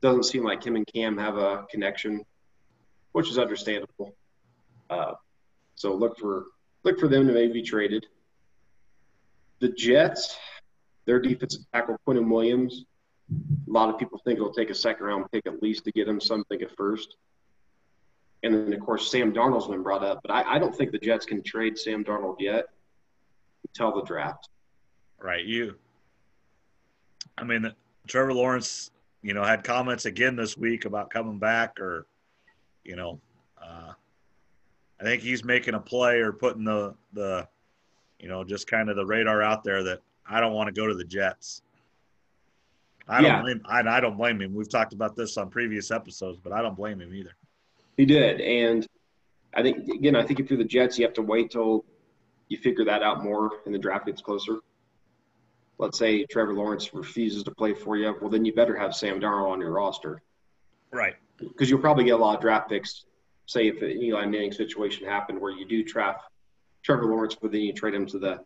doesn't 0.00 0.24
seem 0.24 0.44
like 0.44 0.64
him 0.64 0.76
and 0.76 0.86
Cam 0.86 1.18
have 1.18 1.36
a 1.36 1.66
connection, 1.70 2.24
which 3.12 3.28
is 3.28 3.38
understandable. 3.38 4.14
Uh, 4.88 5.14
so 5.74 5.94
look 5.94 6.18
for 6.18 6.46
look 6.84 7.00
for 7.00 7.08
them 7.08 7.26
to 7.26 7.32
maybe 7.32 7.54
be 7.54 7.62
traded. 7.62 8.06
The 9.58 9.68
Jets, 9.70 10.36
their 11.06 11.18
defensive 11.18 11.62
tackle 11.72 11.96
Quinnen 12.06 12.28
Williams. 12.30 12.84
A 13.30 13.70
lot 13.70 13.88
of 13.88 13.98
people 13.98 14.18
think 14.18 14.38
it'll 14.38 14.52
take 14.52 14.70
a 14.70 14.74
second 14.74 15.06
round 15.06 15.24
pick 15.32 15.46
at 15.46 15.62
least 15.62 15.84
to 15.84 15.92
get 15.92 16.06
him 16.06 16.20
something 16.20 16.60
at 16.62 16.74
first. 16.76 17.16
And 18.42 18.54
then 18.54 18.72
of 18.72 18.80
course 18.80 19.10
Sam 19.10 19.32
Darnold's 19.32 19.66
been 19.66 19.82
brought 19.82 20.04
up, 20.04 20.20
but 20.22 20.30
I, 20.30 20.54
I 20.54 20.58
don't 20.58 20.74
think 20.74 20.92
the 20.92 20.98
Jets 20.98 21.26
can 21.26 21.42
trade 21.42 21.76
Sam 21.76 22.04
Darnold 22.04 22.36
yet 22.38 22.66
until 23.66 23.94
the 23.94 24.02
draft. 24.02 24.48
Right. 25.18 25.44
You. 25.44 25.74
I 27.38 27.44
mean, 27.44 27.72
Trevor 28.06 28.32
Lawrence, 28.32 28.90
you 29.22 29.34
know, 29.34 29.42
had 29.42 29.64
comments 29.64 30.06
again 30.06 30.36
this 30.36 30.56
week 30.56 30.84
about 30.84 31.10
coming 31.10 31.38
back, 31.38 31.80
or, 31.80 32.06
you 32.84 32.96
know, 32.96 33.20
uh, 33.60 33.92
I 35.00 35.04
think 35.04 35.22
he's 35.22 35.44
making 35.44 35.74
a 35.74 35.80
play 35.80 36.20
or 36.20 36.32
putting 36.32 36.64
the 36.64 36.94
the, 37.12 37.48
you 38.20 38.28
know, 38.28 38.44
just 38.44 38.66
kind 38.66 38.88
of 38.88 38.96
the 38.96 39.04
radar 39.04 39.42
out 39.42 39.64
there 39.64 39.82
that 39.82 40.00
I 40.28 40.40
don't 40.40 40.54
want 40.54 40.68
to 40.68 40.80
go 40.80 40.86
to 40.86 40.94
the 40.94 41.04
Jets. 41.04 41.62
I 43.08 43.22
don't 43.22 43.42
blame 43.42 43.62
I, 43.66 43.80
I 43.80 44.00
don't 44.00 44.16
blame 44.16 44.40
him. 44.40 44.54
We've 44.54 44.68
talked 44.68 44.92
about 44.92 45.16
this 45.16 45.36
on 45.36 45.50
previous 45.50 45.90
episodes, 45.90 46.38
but 46.42 46.52
I 46.52 46.62
don't 46.62 46.76
blame 46.76 47.00
him 47.00 47.14
either. 47.14 47.36
He 47.96 48.04
did, 48.04 48.40
and 48.40 48.86
I 49.54 49.62
think 49.62 49.88
again, 49.88 50.16
I 50.16 50.22
think 50.22 50.40
if 50.40 50.50
you're 50.50 50.58
the 50.58 50.64
Jets, 50.64 50.98
you 50.98 51.04
have 51.04 51.14
to 51.14 51.22
wait 51.22 51.50
till 51.50 51.84
you 52.48 52.58
figure 52.58 52.84
that 52.84 53.02
out 53.02 53.22
more 53.22 53.50
and 53.64 53.74
the 53.74 53.78
draft 53.78 54.06
gets 54.06 54.20
closer. 54.20 54.58
Let's 55.78 55.98
say 55.98 56.24
Trevor 56.26 56.54
Lawrence 56.54 56.94
refuses 56.94 57.42
to 57.44 57.50
play 57.50 57.74
for 57.74 57.96
you, 57.96 58.14
well 58.20 58.30
then 58.30 58.44
you 58.44 58.52
better 58.52 58.76
have 58.76 58.94
Sam 58.94 59.20
Darnold 59.20 59.50
on 59.50 59.60
your 59.60 59.72
roster, 59.72 60.22
right? 60.90 61.14
Because 61.38 61.70
you'll 61.70 61.80
probably 61.80 62.04
get 62.04 62.12
a 62.12 62.16
lot 62.16 62.36
of 62.36 62.40
draft 62.40 62.68
picks. 62.68 63.04
Say 63.46 63.68
if 63.68 63.80
an 63.82 63.90
Eli 63.90 64.26
Manning 64.26 64.52
situation 64.52 65.06
happened 65.06 65.40
where 65.40 65.52
you 65.52 65.66
do 65.66 65.84
draft 65.84 66.24
Trevor 66.82 67.06
Lawrence, 67.06 67.36
but 67.40 67.52
then 67.52 67.60
you 67.60 67.72
trade 67.72 67.94
him 67.94 68.06
to 68.06 68.18
the 68.18 68.40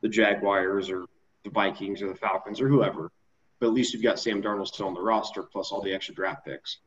the 0.00 0.08
Jaguars 0.08 0.90
or 0.90 1.06
the 1.44 1.50
Vikings 1.50 2.02
or 2.02 2.08
the 2.08 2.14
Falcons 2.14 2.60
or 2.60 2.68
whoever. 2.68 3.10
But 3.58 3.68
at 3.68 3.72
least 3.72 3.94
you've 3.94 4.02
got 4.02 4.18
Sam 4.18 4.42
Darnold 4.42 4.66
still 4.66 4.86
on 4.86 4.94
the 4.94 5.00
roster 5.00 5.42
plus 5.42 5.72
all 5.72 5.80
the 5.80 5.92
extra 5.92 6.14
draft 6.14 6.44
picks. 6.44 6.78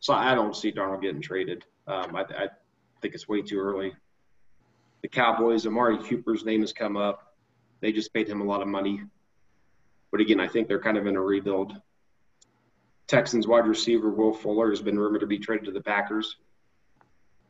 So 0.00 0.12
I 0.12 0.34
don't 0.34 0.54
see 0.54 0.70
Darnold 0.70 1.00
getting 1.00 1.22
traded. 1.22 1.64
Um, 1.86 2.14
I, 2.14 2.22
I, 2.22 2.48
think 3.00 3.14
it's 3.14 3.28
way 3.28 3.42
too 3.42 3.58
early. 3.58 3.94
The 5.02 5.08
Cowboys, 5.08 5.66
Amari 5.66 5.98
Cooper's 5.98 6.44
name 6.44 6.62
has 6.62 6.72
come 6.72 6.96
up. 6.96 7.34
They 7.80 7.92
just 7.92 8.14
paid 8.14 8.28
him 8.28 8.40
a 8.40 8.44
lot 8.44 8.62
of 8.62 8.68
money. 8.68 9.02
But 10.10 10.20
again, 10.20 10.40
I 10.40 10.48
think 10.48 10.68
they're 10.68 10.80
kind 10.80 10.96
of 10.96 11.06
in 11.06 11.16
a 11.16 11.20
rebuild. 11.20 11.80
Texans 13.06 13.46
wide 13.46 13.66
receiver 13.66 14.10
Will 14.10 14.32
Fuller 14.32 14.70
has 14.70 14.80
been 14.80 14.98
rumored 14.98 15.20
to 15.20 15.26
be 15.26 15.38
traded 15.38 15.66
to 15.66 15.72
the 15.72 15.82
Packers. 15.82 16.36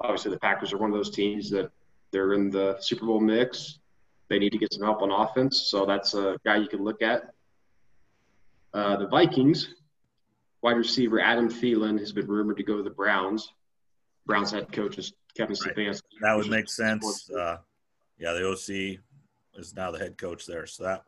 Obviously, 0.01 0.31
the 0.31 0.39
Packers 0.39 0.73
are 0.73 0.79
one 0.79 0.91
of 0.91 0.97
those 0.97 1.11
teams 1.11 1.51
that 1.51 1.71
they're 2.11 2.33
in 2.33 2.51
the 2.51 2.77
Super 2.81 3.07
Bowl 3.07 3.21
mix. 3.21 3.79
They 4.29 4.39
need 4.39 4.51
to 4.51 4.59
get 4.59 4.73
some 4.73 4.83
help 4.83 5.03
on 5.03 5.11
offense, 5.11 5.69
so 5.69 5.85
that's 5.85 6.15
a 6.15 6.39
guy 6.45 6.57
you 6.57 6.69
can 6.69 6.83
look 6.83 7.03
at. 7.03 7.34
Uh, 8.75 8.97
the 8.97 9.07
Vikings, 9.07 9.69
wide 10.61 10.77
receiver 10.77 11.21
Adam 11.21 11.49
Thielen 11.49 11.99
has 12.01 12.11
been 12.11 12.27
rumored 12.27 12.57
to 12.57 12.65
go 12.65 12.77
to 12.77 12.83
the 12.83 12.91
Browns. 12.91 13.53
Browns 14.27 14.51
head 14.51 14.73
coach 14.73 14.99
is 14.99 15.13
Kevin 15.37 15.57
right. 15.65 15.77
Stefanski. 15.77 16.01
That 16.21 16.37
would 16.37 16.51
make 16.51 16.69
sense. 16.69 17.31
Uh, 17.31 17.59
yeah, 18.19 18.33
the 18.33 18.49
OC 18.49 18.99
is 19.57 19.75
now 19.77 19.93
the 19.93 19.99
head 19.99 20.19
coach 20.19 20.47
there, 20.47 20.67
so 20.67 20.83
that 20.83 21.05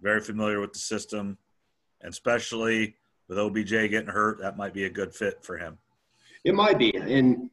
very 0.00 0.20
familiar 0.20 0.60
with 0.60 0.72
the 0.72 0.78
system, 0.78 1.36
and 2.00 2.12
especially 2.12 2.94
with 3.28 3.38
OBJ 3.38 3.70
getting 3.70 4.06
hurt, 4.06 4.38
that 4.40 4.56
might 4.56 4.74
be 4.74 4.84
a 4.84 4.90
good 4.90 5.14
fit 5.14 5.42
for 5.42 5.56
him. 5.56 5.78
It 6.44 6.54
might 6.54 6.78
be, 6.78 6.94
and 6.94 7.50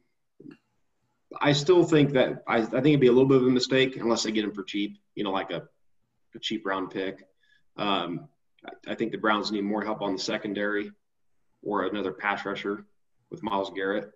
I 1.40 1.52
still 1.52 1.82
think 1.82 2.12
that 2.12 2.44
I, 2.46 2.58
I, 2.58 2.60
think 2.64 2.86
it'd 2.86 3.00
be 3.00 3.06
a 3.06 3.12
little 3.12 3.28
bit 3.28 3.38
of 3.38 3.46
a 3.46 3.50
mistake 3.50 3.96
unless 3.96 4.22
they 4.22 4.32
get 4.32 4.44
him 4.44 4.52
for 4.52 4.62
cheap, 4.62 4.98
you 5.14 5.24
know, 5.24 5.30
like 5.30 5.50
a, 5.50 5.62
a 6.34 6.38
cheap 6.38 6.66
round 6.66 6.90
pick. 6.90 7.26
Um, 7.76 8.28
I, 8.86 8.94
think 8.94 9.12
the 9.12 9.18
Browns 9.18 9.50
need 9.50 9.64
more 9.64 9.82
help 9.82 10.02
on 10.02 10.12
the 10.12 10.22
secondary 10.22 10.90
or 11.62 11.84
another 11.84 12.12
pass 12.12 12.44
rusher 12.44 12.84
with 13.30 13.42
Myles 13.42 13.70
Garrett. 13.74 14.10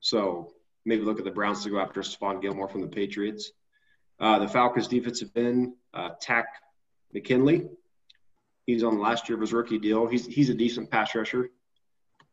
So 0.00 0.52
maybe 0.84 1.02
look 1.02 1.18
at 1.18 1.24
the 1.24 1.30
Browns 1.30 1.62
to 1.64 1.70
go 1.70 1.78
after 1.78 2.00
Stephon 2.00 2.42
Gilmore 2.42 2.68
from 2.68 2.80
the 2.80 2.88
Patriots. 2.88 3.52
Uh, 4.18 4.38
the 4.40 4.48
Falcons 4.48 4.88
defensive 4.88 5.30
end, 5.36 5.74
uh, 5.94 6.10
Takk 6.20 6.46
McKinley. 7.12 7.68
He's 8.66 8.84
on 8.84 8.96
the 8.96 9.02
last 9.02 9.28
year 9.28 9.36
of 9.36 9.40
his 9.40 9.52
rookie 9.52 9.78
deal. 9.78 10.06
He's 10.06 10.26
he's 10.26 10.48
a 10.48 10.54
decent 10.54 10.90
pass 10.90 11.14
rusher. 11.14 11.50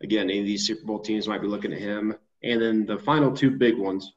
Again, 0.02 0.30
any 0.30 0.40
of 0.40 0.46
these 0.46 0.66
Super 0.66 0.86
Bowl 0.86 1.00
teams 1.00 1.28
might 1.28 1.42
be 1.42 1.48
looking 1.48 1.74
at 1.74 1.80
him. 1.80 2.16
And 2.44 2.62
then 2.62 2.86
the 2.86 2.98
final 2.98 3.34
two 3.34 3.52
big 3.52 3.78
ones. 3.78 4.14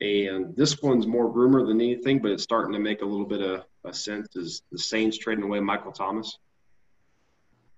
And 0.00 0.54
this 0.56 0.82
one's 0.82 1.06
more 1.06 1.30
rumor 1.30 1.64
than 1.64 1.80
anything, 1.80 2.20
but 2.20 2.30
it's 2.30 2.42
starting 2.42 2.72
to 2.72 2.78
make 2.78 3.00
a 3.00 3.06
little 3.06 3.24
bit 3.24 3.40
of 3.40 3.64
a 3.86 3.94
sense 3.94 4.34
is 4.36 4.62
the 4.72 4.78
Saints 4.78 5.16
trading 5.16 5.44
away 5.44 5.60
Michael 5.60 5.92
Thomas, 5.92 6.38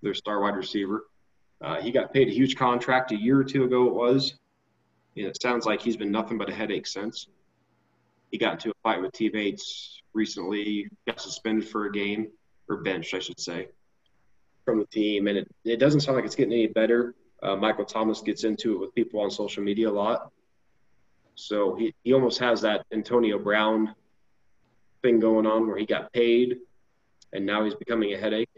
their 0.02 0.14
star 0.14 0.40
wide 0.40 0.56
receiver. 0.56 1.06
Uh, 1.60 1.80
he 1.80 1.90
got 1.90 2.12
paid 2.12 2.28
a 2.28 2.32
huge 2.32 2.56
contract 2.56 3.12
a 3.12 3.16
year 3.16 3.38
or 3.38 3.44
two 3.44 3.64
ago, 3.64 3.86
it 3.86 3.94
was. 3.94 4.34
And 5.16 5.26
it 5.26 5.40
sounds 5.42 5.66
like 5.66 5.80
he's 5.80 5.96
been 5.96 6.10
nothing 6.10 6.38
but 6.38 6.48
a 6.48 6.54
headache 6.54 6.86
since. 6.86 7.26
He 8.30 8.38
got 8.38 8.54
into 8.54 8.70
a 8.70 8.74
fight 8.82 9.02
with 9.02 9.12
teammates 9.12 10.02
recently, 10.12 10.88
got 11.06 11.20
suspended 11.20 11.68
for 11.68 11.86
a 11.86 11.92
game, 11.92 12.28
or 12.68 12.78
benched, 12.78 13.14
I 13.14 13.18
should 13.18 13.40
say, 13.40 13.68
from 14.64 14.78
the 14.78 14.86
team. 14.86 15.26
And 15.26 15.38
it, 15.38 15.48
it 15.64 15.78
doesn't 15.78 16.00
sound 16.00 16.16
like 16.16 16.24
it's 16.24 16.36
getting 16.36 16.52
any 16.52 16.66
better. 16.68 17.14
Uh, 17.42 17.56
Michael 17.56 17.84
Thomas 17.84 18.20
gets 18.20 18.44
into 18.44 18.74
it 18.74 18.80
with 18.80 18.94
people 18.94 19.20
on 19.20 19.30
social 19.30 19.62
media 19.62 19.88
a 19.88 19.92
lot. 19.92 20.30
So 21.34 21.74
he, 21.74 21.94
he 22.04 22.12
almost 22.12 22.38
has 22.40 22.60
that 22.62 22.84
Antonio 22.92 23.38
Brown 23.38 23.94
thing 25.02 25.20
going 25.20 25.46
on 25.46 25.66
where 25.66 25.76
he 25.76 25.86
got 25.86 26.12
paid 26.12 26.58
and 27.32 27.44
now 27.44 27.64
he's 27.64 27.74
becoming 27.74 28.12
a 28.14 28.18
headache. 28.18 28.48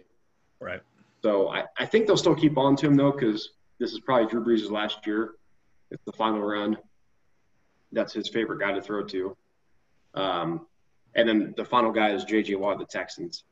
Right. 0.61 0.81
So 1.23 1.49
I, 1.49 1.65
I 1.79 1.87
think 1.87 2.07
they'll 2.07 2.17
still 2.17 2.35
keep 2.35 2.57
on 2.57 2.77
to 2.77 2.87
him 2.87 2.95
though, 2.97 3.13
because 3.13 3.51
this 3.79 3.93
is 3.93 4.01
probably 4.01 4.27
Drew 4.27 4.45
Brees' 4.45 4.71
last 4.71 5.07
year. 5.07 5.33
It's 5.91 6.05
the 6.05 6.13
final 6.13 6.41
run. 6.41 6.77
That's 7.93 8.13
his 8.13 8.29
favorite 8.29 8.61
guy 8.61 8.73
to 8.73 8.83
throw 8.83 9.05
to. 9.05 9.37
Um, 10.15 10.67
and 11.15 11.29
then 11.29 11.55
the 11.57 11.65
final 11.65 11.91
guy 11.91 12.11
is 12.13 12.25
J.J. 12.25 12.55
Watt, 12.55 12.79
the 12.79 12.85
Texans. 12.85 13.45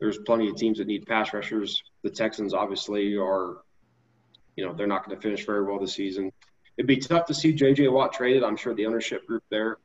There's 0.00 0.18
plenty 0.18 0.48
of 0.48 0.56
teams 0.56 0.78
that 0.78 0.86
need 0.86 1.06
pass 1.06 1.32
rushers. 1.32 1.82
The 2.02 2.10
Texans 2.10 2.52
obviously 2.52 3.16
are 3.16 3.58
you 4.56 4.64
know, 4.64 4.72
they're 4.72 4.86
not 4.86 5.04
going 5.04 5.16
to 5.16 5.22
finish 5.22 5.44
very 5.44 5.62
well 5.62 5.78
this 5.78 5.92
season. 5.92 6.32
It'd 6.76 6.86
be 6.86 6.96
tough 6.96 7.26
to 7.26 7.34
see 7.34 7.52
J.J. 7.52 7.88
Watt 7.88 8.12
traded. 8.12 8.42
I'm 8.42 8.56
sure 8.56 8.74
the 8.74 8.86
ownership 8.86 9.26
group 9.26 9.44
there 9.50 9.76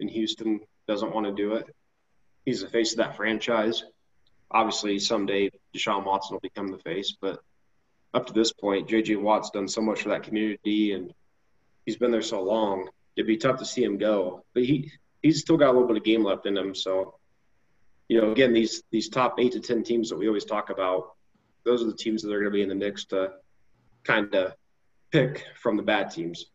in 0.00 0.08
Houston 0.08 0.60
doesn't 0.86 1.14
want 1.14 1.26
to 1.26 1.32
do 1.32 1.54
it. 1.54 1.66
He's 2.44 2.60
the 2.60 2.68
face 2.68 2.92
of 2.92 2.98
that 2.98 3.16
franchise. 3.16 3.84
Obviously, 4.50 4.98
someday 4.98 5.50
Deshaun 5.74 6.04
Watson 6.04 6.34
will 6.34 6.40
become 6.40 6.68
the 6.68 6.78
face, 6.78 7.16
but 7.20 7.40
up 8.12 8.26
to 8.26 8.32
this 8.32 8.52
point, 8.52 8.88
J.J. 8.88 9.16
Watt's 9.16 9.50
done 9.50 9.66
so 9.66 9.80
much 9.80 10.02
for 10.02 10.10
that 10.10 10.22
community, 10.22 10.92
and 10.92 11.12
he's 11.84 11.96
been 11.96 12.12
there 12.12 12.22
so 12.22 12.42
long. 12.42 12.88
it'd 13.16 13.26
be 13.26 13.36
tough 13.36 13.58
to 13.58 13.64
see 13.64 13.82
him 13.82 13.98
go. 13.98 14.44
But 14.54 14.64
he 14.64 14.90
he's 15.22 15.40
still 15.40 15.56
got 15.56 15.70
a 15.70 15.72
little 15.72 15.88
bit 15.88 15.96
of 15.96 16.04
game 16.04 16.22
left 16.22 16.46
in 16.46 16.56
him. 16.56 16.74
So, 16.74 17.18
you 18.08 18.20
know, 18.20 18.30
again, 18.30 18.52
these 18.52 18.82
these 18.92 19.08
top 19.08 19.40
eight 19.40 19.52
to 19.52 19.60
ten 19.60 19.82
teams 19.82 20.10
that 20.10 20.16
we 20.16 20.28
always 20.28 20.44
talk 20.44 20.70
about, 20.70 21.14
those 21.64 21.82
are 21.82 21.86
the 21.86 21.96
teams 21.96 22.22
that 22.22 22.32
are 22.32 22.40
going 22.40 22.52
to 22.52 22.56
be 22.56 22.62
in 22.62 22.68
the 22.68 22.74
mix 22.74 23.04
to 23.06 23.32
kind 24.04 24.32
of 24.34 24.54
pick 25.10 25.44
from 25.60 25.76
the 25.76 25.82
bad 25.82 26.10
teams. 26.10 26.46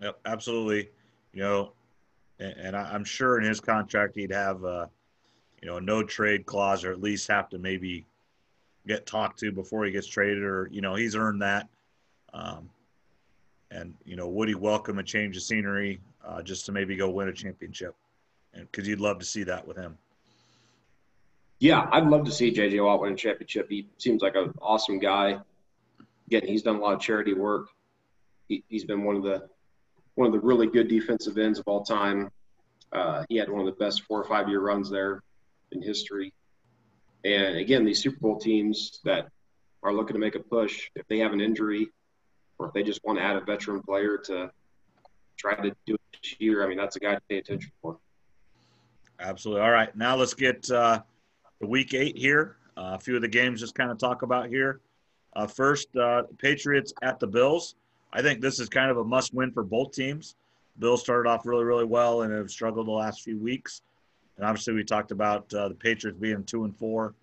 Yep, 0.00 0.18
absolutely. 0.26 0.90
You 1.32 1.42
know, 1.42 1.72
and, 2.38 2.54
and 2.56 2.76
I, 2.76 2.94
am 2.94 3.04
sure 3.04 3.38
in 3.38 3.44
his 3.44 3.60
contract 3.60 4.14
he'd 4.16 4.32
have, 4.32 4.64
uh, 4.64 4.86
you 5.62 5.68
know, 5.68 5.76
a 5.76 5.80
no 5.80 6.02
trade 6.02 6.46
clause, 6.46 6.84
or 6.84 6.92
at 6.92 7.00
least 7.00 7.28
have 7.28 7.48
to 7.50 7.58
maybe 7.58 8.04
get 8.86 9.06
talked 9.06 9.38
to 9.40 9.52
before 9.52 9.84
he 9.84 9.90
gets 9.90 10.06
traded, 10.06 10.42
or 10.42 10.68
you 10.70 10.80
know, 10.80 10.94
he's 10.94 11.16
earned 11.16 11.42
that. 11.42 11.68
Um, 12.32 12.68
and 13.70 13.94
you 14.04 14.16
know, 14.16 14.28
would 14.28 14.48
he 14.48 14.54
welcome 14.54 14.98
a 14.98 15.02
change 15.02 15.36
of 15.36 15.42
scenery 15.42 16.00
uh, 16.24 16.42
just 16.42 16.66
to 16.66 16.72
maybe 16.72 16.96
go 16.96 17.10
win 17.10 17.28
a 17.28 17.32
championship? 17.32 17.94
Because 18.52 18.88
you'd 18.88 19.00
love 19.00 19.18
to 19.18 19.24
see 19.24 19.42
that 19.44 19.66
with 19.66 19.76
him. 19.76 19.98
Yeah, 21.58 21.88
I'd 21.90 22.06
love 22.06 22.24
to 22.24 22.32
see 22.32 22.52
JJ 22.52 22.84
Watt 22.84 23.00
win 23.00 23.14
a 23.14 23.16
championship. 23.16 23.68
He 23.70 23.88
seems 23.98 24.22
like 24.22 24.34
an 24.34 24.52
awesome 24.60 24.98
guy. 24.98 25.38
Again, 26.26 26.42
he's 26.46 26.62
done 26.62 26.76
a 26.76 26.80
lot 26.80 26.94
of 26.94 27.00
charity 27.00 27.34
work. 27.34 27.68
He, 28.48 28.62
has 28.72 28.84
been 28.84 29.04
one 29.04 29.16
of 29.16 29.22
the 29.22 29.48
one 30.16 30.26
of 30.26 30.32
the 30.32 30.40
really 30.40 30.66
good 30.66 30.88
defensive 30.88 31.38
ends 31.38 31.58
of 31.58 31.68
all 31.68 31.84
time. 31.84 32.30
Uh, 32.92 33.24
he 33.28 33.36
had 33.36 33.48
one 33.48 33.60
of 33.60 33.66
the 33.66 33.84
best 33.84 34.02
four 34.02 34.20
or 34.20 34.28
five 34.28 34.48
year 34.48 34.60
runs 34.60 34.90
there 34.90 35.22
in 35.72 35.80
history. 35.80 36.32
And 37.24 37.56
again, 37.56 37.84
these 37.84 38.02
Super 38.02 38.18
Bowl 38.18 38.38
teams 38.38 39.00
that 39.04 39.28
are 39.82 39.92
looking 39.92 40.14
to 40.14 40.20
make 40.20 40.34
a 40.34 40.40
push, 40.40 40.90
if 40.94 41.06
they 41.08 41.18
have 41.18 41.32
an 41.32 41.40
injury 41.40 41.88
or 42.58 42.68
if 42.68 42.72
they 42.72 42.82
just 42.82 43.04
want 43.04 43.18
to 43.18 43.24
add 43.24 43.36
a 43.36 43.40
veteran 43.40 43.82
player 43.82 44.18
to 44.24 44.50
try 45.36 45.54
to 45.54 45.74
do 45.86 45.94
it 45.94 46.00
this 46.22 46.36
year, 46.38 46.64
I 46.64 46.68
mean, 46.68 46.78
that's 46.78 46.96
a 46.96 47.00
guy 47.00 47.14
to 47.14 47.20
pay 47.28 47.38
attention 47.38 47.70
for. 47.82 47.98
Absolutely. 49.20 49.62
All 49.62 49.70
right. 49.70 49.94
Now 49.96 50.16
let's 50.16 50.34
get 50.34 50.70
uh, 50.70 51.02
the 51.60 51.66
week 51.66 51.94
eight 51.94 52.16
here. 52.16 52.56
Uh, 52.76 52.92
a 52.94 52.98
few 52.98 53.16
of 53.16 53.22
the 53.22 53.28
games 53.28 53.60
just 53.60 53.74
kind 53.74 53.90
of 53.90 53.98
talk 53.98 54.22
about 54.22 54.48
here. 54.48 54.80
Uh, 55.34 55.46
first, 55.46 55.94
uh, 55.96 56.22
Patriots 56.38 56.92
at 57.02 57.18
the 57.18 57.26
Bills. 57.26 57.74
I 58.12 58.22
think 58.22 58.40
this 58.40 58.60
is 58.60 58.68
kind 58.68 58.90
of 58.90 58.98
a 58.98 59.04
must 59.04 59.34
win 59.34 59.52
for 59.52 59.62
both 59.62 59.92
teams. 59.92 60.36
Bills 60.78 61.00
started 61.00 61.28
off 61.28 61.46
really, 61.46 61.64
really 61.64 61.84
well 61.84 62.22
and 62.22 62.32
have 62.32 62.50
struggled 62.50 62.86
the 62.86 62.92
last 62.92 63.22
few 63.22 63.38
weeks. 63.38 63.82
And 64.36 64.44
obviously, 64.44 64.74
we 64.74 64.84
talked 64.84 65.10
about 65.10 65.52
uh, 65.54 65.68
the 65.68 65.74
Patriots 65.74 66.18
being 66.18 66.44
two 66.44 66.64
and 66.64 66.76
four. 66.76 67.14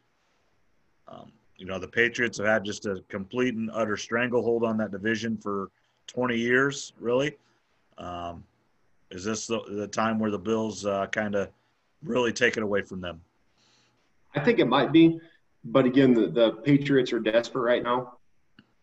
Um, 1.07 1.31
you 1.57 1.65
know, 1.65 1.77
the 1.77 1.87
Patriots 1.87 2.37
have 2.39 2.47
had 2.47 2.63
just 2.63 2.85
a 2.85 3.03
complete 3.09 3.53
and 3.53 3.69
utter 3.73 3.95
stranglehold 3.95 4.63
on 4.63 4.77
that 4.77 4.91
division 4.91 5.37
for 5.37 5.69
20 6.07 6.35
years, 6.35 6.93
really. 6.99 7.37
Um, 7.97 8.43
is 9.11 9.23
this 9.23 9.45
the, 9.45 9.61
the, 9.69 9.87
time 9.87 10.17
where 10.17 10.31
the 10.31 10.39
Bills 10.39 10.85
uh, 10.85 11.05
kind 11.07 11.35
of 11.35 11.49
really 12.03 12.33
take 12.33 12.57
it 12.57 12.63
away 12.63 12.81
from 12.81 12.99
them? 12.99 13.21
I 14.35 14.39
think 14.39 14.57
it 14.57 14.67
might 14.67 14.91
be. 14.91 15.19
But 15.65 15.85
again, 15.85 16.13
the, 16.13 16.27
the 16.27 16.51
Patriots 16.63 17.13
are 17.13 17.19
desperate 17.19 17.61
right 17.61 17.83
now. 17.83 18.17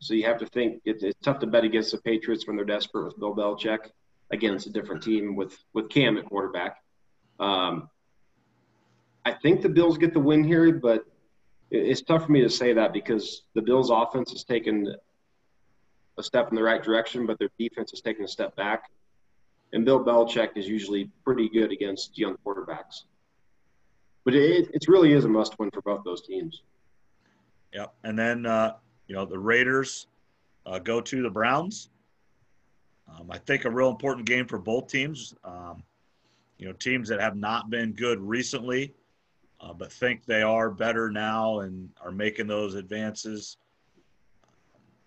So 0.01 0.15
you 0.15 0.25
have 0.25 0.39
to 0.39 0.47
think 0.47 0.81
it's, 0.85 1.03
it's 1.03 1.19
tough 1.23 1.39
to 1.41 1.47
bet 1.47 1.63
against 1.63 1.93
the 1.93 1.99
Patriots 1.99 2.47
when 2.47 2.57
they're 2.57 2.65
desperate 2.65 3.05
with 3.05 3.19
Bill 3.19 3.35
Belichick. 3.35 3.91
Again, 4.33 4.55
it's 4.55 4.67
a 4.67 4.71
different 4.71 5.03
team 5.03 5.37
with, 5.37 5.57
with 5.75 5.91
Cam 5.91 6.17
at 6.17 6.25
quarterback. 6.25 6.77
Um, 7.39 7.91
I 9.25 9.33
think 9.33 9.61
the 9.61 9.69
Bills 9.69 9.99
get 9.99 10.15
the 10.15 10.21
win 10.21 10.43
here, 10.43 10.73
but 10.73 11.05
it's 11.71 12.01
tough 12.01 12.27
for 12.27 12.33
me 12.33 12.41
to 12.41 12.49
say 12.49 12.73
that 12.73 12.95
because 12.95 13.43
the 13.55 13.61
Bills' 13.61 13.91
offense 13.91 14.33
has 14.33 14.43
taken 14.43 14.95
a 16.19 16.23
step 16.23 16.49
in 16.49 16.57
the 16.57 16.63
right 16.63 16.83
direction, 16.83 17.27
but 17.27 17.39
their 17.39 17.51
defense 17.59 17.91
has 17.91 18.01
taken 18.01 18.25
a 18.25 18.29
step 18.29 18.57
back. 18.57 18.91
And 19.73 19.85
Bill 19.85 20.03
Belichick 20.03 20.57
is 20.57 20.67
usually 20.67 21.11
pretty 21.25 21.49
good 21.51 21.73
against 21.73 22.19
young 22.19 22.37
quarterbacks. 22.45 23.03
But 24.25 24.35
it, 24.35 24.71
it 24.73 24.89
really 24.89 25.13
is 25.13 25.27
a 25.27 25.29
must 25.29 25.59
win 25.59 25.71
for 25.71 25.83
both 25.83 26.05
those 26.05 26.23
teams. 26.27 26.63
Yep. 27.75 27.95
And 28.03 28.19
then, 28.19 28.47
uh, 28.47 28.77
you 29.11 29.17
know, 29.17 29.25
the 29.25 29.37
Raiders 29.37 30.07
uh, 30.67 30.79
go 30.79 31.01
to 31.01 31.21
the 31.21 31.29
Browns. 31.29 31.89
Um, 33.09 33.29
I 33.29 33.39
think 33.39 33.65
a 33.65 33.71
real 33.71 33.89
important 33.89 34.25
game 34.25 34.47
for 34.47 34.57
both 34.57 34.87
teams. 34.87 35.35
Um, 35.43 35.83
you 36.59 36.69
know, 36.69 36.73
teams 36.75 37.09
that 37.09 37.19
have 37.21 37.37
not 37.37 37.71
been 37.71 37.93
good 37.93 38.21
recently, 38.21 38.95
uh, 39.61 39.73
but 39.73 39.93
think 39.93 40.25
they 40.27 40.43
are 40.43 40.71
better 40.71 41.11
now 41.11 41.59
and 41.59 41.91
are 42.01 42.13
making 42.13 42.47
those 42.47 42.77
advances. 42.77 43.57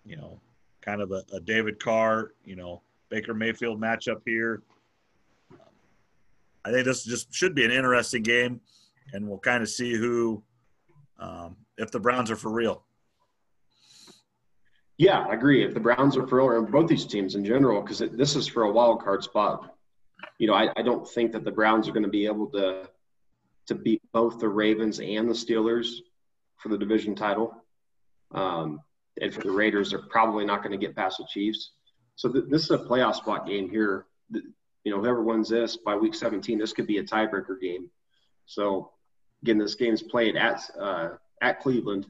You 0.04 0.16
know, 0.16 0.38
kind 0.82 1.00
of 1.00 1.10
a, 1.10 1.24
a 1.32 1.40
David 1.40 1.80
Carr, 1.82 2.32
you 2.44 2.56
know, 2.56 2.82
Baker 3.08 3.32
Mayfield 3.32 3.80
matchup 3.80 4.20
here. 4.26 4.60
I 6.66 6.72
think 6.72 6.84
this 6.84 7.04
just 7.04 7.32
should 7.32 7.54
be 7.54 7.64
an 7.64 7.70
interesting 7.70 8.22
game, 8.22 8.60
and 9.14 9.26
we'll 9.26 9.38
kind 9.38 9.62
of 9.62 9.70
see 9.70 9.94
who 9.94 10.42
um, 11.18 11.56
if 11.78 11.90
the 11.90 12.00
Browns 12.00 12.30
are 12.30 12.36
for 12.36 12.50
real. 12.50 12.84
Yeah, 14.96 15.20
I 15.20 15.34
agree. 15.34 15.64
If 15.64 15.74
the 15.74 15.80
Browns 15.80 16.16
are 16.16 16.26
for 16.26 16.38
real, 16.38 16.46
or 16.46 16.62
both 16.62 16.88
these 16.88 17.06
teams 17.06 17.34
in 17.34 17.44
general, 17.44 17.82
because 17.82 17.98
this 17.98 18.36
is 18.36 18.46
for 18.46 18.62
a 18.62 18.70
wild 18.70 19.02
card 19.02 19.24
spot. 19.24 19.74
You 20.38 20.46
know, 20.46 20.54
I, 20.54 20.70
I 20.76 20.82
don't 20.82 21.08
think 21.08 21.32
that 21.32 21.44
the 21.44 21.50
Browns 21.50 21.88
are 21.88 21.92
going 21.92 22.04
to 22.04 22.08
be 22.08 22.26
able 22.26 22.46
to 22.50 22.88
to 23.66 23.74
beat 23.74 24.02
both 24.12 24.38
the 24.38 24.48
Ravens 24.48 25.00
and 25.00 25.28
the 25.28 25.34
Steelers 25.34 25.88
for 26.58 26.68
the 26.68 26.78
division 26.78 27.14
title. 27.14 27.64
Um, 28.32 28.80
and 29.20 29.32
for 29.32 29.40
the 29.40 29.50
Raiders, 29.50 29.90
they're 29.90 30.02
probably 30.02 30.44
not 30.44 30.62
going 30.62 30.78
to 30.78 30.86
get 30.86 30.94
past 30.94 31.18
the 31.18 31.26
Chiefs. 31.28 31.70
So 32.16 32.30
th- 32.30 32.44
this 32.48 32.64
is 32.64 32.70
a 32.70 32.78
playoff 32.78 33.14
spot 33.14 33.46
game 33.46 33.70
here. 33.70 34.06
You 34.32 34.92
know, 34.92 35.00
whoever 35.00 35.22
wins 35.22 35.48
this 35.48 35.78
by 35.78 35.96
week 35.96 36.14
17, 36.14 36.58
this 36.58 36.72
could 36.72 36.86
be 36.86 36.98
a 36.98 37.04
tiebreaker 37.04 37.60
game. 37.60 37.88
So 38.46 38.92
again, 39.42 39.58
this 39.58 39.74
game's 39.74 40.02
played 40.02 40.36
at 40.36 40.60
uh, 40.78 41.10
at 41.40 41.60
Cleveland. 41.60 42.06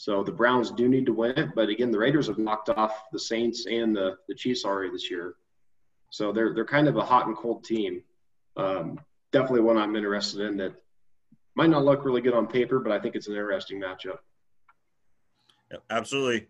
So 0.00 0.24
the 0.24 0.32
Browns 0.32 0.70
do 0.70 0.88
need 0.88 1.04
to 1.04 1.12
win 1.12 1.32
it, 1.32 1.50
but 1.54 1.68
again, 1.68 1.90
the 1.90 1.98
Raiders 1.98 2.26
have 2.28 2.38
knocked 2.38 2.70
off 2.70 3.10
the 3.12 3.18
Saints 3.18 3.66
and 3.66 3.94
the, 3.94 4.16
the 4.28 4.34
Chiefs 4.34 4.64
already 4.64 4.90
this 4.90 5.10
year. 5.10 5.34
So 6.08 6.32
they're 6.32 6.54
they're 6.54 6.64
kind 6.64 6.88
of 6.88 6.96
a 6.96 7.04
hot 7.04 7.26
and 7.26 7.36
cold 7.36 7.64
team. 7.64 8.02
Um, 8.56 8.98
definitely 9.30 9.60
one 9.60 9.76
I'm 9.76 9.94
interested 9.94 10.40
in 10.40 10.56
that 10.56 10.72
might 11.54 11.68
not 11.68 11.84
look 11.84 12.06
really 12.06 12.22
good 12.22 12.32
on 12.32 12.46
paper, 12.46 12.80
but 12.80 12.92
I 12.92 12.98
think 12.98 13.14
it's 13.14 13.28
an 13.28 13.34
interesting 13.34 13.78
matchup. 13.78 14.20
Yep, 15.70 15.82
absolutely. 15.90 16.48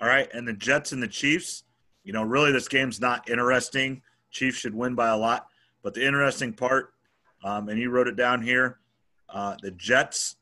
All 0.00 0.08
right, 0.08 0.28
and 0.34 0.46
the 0.46 0.52
Jets 0.52 0.90
and 0.90 1.00
the 1.00 1.06
Chiefs. 1.06 1.62
You 2.02 2.12
know, 2.12 2.24
really, 2.24 2.50
this 2.50 2.66
game's 2.66 3.00
not 3.00 3.30
interesting. 3.30 4.02
Chiefs 4.32 4.58
should 4.58 4.74
win 4.74 4.96
by 4.96 5.10
a 5.10 5.16
lot, 5.16 5.46
but 5.84 5.94
the 5.94 6.04
interesting 6.04 6.52
part, 6.52 6.94
um, 7.44 7.68
and 7.68 7.78
you 7.78 7.90
wrote 7.90 8.08
it 8.08 8.16
down 8.16 8.42
here, 8.42 8.80
uh, 9.28 9.54
the 9.62 9.70
Jets 9.70 10.34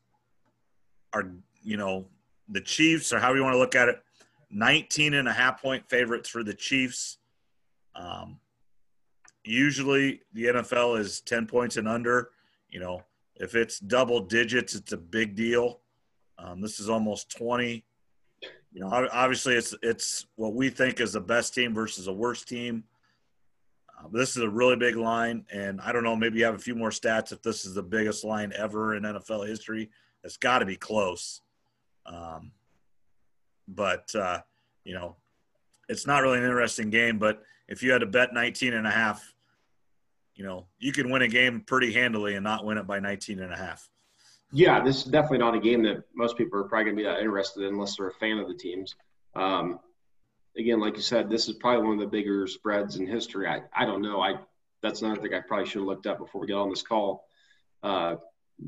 are, 1.13 1.29
you 1.61 1.77
know, 1.77 2.07
the 2.51 2.61
Chiefs, 2.61 3.11
or 3.11 3.19
however 3.19 3.37
you 3.37 3.43
want 3.43 3.55
to 3.55 3.59
look 3.59 3.75
at 3.75 3.89
it, 3.89 4.01
19 4.51 5.13
and 5.13 5.27
a 5.27 5.33
half 5.33 5.61
point 5.61 5.89
favorites 5.89 6.29
for 6.29 6.43
the 6.43 6.53
Chiefs. 6.53 7.17
Um, 7.95 8.39
usually 9.43 10.21
the 10.33 10.45
NFL 10.45 10.99
is 10.99 11.21
10 11.21 11.47
points 11.47 11.77
and 11.77 11.87
under. 11.87 12.31
You 12.69 12.79
know, 12.79 13.03
if 13.35 13.55
it's 13.55 13.79
double 13.79 14.21
digits, 14.21 14.75
it's 14.75 14.91
a 14.91 14.97
big 14.97 15.35
deal. 15.35 15.79
Um, 16.37 16.61
this 16.61 16.79
is 16.79 16.89
almost 16.89 17.35
20. 17.35 17.83
You 18.73 18.81
know, 18.81 19.07
obviously 19.11 19.55
it's 19.55 19.75
it's 19.81 20.25
what 20.35 20.53
we 20.53 20.69
think 20.69 21.01
is 21.01 21.13
the 21.13 21.21
best 21.21 21.53
team 21.53 21.73
versus 21.73 22.05
the 22.05 22.13
worst 22.13 22.47
team. 22.47 22.85
Uh, 23.99 24.07
this 24.11 24.37
is 24.37 24.43
a 24.43 24.49
really 24.49 24.77
big 24.77 24.95
line, 24.95 25.45
and 25.51 25.81
I 25.81 25.91
don't 25.91 26.03
know. 26.03 26.15
Maybe 26.15 26.39
you 26.39 26.45
have 26.45 26.55
a 26.55 26.59
few 26.59 26.73
more 26.73 26.89
stats 26.89 27.31
if 27.31 27.41
this 27.41 27.65
is 27.65 27.73
the 27.73 27.83
biggest 27.83 28.23
line 28.23 28.53
ever 28.55 28.95
in 28.95 29.03
NFL 29.03 29.47
history. 29.47 29.89
It's 30.23 30.37
got 30.37 30.59
to 30.59 30.65
be 30.65 30.77
close. 30.77 31.41
Um, 32.05 32.51
but, 33.67 34.13
uh, 34.15 34.41
you 34.83 34.93
know, 34.93 35.15
it's 35.89 36.07
not 36.07 36.21
really 36.21 36.39
an 36.39 36.45
interesting 36.45 36.89
game. 36.89 37.19
But 37.19 37.41
if 37.67 37.83
you 37.83 37.91
had 37.91 37.99
to 37.99 38.07
bet 38.07 38.33
19 38.33 38.73
and 38.73 38.87
a 38.87 38.91
half, 38.91 39.33
you 40.35 40.43
know, 40.43 40.67
you 40.79 40.91
can 40.91 41.09
win 41.09 41.21
a 41.21 41.27
game 41.27 41.61
pretty 41.61 41.93
handily 41.93 42.35
and 42.35 42.43
not 42.43 42.65
win 42.65 42.77
it 42.77 42.87
by 42.87 42.99
19 42.99 43.39
and 43.39 43.53
a 43.53 43.57
half. 43.57 43.89
Yeah, 44.51 44.83
this 44.83 44.97
is 44.97 45.03
definitely 45.05 45.37
not 45.37 45.55
a 45.55 45.59
game 45.59 45.83
that 45.83 46.03
most 46.13 46.37
people 46.37 46.59
are 46.59 46.63
probably 46.63 46.85
going 46.85 46.97
to 46.97 47.03
be 47.03 47.07
that 47.07 47.19
interested 47.19 47.63
in 47.63 47.73
unless 47.73 47.95
they're 47.95 48.09
a 48.09 48.13
fan 48.13 48.37
of 48.37 48.47
the 48.47 48.53
teams. 48.53 48.95
Um, 49.35 49.79
again, 50.57 50.79
like 50.79 50.97
you 50.97 51.01
said, 51.01 51.29
this 51.29 51.47
is 51.47 51.55
probably 51.55 51.83
one 51.83 51.93
of 51.93 51.99
the 51.99 52.07
bigger 52.07 52.47
spreads 52.47 52.97
in 52.97 53.07
history. 53.07 53.47
I, 53.47 53.61
I 53.73 53.85
don't 53.85 54.01
know. 54.01 54.19
I 54.19 54.39
that's 54.81 55.01
another 55.01 55.21
thing 55.21 55.33
I 55.33 55.41
probably 55.41 55.67
should 55.67 55.79
have 55.79 55.87
looked 55.87 56.07
up 56.07 56.17
before 56.17 56.41
we 56.41 56.47
get 56.47 56.55
on 56.55 56.69
this 56.69 56.81
call. 56.81 57.27
Uh, 57.83 58.15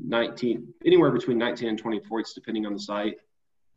19, 0.02 0.74
anywhere 0.84 1.10
between 1.10 1.38
19 1.38 1.68
and 1.68 1.78
20 1.78 2.00
points, 2.00 2.32
depending 2.32 2.66
on 2.66 2.72
the 2.72 2.78
site 2.80 3.16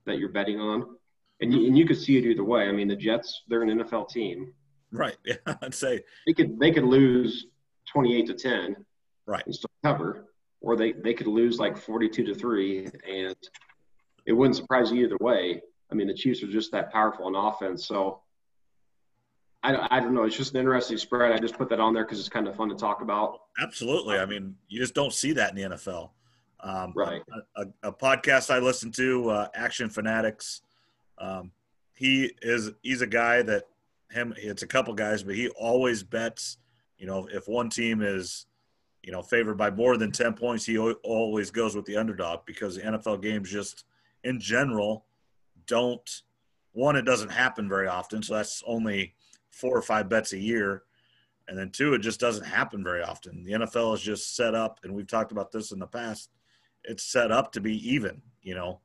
that 0.06 0.18
you're 0.18 0.30
betting 0.30 0.60
on. 0.60 0.96
And 1.42 1.54
you, 1.54 1.68
and 1.68 1.78
you 1.78 1.86
could 1.86 1.98
see 1.98 2.18
it 2.18 2.26
either 2.26 2.44
way. 2.44 2.68
I 2.68 2.72
mean, 2.72 2.88
the 2.88 2.96
Jets, 2.96 3.44
they're 3.48 3.62
an 3.62 3.70
NFL 3.70 4.10
team. 4.10 4.54
Right. 4.92 5.16
Yeah, 5.26 5.36
I'd 5.62 5.76
say 5.76 6.02
they 6.26 6.34
could 6.34 6.60
they 6.60 6.72
could 6.72 6.86
lose 6.86 7.48
28 7.92 8.28
to 8.28 8.34
10. 8.34 8.76
Right. 9.26 9.44
And 9.46 9.54
still 9.54 9.70
cover, 9.84 10.28
or 10.62 10.76
they 10.76 10.94
they 10.94 11.14
could 11.14 11.28
lose 11.28 11.60
like 11.60 11.78
42 11.78 12.24
to 12.24 12.34
three, 12.34 12.88
and 13.08 13.36
it 14.26 14.34
wouldn't 14.34 14.56
surprise 14.56 14.92
you 14.92 15.06
either 15.06 15.18
way. 15.20 15.62
I 15.92 15.96
mean, 15.96 16.08
the 16.08 16.14
Chiefs 16.14 16.42
are 16.44 16.48
just 16.48 16.72
that 16.72 16.92
powerful 16.92 17.28
in 17.28 17.36
offense. 17.36 17.86
So 17.86 18.22
I, 19.68 19.98
I 19.98 20.00
don't 20.00 20.14
know. 20.14 20.24
It's 20.24 20.38
just 20.38 20.54
an 20.54 20.60
interesting 20.60 20.98
spread. 20.98 21.32
I 21.32 21.40
just 21.40 21.58
put 21.58 21.70
that 21.70 21.80
on 21.80 21.94
there 21.94 22.06
because 22.06 22.20
it's 22.20 22.30
kind 22.30 22.48
of 22.48 22.56
fun 22.56 22.70
to 22.70 22.76
talk 22.76 23.02
about. 23.02 23.42
Absolutely. 23.62 24.18
I 24.18 24.26
mean, 24.26 24.56
you 24.70 24.80
just 24.80 24.94
don't 24.94 25.14
see 25.14 25.34
that 25.34 25.50
in 25.50 25.56
the 25.56 25.76
NFL. 25.76 26.12
Um, 26.62 26.94
right. 26.96 27.22
A, 27.56 27.62
a, 27.62 27.90
a, 27.90 27.92
podcast 27.92 28.50
I 28.54 28.60
listen 28.60 28.92
to, 28.94 29.30
uh, 29.30 29.48
Action 29.54 29.90
Fanatics. 29.90 30.62
Um, 31.18 31.52
he 31.94 32.32
is 32.42 32.72
he's 32.82 33.02
a 33.02 33.08
guy 33.08 33.42
that 33.44 33.66
him. 34.12 34.34
It's 34.38 34.64
a 34.64 34.68
couple 34.68 34.94
guys, 34.94 35.24
but 35.24 35.36
he 35.36 35.50
always 35.50 36.04
bets. 36.04 36.58
You 36.98 37.08
know, 37.08 37.28
if 37.32 37.48
one 37.48 37.70
team 37.70 38.02
is, 38.02 38.48
you 39.04 39.12
know, 39.12 39.22
favored 39.22 39.58
by 39.58 39.70
more 39.70 39.98
than 39.98 40.12
ten 40.12 40.34
points, 40.34 40.66
he 40.66 40.78
always 40.78 41.52
goes 41.52 41.76
with 41.76 41.86
the 41.86 41.98
underdog 41.98 42.46
because 42.46 42.76
the 42.76 42.82
NFL 42.82 43.22
games 43.22 43.52
just, 43.52 43.86
in 44.24 44.40
general, 44.40 45.06
don't. 45.66 46.22
One, 46.74 46.96
it 46.96 47.04
doesn't 47.04 47.32
happen 47.32 47.68
very 47.68 47.88
often, 47.88 48.22
so 48.22 48.36
that's 48.36 48.64
only 48.68 49.16
four 49.58 49.76
or 49.76 49.82
five 49.82 50.08
bets 50.10 50.34
a 50.34 50.38
year. 50.38 50.84
And 51.48 51.58
then 51.58 51.70
two, 51.70 51.94
it 51.94 52.00
just 52.00 52.20
doesn't 52.20 52.46
happen 52.46 52.84
very 52.84 53.02
often. 53.02 53.44
The 53.44 53.54
NFL 53.54 53.96
is 53.96 54.02
just 54.02 54.36
set 54.36 54.54
up, 54.54 54.80
and 54.84 54.94
we've 54.94 55.08
talked 55.08 55.32
about 55.32 55.52
this 55.52 55.72
in 55.72 55.80
the 55.80 55.88
past. 55.88 56.30
It's 56.84 57.04
set 57.04 57.32
up 57.32 57.54
to 57.54 57.62
be 57.62 57.76
even, 57.90 58.22
you 58.42 58.54
know. 58.54 58.82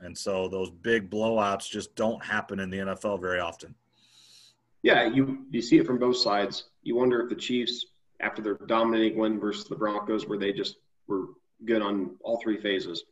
And 0.00 0.16
so 0.16 0.48
those 0.48 0.70
big 0.70 1.10
blowouts 1.10 1.68
just 1.68 1.94
don't 1.94 2.24
happen 2.24 2.58
in 2.58 2.70
the 2.70 2.78
NFL 2.78 3.20
very 3.20 3.38
often. 3.38 3.74
Yeah, 4.82 5.04
you 5.04 5.44
you 5.50 5.60
see 5.60 5.76
it 5.76 5.86
from 5.86 5.98
both 5.98 6.16
sides. 6.16 6.70
You 6.82 6.96
wonder 6.96 7.20
if 7.20 7.28
the 7.28 7.34
Chiefs, 7.34 7.84
after 8.20 8.40
their 8.40 8.54
dominating 8.66 9.18
win 9.18 9.38
versus 9.38 9.68
the 9.68 9.76
Broncos, 9.76 10.26
where 10.26 10.38
they 10.38 10.52
just 10.52 10.76
were 11.06 11.26
good 11.66 11.82
on 11.82 12.16
all 12.22 12.40
three 12.42 12.56
phases, 12.56 13.04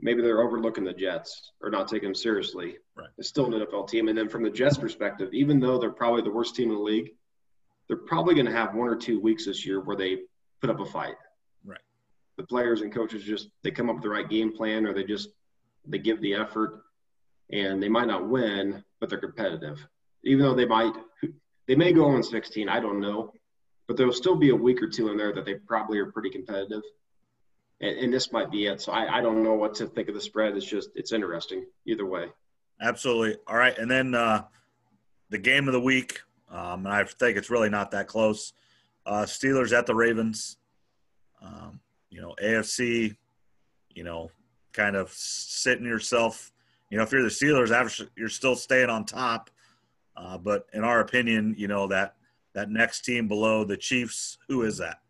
maybe 0.00 0.22
they're 0.22 0.42
overlooking 0.42 0.84
the 0.84 0.92
Jets 0.92 1.52
or 1.60 1.70
not 1.70 1.88
taking 1.88 2.08
them 2.08 2.14
seriously. 2.14 2.76
Right. 2.96 3.08
It's 3.18 3.28
still 3.28 3.46
an 3.46 3.60
NFL 3.60 3.88
team. 3.88 4.08
And 4.08 4.16
then 4.16 4.28
from 4.28 4.42
the 4.42 4.50
Jets' 4.50 4.78
perspective, 4.78 5.30
even 5.32 5.60
though 5.60 5.78
they're 5.78 5.90
probably 5.90 6.22
the 6.22 6.30
worst 6.30 6.54
team 6.54 6.70
in 6.70 6.76
the 6.76 6.82
league, 6.82 7.12
they're 7.88 7.96
probably 7.96 8.34
going 8.34 8.46
to 8.46 8.52
have 8.52 8.74
one 8.74 8.88
or 8.88 8.96
two 8.96 9.20
weeks 9.20 9.46
this 9.46 9.64
year 9.64 9.80
where 9.80 9.96
they 9.96 10.18
put 10.60 10.70
up 10.70 10.80
a 10.80 10.84
fight. 10.84 11.14
Right. 11.64 11.80
The 12.36 12.44
players 12.44 12.82
and 12.82 12.92
coaches 12.92 13.22
just 13.22 13.48
they 13.62 13.70
come 13.70 13.88
up 13.88 13.96
with 13.96 14.02
the 14.02 14.10
right 14.10 14.28
game 14.28 14.52
plan 14.52 14.86
or 14.86 14.92
they 14.92 15.04
just 15.04 15.30
they 15.86 15.98
give 15.98 16.20
the 16.20 16.34
effort 16.34 16.82
and 17.50 17.82
they 17.82 17.88
might 17.88 18.08
not 18.08 18.28
win, 18.28 18.84
but 19.00 19.08
they're 19.08 19.18
competitive. 19.18 19.86
Even 20.24 20.44
though 20.44 20.54
they 20.54 20.66
might 20.66 20.92
they 21.68 21.76
may 21.76 21.92
go 21.92 22.06
on 22.06 22.22
16, 22.22 22.68
I 22.68 22.80
don't 22.80 23.00
know. 23.00 23.32
But 23.86 23.96
there'll 23.96 24.12
still 24.12 24.34
be 24.34 24.50
a 24.50 24.56
week 24.56 24.82
or 24.82 24.88
two 24.88 25.10
in 25.10 25.16
there 25.16 25.32
that 25.32 25.44
they 25.44 25.54
probably 25.54 25.98
are 25.98 26.10
pretty 26.10 26.30
competitive 26.30 26.82
and, 27.80 27.98
and 27.98 28.12
this 28.12 28.32
might 28.32 28.50
be 28.50 28.66
it. 28.66 28.80
So 28.80 28.92
I, 28.92 29.18
I 29.18 29.20
don't 29.20 29.42
know 29.42 29.54
what 29.54 29.74
to 29.76 29.86
think 29.86 30.08
of 30.08 30.14
the 30.14 30.20
spread. 30.20 30.56
It's 30.56 30.66
just 30.66 30.90
it's 30.94 31.12
interesting 31.12 31.66
either 31.86 32.06
way. 32.06 32.26
Absolutely. 32.80 33.36
All 33.46 33.56
right, 33.56 33.76
and 33.78 33.90
then 33.90 34.14
uh, 34.14 34.44
the 35.30 35.38
game 35.38 35.66
of 35.66 35.72
the 35.72 35.80
week, 35.80 36.20
um, 36.50 36.86
and 36.86 36.94
I 36.94 37.04
think 37.04 37.36
it's 37.36 37.50
really 37.50 37.70
not 37.70 37.90
that 37.92 38.06
close. 38.06 38.52
Uh, 39.04 39.22
Steelers 39.22 39.76
at 39.76 39.86
the 39.86 39.94
Ravens. 39.94 40.56
Um, 41.42 41.80
you 42.10 42.20
know, 42.20 42.34
AFC. 42.42 43.16
You 43.94 44.04
know, 44.04 44.30
kind 44.72 44.94
of 44.96 45.10
sitting 45.10 45.86
yourself. 45.86 46.52
You 46.90 46.98
know, 46.98 47.02
if 47.02 47.12
you're 47.12 47.22
the 47.22 47.28
Steelers, 47.28 48.08
you're 48.16 48.28
still 48.28 48.54
staying 48.54 48.90
on 48.90 49.04
top. 49.04 49.50
Uh, 50.16 50.38
but 50.38 50.66
in 50.72 50.84
our 50.84 51.00
opinion, 51.00 51.54
you 51.58 51.68
know 51.68 51.86
that 51.88 52.16
that 52.54 52.70
next 52.70 53.02
team 53.02 53.28
below 53.28 53.64
the 53.64 53.76
Chiefs, 53.76 54.38
who 54.48 54.62
is 54.62 54.78
that? 54.78 55.00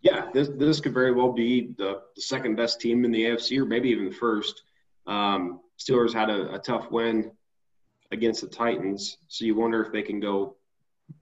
Yeah, 0.00 0.30
this 0.32 0.48
this 0.48 0.80
could 0.80 0.94
very 0.94 1.12
well 1.12 1.32
be 1.32 1.72
the, 1.76 2.02
the 2.14 2.22
second 2.22 2.56
best 2.56 2.80
team 2.80 3.04
in 3.04 3.10
the 3.10 3.24
AFC, 3.24 3.58
or 3.58 3.64
maybe 3.64 3.88
even 3.90 4.06
the 4.06 4.14
first. 4.14 4.62
Um, 5.06 5.60
Steelers 5.78 6.12
had 6.12 6.30
a, 6.30 6.54
a, 6.54 6.58
tough 6.58 6.90
win 6.90 7.32
against 8.12 8.42
the 8.42 8.46
Titans, 8.46 9.16
so 9.28 9.44
you 9.44 9.54
wonder 9.54 9.82
if 9.82 9.92
they 9.92 10.02
can 10.02 10.20
go 10.20 10.56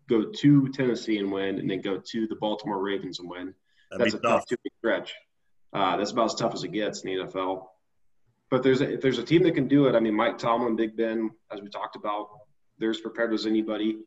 go 0.08 0.24
to 0.24 0.68
Tennessee 0.68 1.18
and 1.18 1.32
win, 1.32 1.58
and 1.58 1.70
then 1.70 1.80
go 1.80 1.98
to 1.98 2.26
the 2.26 2.34
Baltimore 2.36 2.82
Ravens 2.82 3.20
and 3.20 3.30
win. 3.30 3.54
That'd 3.90 4.06
that's 4.06 4.14
a 4.14 4.18
tough, 4.18 4.40
tough 4.40 4.46
two 4.46 4.56
week 4.64 4.72
stretch. 4.78 5.14
Uh, 5.72 5.96
that's 5.96 6.10
about 6.10 6.26
as 6.26 6.34
tough 6.34 6.54
as 6.54 6.64
it 6.64 6.72
gets 6.72 7.02
in 7.02 7.16
the 7.16 7.24
NFL. 7.24 7.66
But 8.50 8.62
there's 8.62 8.80
a, 8.80 8.94
if 8.94 9.00
there's 9.00 9.18
a 9.18 9.24
team 9.24 9.42
that 9.44 9.54
can 9.54 9.68
do 9.68 9.86
it, 9.86 9.94
I 9.94 10.00
mean, 10.00 10.14
Mike 10.14 10.38
Tomlin, 10.38 10.76
Big 10.76 10.96
Ben, 10.96 11.30
as 11.50 11.60
we 11.60 11.68
talked 11.68 11.96
about, 11.96 12.28
they're 12.78 12.90
as 12.90 13.00
prepared 13.00 13.32
as 13.32 13.46
anybody. 13.46 13.98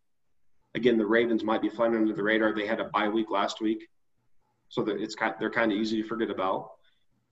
Again, 0.76 0.98
the 0.98 1.06
Ravens 1.06 1.44
might 1.44 1.62
be 1.62 1.70
flying 1.70 1.96
under 1.96 2.14
the 2.14 2.24
radar. 2.24 2.54
They 2.54 2.68
had 2.68 2.80
a 2.80 2.86
bye 2.86 3.10
week 3.10 3.32
last 3.32 3.62
week 3.62 3.88
so 4.70 4.84
that 4.84 5.02
it's 5.02 5.16
kind 5.16 5.34
they're 5.40 5.50
kind 5.50 5.72
of 5.72 5.78
easy 5.78 6.02
to 6.02 6.08
forget 6.08 6.30
about. 6.30 6.72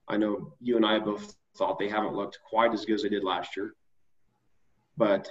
I 0.07 0.17
know 0.17 0.53
you 0.59 0.75
and 0.75 0.85
I 0.85 0.99
both 0.99 1.35
thought 1.55 1.79
they 1.79 1.89
haven't 1.89 2.15
looked 2.15 2.39
quite 2.47 2.73
as 2.73 2.85
good 2.85 2.95
as 2.95 3.03
they 3.03 3.09
did 3.09 3.23
last 3.23 3.55
year, 3.55 3.73
but 4.97 5.29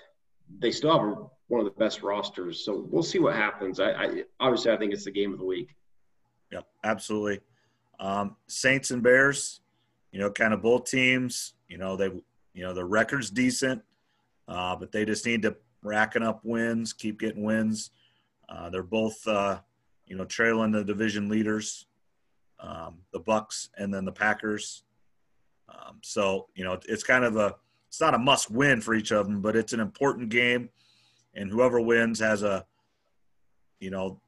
they 0.59 0.71
still 0.71 0.99
have 0.99 1.19
one 1.49 1.61
of 1.61 1.65
the 1.65 1.79
best 1.79 2.03
rosters. 2.03 2.65
So 2.65 2.87
we'll 2.91 3.03
see 3.03 3.19
what 3.19 3.35
happens. 3.35 3.81
I, 3.81 3.91
I 3.93 4.25
obviously 4.41 4.73
I 4.73 4.77
think 4.77 4.93
it's 4.93 5.05
the 5.05 5.11
game 5.11 5.33
of 5.33 5.39
the 5.39 5.45
week. 5.45 5.75
Yeah, 6.53 6.61
absolutely. 6.85 7.41
Um, 7.99 8.37
Saints 8.47 8.91
and 8.91 9.03
Bears, 9.03 9.61
you 10.13 10.21
know, 10.21 10.31
kind 10.31 10.55
of 10.55 10.63
both 10.63 10.85
teams. 10.91 11.55
You 11.69 11.79
know, 11.79 11.97
they 11.97 12.07
you 12.55 12.63
know 12.63 12.73
the 12.73 12.85
record's 12.85 13.31
decent, 13.31 13.83
uh, 14.49 14.77
but 14.77 14.93
they 14.93 15.05
just 15.05 15.27
need 15.27 15.43
to 15.43 15.57
racking 15.83 16.23
up 16.23 16.41
wins, 16.45 16.93
keep 16.93 17.19
getting 17.19 17.43
wins. 17.43 17.91
Uh, 18.49 18.71
they're 18.71 18.83
both 18.83 19.27
uh, 19.27 19.59
you 20.07 20.17
know 20.17 20.25
trailing 20.25 20.71
the 20.71 20.85
division 20.85 21.29
leaders 21.29 21.86
um, 22.61 22.99
the 23.13 23.21
Bucs, 23.21 23.69
and 23.77 23.93
then 23.93 24.05
the 24.05 24.13
Packers. 24.13 24.85
Um, 25.69 25.99
so 26.03 26.49
you 26.55 26.65
know, 26.65 26.79
it's 26.89 27.03
kind 27.03 27.25
of 27.25 27.37
a 27.37 27.57
it's 27.89 28.01
not 28.01 28.15
a 28.15 28.19
must 28.19 28.51
win 28.51 28.81
for 28.81 28.95
each 28.95 29.11
of 29.11 29.27
them, 29.27 29.41
but 29.41 29.57
it's 29.57 29.73
an 29.73 29.81
important 29.81 30.29
game, 30.29 30.69
and 31.35 31.51
whoever 31.51 31.81
wins 31.81 32.21
has 32.21 32.43
a 32.43 32.65
you 33.81 33.91
know 33.91 34.21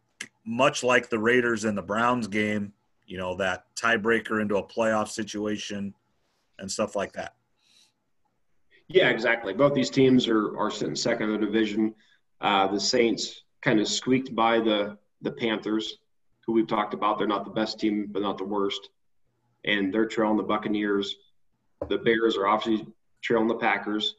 much 0.45 0.83
like 0.83 1.11
the 1.11 1.19
Raiders 1.19 1.65
and 1.65 1.77
the 1.77 1.83
Browns 1.83 2.27
game, 2.27 2.73
you 3.07 3.19
know 3.19 3.37
that 3.37 3.65
tiebreaker 3.77 4.41
into 4.41 4.57
a 4.57 4.63
playoff 4.63 5.09
situation 5.09 5.95
and 6.59 6.71
stuff 6.71 6.97
like 6.97 7.13
that. 7.13 7.35
Yeah, 8.89 9.11
exactly. 9.11 9.53
Both 9.53 9.75
these 9.75 9.91
teams 9.91 10.29
are 10.29 10.57
are 10.59 10.71
sitting 10.71 10.97
second 10.97 11.31
in 11.31 11.41
the 11.41 11.47
division. 11.47 11.95
Uh, 12.41 12.69
the 12.69 12.81
Saints 12.81 13.43
kind 13.63 13.81
of 13.81 13.89
squeaked 13.89 14.35
by 14.35 14.61
the 14.61 14.97
the 15.23 15.33
Panthers 15.33 15.99
who 16.49 16.55
we've 16.55 16.67
talked 16.67 16.95
about. 16.95 17.19
They're 17.19 17.27
not 17.27 17.45
the 17.45 17.51
best 17.51 17.79
team, 17.79 18.09
but 18.11 18.23
not 18.23 18.39
the 18.39 18.45
worst. 18.45 18.89
And 19.67 19.93
they're 19.93 20.07
trailing 20.07 20.39
the 20.39 20.43
Buccaneers. 20.43 21.15
The 21.87 21.99
Bears 21.99 22.39
are 22.39 22.49
obviously 22.49 22.87
trailing 23.21 23.49
the 23.49 23.55
Packers. 23.55 24.15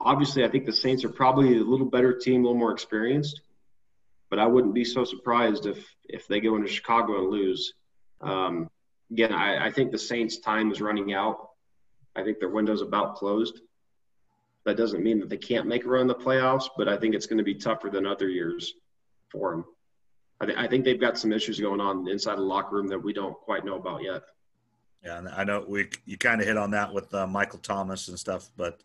Obviously, 0.00 0.44
I 0.44 0.48
think 0.48 0.66
the 0.66 0.72
Saints 0.72 1.04
are 1.04 1.08
probably 1.08 1.56
a 1.56 1.62
little 1.62 1.86
better 1.86 2.12
team, 2.12 2.40
a 2.40 2.48
little 2.48 2.58
more 2.58 2.72
experienced. 2.72 3.42
But 4.28 4.40
I 4.40 4.46
wouldn't 4.48 4.74
be 4.74 4.84
so 4.84 5.04
surprised 5.04 5.66
if 5.66 5.86
if 6.08 6.26
they 6.26 6.40
go 6.40 6.56
into 6.56 6.66
Chicago 6.66 7.20
and 7.20 7.30
lose. 7.30 7.74
Um, 8.20 8.68
again, 9.12 9.32
I, 9.32 9.66
I 9.66 9.70
think 9.70 9.92
the 9.92 9.98
Saints' 9.98 10.38
time 10.38 10.72
is 10.72 10.80
running 10.80 11.12
out. 11.12 11.50
I 12.16 12.24
think 12.24 12.40
their 12.40 12.48
window's 12.48 12.82
about 12.82 13.14
closed. 13.14 13.60
That 14.64 14.76
doesn't 14.76 15.04
mean 15.04 15.20
that 15.20 15.28
they 15.28 15.36
can't 15.36 15.68
make 15.68 15.84
a 15.84 15.88
run 15.88 16.02
in 16.02 16.06
the 16.08 16.14
playoffs, 16.14 16.68
but 16.76 16.88
I 16.88 16.96
think 16.96 17.14
it's 17.14 17.26
going 17.26 17.38
to 17.38 17.44
be 17.44 17.54
tougher 17.54 17.88
than 17.88 18.04
other 18.04 18.28
years 18.28 18.74
for 19.30 19.52
them. 19.52 19.64
I, 20.40 20.46
th- 20.46 20.58
I 20.58 20.66
think 20.66 20.84
they've 20.84 21.00
got 21.00 21.18
some 21.18 21.32
issues 21.32 21.60
going 21.60 21.80
on 21.80 22.08
inside 22.08 22.36
the 22.36 22.42
locker 22.42 22.76
room 22.76 22.88
that 22.88 22.98
we 22.98 23.12
don't 23.12 23.34
quite 23.34 23.64
know 23.64 23.76
about 23.76 24.02
yet. 24.02 24.22
Yeah, 25.04 25.18
and 25.18 25.28
I 25.28 25.44
know 25.44 25.64
we 25.66 25.88
you 26.04 26.18
kind 26.18 26.40
of 26.40 26.46
hit 26.46 26.56
on 26.56 26.70
that 26.72 26.92
with 26.92 27.12
uh, 27.14 27.26
Michael 27.26 27.58
Thomas 27.58 28.08
and 28.08 28.18
stuff, 28.18 28.50
but 28.56 28.82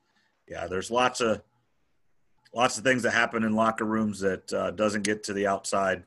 yeah, 0.47 0.67
there's 0.67 0.91
lots 0.91 1.21
of 1.21 1.41
lots 2.53 2.77
of 2.77 2.83
things 2.83 3.03
that 3.03 3.11
happen 3.11 3.43
in 3.43 3.53
locker 3.53 3.85
rooms 3.85 4.19
that 4.21 4.51
uh, 4.53 4.71
doesn't 4.71 5.03
get 5.03 5.23
to 5.23 5.33
the 5.33 5.47
outside, 5.47 6.03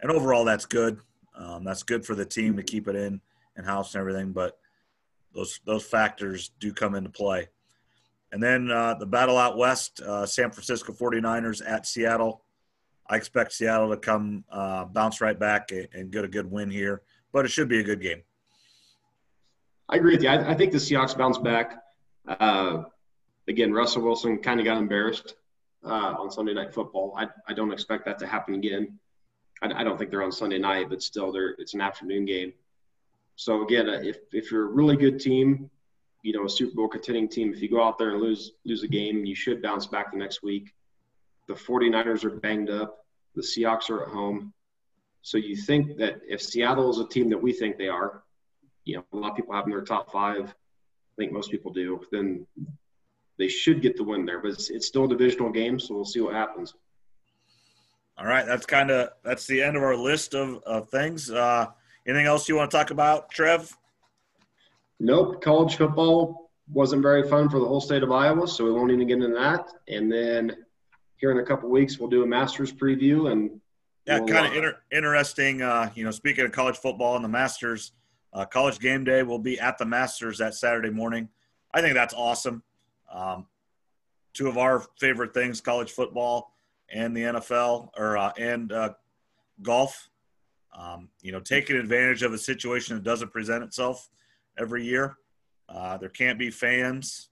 and 0.00 0.10
overall 0.10 0.44
that's 0.44 0.66
good. 0.66 1.00
Um, 1.36 1.64
that's 1.64 1.82
good 1.82 2.04
for 2.04 2.14
the 2.14 2.24
team 2.24 2.56
to 2.56 2.62
keep 2.62 2.88
it 2.88 2.96
in 2.96 3.20
and 3.56 3.66
house 3.66 3.94
and 3.94 4.00
everything, 4.00 4.32
but 4.32 4.58
those 5.34 5.60
those 5.64 5.84
factors 5.84 6.50
do 6.60 6.72
come 6.72 6.94
into 6.94 7.10
play. 7.10 7.48
And 8.30 8.42
then 8.42 8.70
uh, 8.70 8.94
the 8.94 9.06
battle 9.06 9.38
out 9.38 9.56
west, 9.56 10.00
uh, 10.00 10.26
San 10.26 10.50
Francisco 10.50 10.92
49ers 10.92 11.62
at 11.66 11.86
Seattle. 11.86 12.42
I 13.08 13.16
expect 13.16 13.52
Seattle 13.52 13.90
to 13.90 13.96
come 13.96 14.44
uh, 14.50 14.84
bounce 14.84 15.20
right 15.20 15.38
back 15.38 15.70
and 15.70 16.10
get 16.10 16.24
a 16.24 16.28
good 16.28 16.50
win 16.50 16.70
here, 16.70 17.02
but 17.32 17.44
it 17.44 17.48
should 17.48 17.68
be 17.68 17.80
a 17.80 17.82
good 17.82 18.00
game. 18.00 18.22
I 19.88 19.96
agree 19.96 20.14
with 20.14 20.22
you. 20.22 20.28
I, 20.28 20.50
I 20.50 20.54
think 20.54 20.72
the 20.72 20.78
Seahawks 20.78 21.16
bounce 21.16 21.38
back. 21.38 21.82
Uh, 22.26 22.84
again, 23.48 23.72
Russell 23.72 24.02
Wilson 24.02 24.38
kind 24.38 24.60
of 24.60 24.66
got 24.66 24.76
embarrassed 24.76 25.36
uh, 25.84 26.14
on 26.18 26.30
Sunday 26.30 26.52
Night 26.52 26.74
Football. 26.74 27.14
I, 27.16 27.28
I 27.46 27.54
don't 27.54 27.72
expect 27.72 28.04
that 28.04 28.18
to 28.18 28.26
happen 28.26 28.54
again. 28.54 28.98
I, 29.62 29.72
I 29.80 29.84
don't 29.84 29.98
think 29.98 30.10
they're 30.10 30.22
on 30.22 30.32
Sunday 30.32 30.58
night, 30.58 30.90
but 30.90 31.02
still, 31.02 31.32
they're, 31.32 31.54
it's 31.58 31.72
an 31.74 31.80
afternoon 31.80 32.26
game. 32.26 32.52
So 33.36 33.62
again, 33.62 33.88
uh, 33.88 34.00
if 34.02 34.18
if 34.32 34.50
you're 34.50 34.64
a 34.64 34.72
really 34.72 34.96
good 34.96 35.20
team, 35.20 35.70
you 36.22 36.32
know, 36.32 36.44
a 36.44 36.50
Super 36.50 36.74
Bowl 36.74 36.88
contending 36.88 37.28
team, 37.28 37.54
if 37.54 37.62
you 37.62 37.70
go 37.70 37.82
out 37.82 37.96
there 37.96 38.10
and 38.10 38.20
lose 38.20 38.52
lose 38.66 38.82
a 38.82 38.88
game, 38.88 39.24
you 39.24 39.34
should 39.34 39.62
bounce 39.62 39.86
back 39.86 40.10
the 40.12 40.18
next 40.18 40.42
week. 40.42 40.74
The 41.48 41.54
49ers 41.54 42.24
are 42.24 42.30
banged 42.30 42.70
up. 42.70 43.04
The 43.34 43.42
Seahawks 43.42 43.90
are 43.90 44.02
at 44.02 44.08
home. 44.08 44.52
So 45.22 45.38
you 45.38 45.56
think 45.56 45.96
that 45.98 46.20
if 46.28 46.40
Seattle 46.40 46.90
is 46.90 46.98
a 46.98 47.08
team 47.08 47.28
that 47.30 47.42
we 47.42 47.52
think 47.52 47.76
they 47.76 47.88
are, 47.88 48.22
you 48.84 48.96
know, 48.96 49.04
a 49.12 49.16
lot 49.16 49.30
of 49.30 49.36
people 49.36 49.54
have 49.54 49.64
in 49.64 49.70
their 49.70 49.82
top 49.82 50.10
five. 50.10 50.48
I 50.48 51.14
think 51.18 51.32
most 51.32 51.50
people 51.50 51.72
do. 51.72 52.00
Then 52.10 52.46
they 53.38 53.48
should 53.48 53.82
get 53.82 53.96
the 53.96 54.04
win 54.04 54.24
there. 54.24 54.40
But 54.40 54.52
it's, 54.52 54.70
it's 54.70 54.86
still 54.86 55.04
a 55.04 55.08
divisional 55.08 55.50
game, 55.50 55.78
so 55.78 55.94
we'll 55.94 56.04
see 56.04 56.20
what 56.20 56.34
happens. 56.34 56.74
All 58.18 58.26
right, 58.26 58.46
that's 58.46 58.66
kind 58.66 58.90
of 58.90 59.10
that's 59.22 59.46
the 59.46 59.62
end 59.62 59.76
of 59.76 59.82
our 59.82 59.96
list 59.96 60.34
of, 60.34 60.62
of 60.64 60.88
things. 60.88 61.30
Uh, 61.30 61.66
anything 62.06 62.26
else 62.26 62.48
you 62.48 62.56
want 62.56 62.70
to 62.70 62.76
talk 62.76 62.90
about, 62.90 63.30
Trev? 63.30 63.76
Nope. 64.98 65.40
College 65.42 65.76
football 65.76 66.50
wasn't 66.72 67.02
very 67.02 67.28
fun 67.28 67.48
for 67.48 67.60
the 67.60 67.66
whole 67.66 67.80
state 67.80 68.02
of 68.02 68.10
Iowa, 68.10 68.48
so 68.48 68.64
we 68.64 68.72
won't 68.72 68.90
even 68.90 69.06
get 69.06 69.22
into 69.22 69.28
that. 69.28 69.68
And 69.86 70.10
then 70.10 70.56
here 71.18 71.30
in 71.30 71.38
a 71.38 71.44
couple 71.44 71.68
weeks, 71.68 71.98
we'll 71.98 72.08
do 72.08 72.22
a 72.22 72.26
Masters 72.26 72.72
preview 72.72 73.30
and 73.30 73.60
yeah, 74.06 74.18
we'll, 74.20 74.28
kind 74.28 74.46
of 74.46 74.52
uh, 74.52 74.56
inter- 74.56 74.78
interesting. 74.90 75.62
Uh, 75.62 75.90
you 75.94 76.04
know, 76.04 76.10
speaking 76.10 76.44
of 76.44 76.52
college 76.52 76.76
football 76.76 77.16
and 77.16 77.24
the 77.24 77.28
Masters, 77.28 77.92
uh, 78.32 78.44
college 78.44 78.78
game 78.78 79.04
day 79.04 79.22
will 79.22 79.38
be 79.38 79.58
at 79.60 79.78
the 79.78 79.84
Masters 79.84 80.38
that 80.38 80.54
Saturday 80.54 80.90
morning. 80.90 81.28
I 81.74 81.82
think 81.82 81.94
that's 81.94 82.14
awesome. 82.14 82.62
Um, 83.12 83.46
two 84.32 84.48
of 84.48 84.56
our 84.56 84.84
favorite 84.98 85.34
things: 85.34 85.60
college 85.60 85.90
football 85.90 86.52
and 86.90 87.16
the 87.16 87.22
NFL, 87.22 87.90
or 87.98 88.16
uh, 88.16 88.32
and 88.38 88.72
uh, 88.72 88.94
golf. 89.62 90.08
Um, 90.78 91.08
you 91.22 91.32
know, 91.32 91.40
taking 91.40 91.76
advantage 91.76 92.22
of 92.22 92.32
a 92.32 92.38
situation 92.38 92.94
that 92.94 93.02
doesn't 93.02 93.32
present 93.32 93.64
itself 93.64 94.08
every 94.58 94.84
year. 94.84 95.16
Uh, 95.68 95.96
there 95.96 96.08
can't 96.08 96.38
be 96.38 96.50
fans 96.50 97.27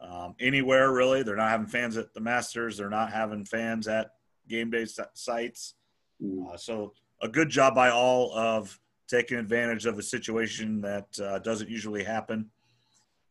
um, 0.00 0.34
anywhere 0.40 0.92
really. 0.92 1.22
They're 1.22 1.36
not 1.36 1.50
having 1.50 1.66
fans 1.66 1.96
at 1.96 2.12
the 2.14 2.20
Masters. 2.20 2.76
They're 2.76 2.88
not 2.88 3.12
having 3.12 3.44
fans 3.44 3.88
at 3.88 4.12
game 4.48 4.70
day 4.70 4.86
sites. 5.14 5.74
Uh, 6.22 6.56
so 6.56 6.92
a 7.22 7.28
good 7.28 7.48
job 7.48 7.74
by 7.74 7.90
all 7.90 8.32
of 8.36 8.78
taking 9.08 9.38
advantage 9.38 9.86
of 9.86 9.98
a 9.98 10.02
situation 10.02 10.80
that 10.82 11.06
uh, 11.20 11.38
doesn't 11.40 11.68
usually 11.68 12.04
happen. 12.04 12.50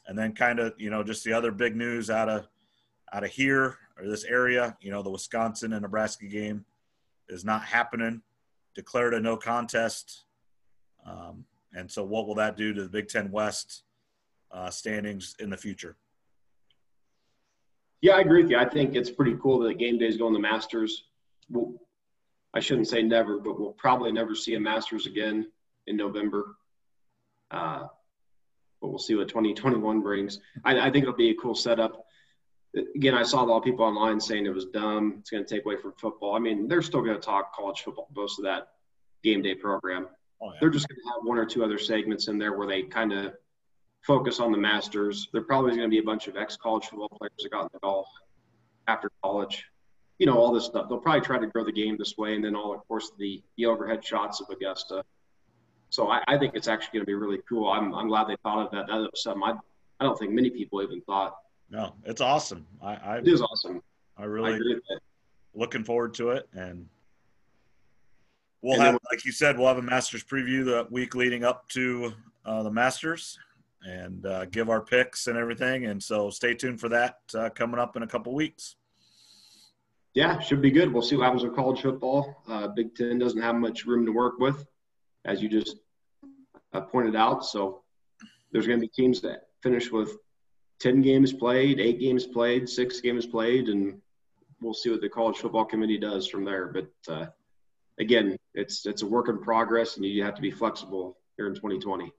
And 0.07 0.17
then 0.17 0.33
kind 0.33 0.59
of, 0.59 0.73
you 0.77 0.89
know, 0.89 1.03
just 1.03 1.23
the 1.23 1.33
other 1.33 1.51
big 1.51 1.75
news 1.75 2.09
out 2.09 2.29
of 2.29 2.47
out 3.13 3.23
of 3.23 3.31
here 3.31 3.77
or 3.97 4.07
this 4.07 4.23
area, 4.23 4.77
you 4.81 4.91
know, 4.91 5.01
the 5.01 5.09
Wisconsin 5.09 5.73
and 5.73 5.81
Nebraska 5.81 6.25
game 6.25 6.65
is 7.27 7.43
not 7.45 7.63
happening. 7.63 8.21
Declared 8.75 9.13
a 9.13 9.19
no 9.19 9.37
contest. 9.37 10.25
Um, 11.05 11.45
and 11.73 11.89
so, 11.89 12.03
what 12.03 12.27
will 12.27 12.35
that 12.35 12.57
do 12.57 12.73
to 12.73 12.83
the 12.83 12.89
Big 12.89 13.07
Ten 13.07 13.31
West 13.31 13.83
uh, 14.51 14.69
standings 14.69 15.35
in 15.39 15.49
the 15.49 15.57
future? 15.57 15.95
Yeah, 18.01 18.13
I 18.13 18.21
agree 18.21 18.41
with 18.41 18.51
you. 18.51 18.57
I 18.57 18.67
think 18.67 18.95
it's 18.95 19.09
pretty 19.09 19.35
cool 19.41 19.59
that 19.59 19.77
game 19.77 19.97
days 19.97 20.17
go 20.17 20.27
in 20.27 20.33
the 20.33 20.39
Masters. 20.39 21.03
We'll, 21.49 21.73
I 22.53 22.59
shouldn't 22.59 22.87
say 22.87 23.03
never, 23.03 23.39
but 23.39 23.59
we'll 23.59 23.73
probably 23.73 24.11
never 24.11 24.35
see 24.35 24.55
a 24.55 24.59
Masters 24.59 25.05
again 25.05 25.51
in 25.87 25.97
November. 25.97 26.55
Uh, 27.51 27.87
but 28.81 28.87
we'll 28.87 28.99
see 28.99 29.15
what 29.15 29.27
2021 29.27 30.01
brings. 30.01 30.39
I, 30.63 30.79
I 30.79 30.91
think 30.91 31.03
it'll 31.03 31.13
be 31.13 31.31
a 31.31 31.35
cool 31.35 31.55
setup. 31.55 32.05
Again, 32.95 33.15
I 33.15 33.23
saw 33.23 33.43
a 33.43 33.45
lot 33.45 33.57
of 33.57 33.63
people 33.63 33.83
online 33.83 34.21
saying 34.21 34.45
it 34.45 34.53
was 34.53 34.65
dumb. 34.65 35.17
It's 35.19 35.29
going 35.29 35.43
to 35.43 35.55
take 35.55 35.65
away 35.65 35.75
from 35.75 35.93
football. 35.93 36.35
I 36.35 36.39
mean, 36.39 36.67
they're 36.67 36.81
still 36.81 37.01
going 37.01 37.15
to 37.15 37.21
talk 37.21 37.53
college 37.53 37.81
football 37.81 38.07
most 38.15 38.39
of 38.39 38.45
that 38.45 38.69
game 39.23 39.41
day 39.41 39.55
program. 39.55 40.07
Oh, 40.41 40.53
yeah. 40.53 40.57
They're 40.61 40.69
just 40.69 40.87
going 40.87 40.99
to 41.03 41.09
have 41.09 41.27
one 41.27 41.37
or 41.37 41.45
two 41.45 41.63
other 41.63 41.79
segments 41.79 42.27
in 42.27 42.37
there 42.37 42.57
where 42.57 42.67
they 42.67 42.83
kind 42.83 43.11
of 43.11 43.33
focus 44.01 44.39
on 44.39 44.51
the 44.51 44.57
Masters. 44.57 45.27
There 45.33 45.41
probably 45.41 45.71
is 45.71 45.77
going 45.77 45.89
to 45.89 45.91
be 45.91 45.99
a 45.99 46.03
bunch 46.03 46.27
of 46.27 46.35
ex-college 46.37 46.85
football 46.85 47.09
players 47.09 47.31
that 47.43 47.51
got 47.51 47.63
into 47.63 47.79
golf 47.81 48.07
after 48.87 49.11
college. 49.23 49.65
You 50.17 50.25
know, 50.25 50.37
all 50.37 50.51
this 50.51 50.65
stuff. 50.65 50.89
They'll 50.89 50.97
probably 50.99 51.21
try 51.21 51.39
to 51.39 51.47
grow 51.47 51.63
the 51.63 51.71
game 51.71 51.95
this 51.97 52.15
way, 52.17 52.35
and 52.35 52.43
then 52.43 52.55
all, 52.55 52.73
of 52.73 52.85
course, 52.87 53.11
the 53.17 53.41
the 53.57 53.65
overhead 53.65 54.03
shots 54.03 54.41
of 54.41 54.47
Augusta. 54.49 55.03
So 55.91 56.09
I, 56.09 56.21
I 56.27 56.37
think 56.37 56.55
it's 56.55 56.67
actually 56.67 56.99
going 56.99 57.03
to 57.03 57.07
be 57.07 57.13
really 57.13 57.39
cool. 57.47 57.69
I'm 57.69 57.93
I'm 57.95 58.07
glad 58.09 58.27
they 58.27 58.35
thought 58.43 58.65
of 58.65 58.71
that. 58.71 58.87
That 58.87 58.95
was 58.97 59.23
something 59.23 59.43
I 59.43 59.53
I 59.99 60.03
don't 60.05 60.17
think 60.19 60.31
many 60.33 60.49
people 60.49 60.81
even 60.83 61.01
thought. 61.01 61.37
No, 61.69 61.93
it's 62.03 62.19
awesome. 62.21 62.65
I 62.81 62.95
I, 62.95 63.17
It 63.19 63.27
is 63.29 63.41
awesome. 63.41 63.81
I 64.17 64.23
I 64.23 64.25
really 64.25 64.53
agree 64.55 64.73
with 64.75 64.83
it. 64.89 65.01
looking 65.53 65.83
forward 65.85 66.13
to 66.15 66.31
it 66.31 66.47
and 66.53 66.85
we'll 68.61 68.73
And 68.73 68.83
have 68.83 68.91
then- 68.93 68.99
like 69.11 69.23
you 69.25 69.31
said 69.31 69.57
we'll 69.57 69.67
have 69.67 69.77
a 69.77 69.81
masters 69.81 70.23
preview 70.23 70.65
the 70.65 70.85
week 70.91 71.15
leading 71.15 71.43
up 71.45 71.67
to 71.69 72.13
uh, 72.45 72.63
the 72.63 72.71
masters 72.71 73.39
and 73.83 74.25
uh, 74.25 74.45
give 74.45 74.69
our 74.69 74.81
picks 74.81 75.27
and 75.27 75.37
everything 75.37 75.85
and 75.85 76.01
so 76.01 76.29
stay 76.29 76.53
tuned 76.53 76.79
for 76.79 76.89
that 76.89 77.19
uh, 77.33 77.49
coming 77.49 77.79
up 77.79 77.95
in 77.95 78.03
a 78.03 78.07
couple 78.07 78.33
weeks 78.33 78.75
Yeah, 80.15 80.39
should 80.39 80.61
be 80.61 80.71
good. 80.71 80.91
We'll 80.91 81.03
see 81.03 81.15
what 81.15 81.25
happens 81.25 81.43
with 81.43 81.55
college 81.55 81.81
football. 81.81 82.43
Uh, 82.47 82.67
Big 82.67 82.95
Ten 82.95 83.19
doesn't 83.19 83.41
have 83.41 83.55
much 83.55 83.85
room 83.85 84.05
to 84.05 84.11
work 84.11 84.39
with, 84.39 84.65
as 85.25 85.41
you 85.41 85.49
just 85.49 85.77
uh, 86.73 86.81
pointed 86.81 87.15
out. 87.15 87.45
So 87.45 87.83
there's 88.51 88.67
going 88.67 88.79
to 88.79 88.85
be 88.85 88.91
teams 88.91 89.21
that 89.21 89.47
finish 89.61 89.91
with 89.91 90.17
10 90.79 91.01
games 91.01 91.33
played, 91.33 91.79
eight 91.79 91.99
games 91.99 92.25
played, 92.25 92.67
six 92.67 93.01
games 93.01 93.25
played, 93.25 93.69
and 93.69 94.01
we'll 94.61 94.73
see 94.73 94.89
what 94.89 95.01
the 95.01 95.09
college 95.09 95.37
football 95.37 95.65
committee 95.65 95.97
does 95.97 96.27
from 96.27 96.43
there. 96.43 96.67
But 96.67 96.89
uh, 97.07 97.27
again, 97.99 98.37
it's 98.53 98.85
it's 98.85 99.01
a 99.03 99.07
work 99.07 99.29
in 99.29 99.39
progress, 99.39 99.97
and 99.97 100.05
you 100.05 100.23
have 100.23 100.35
to 100.35 100.41
be 100.41 100.51
flexible 100.51 101.17
here 101.37 101.47
in 101.47 101.55
2020. 101.55 102.11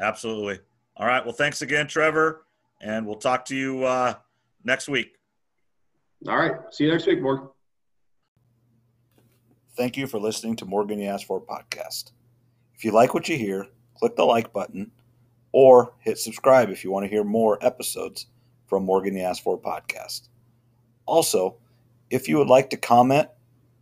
absolutely 0.00 0.60
all 0.98 1.06
right 1.06 1.24
well 1.24 1.34
thanks 1.34 1.62
again 1.62 1.86
trevor 1.86 2.44
and 2.80 3.06
we'll 3.06 3.16
talk 3.16 3.44
to 3.44 3.56
you 3.56 3.84
uh, 3.84 4.14
next 4.64 4.88
week 4.88 5.18
All 6.26 6.36
right, 6.36 6.56
see 6.72 6.84
you 6.84 6.90
next 6.90 7.06
week, 7.06 7.22
Morgan. 7.22 7.48
Thank 9.76 9.96
you 9.96 10.08
for 10.08 10.18
listening 10.18 10.56
to 10.56 10.64
Morgan 10.64 10.98
You 10.98 11.08
Asked 11.08 11.26
For 11.26 11.40
podcast. 11.40 12.10
If 12.74 12.84
you 12.84 12.90
like 12.90 13.14
what 13.14 13.28
you 13.28 13.38
hear, 13.38 13.68
click 13.96 14.16
the 14.16 14.24
like 14.24 14.52
button 14.52 14.90
or 15.52 15.94
hit 16.00 16.18
subscribe 16.18 16.70
if 16.70 16.82
you 16.82 16.90
want 16.90 17.04
to 17.04 17.08
hear 17.08 17.22
more 17.22 17.64
episodes 17.64 18.26
from 18.66 18.84
Morgan 18.84 19.16
You 19.16 19.22
Asked 19.22 19.44
For 19.44 19.56
podcast. 19.56 20.28
Also, 21.06 21.56
if 22.10 22.28
you 22.28 22.38
would 22.38 22.48
like 22.48 22.70
to 22.70 22.76
comment 22.76 23.28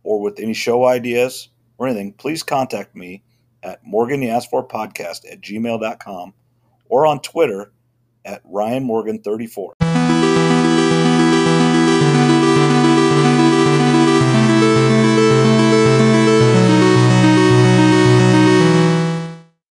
or 0.03 0.21
with 0.21 0.39
any 0.39 0.53
show 0.53 0.85
ideas 0.85 1.49
or 1.79 1.87
anything, 1.87 2.13
please 2.13 2.43
contact 2.43 2.95
me 2.95 3.23
at 3.63 3.83
Morgan 3.83 4.21
You 4.21 4.29
Asked 4.29 4.51
For 4.51 4.65
podcast 4.65 5.31
at 5.31 5.41
gmail.com 5.41 6.33
or 6.89 7.05
on 7.05 7.21
Twitter 7.21 7.71
at 8.25 8.41
Ryan 8.45 8.83
Morgan 8.83 9.19
34. 9.19 9.75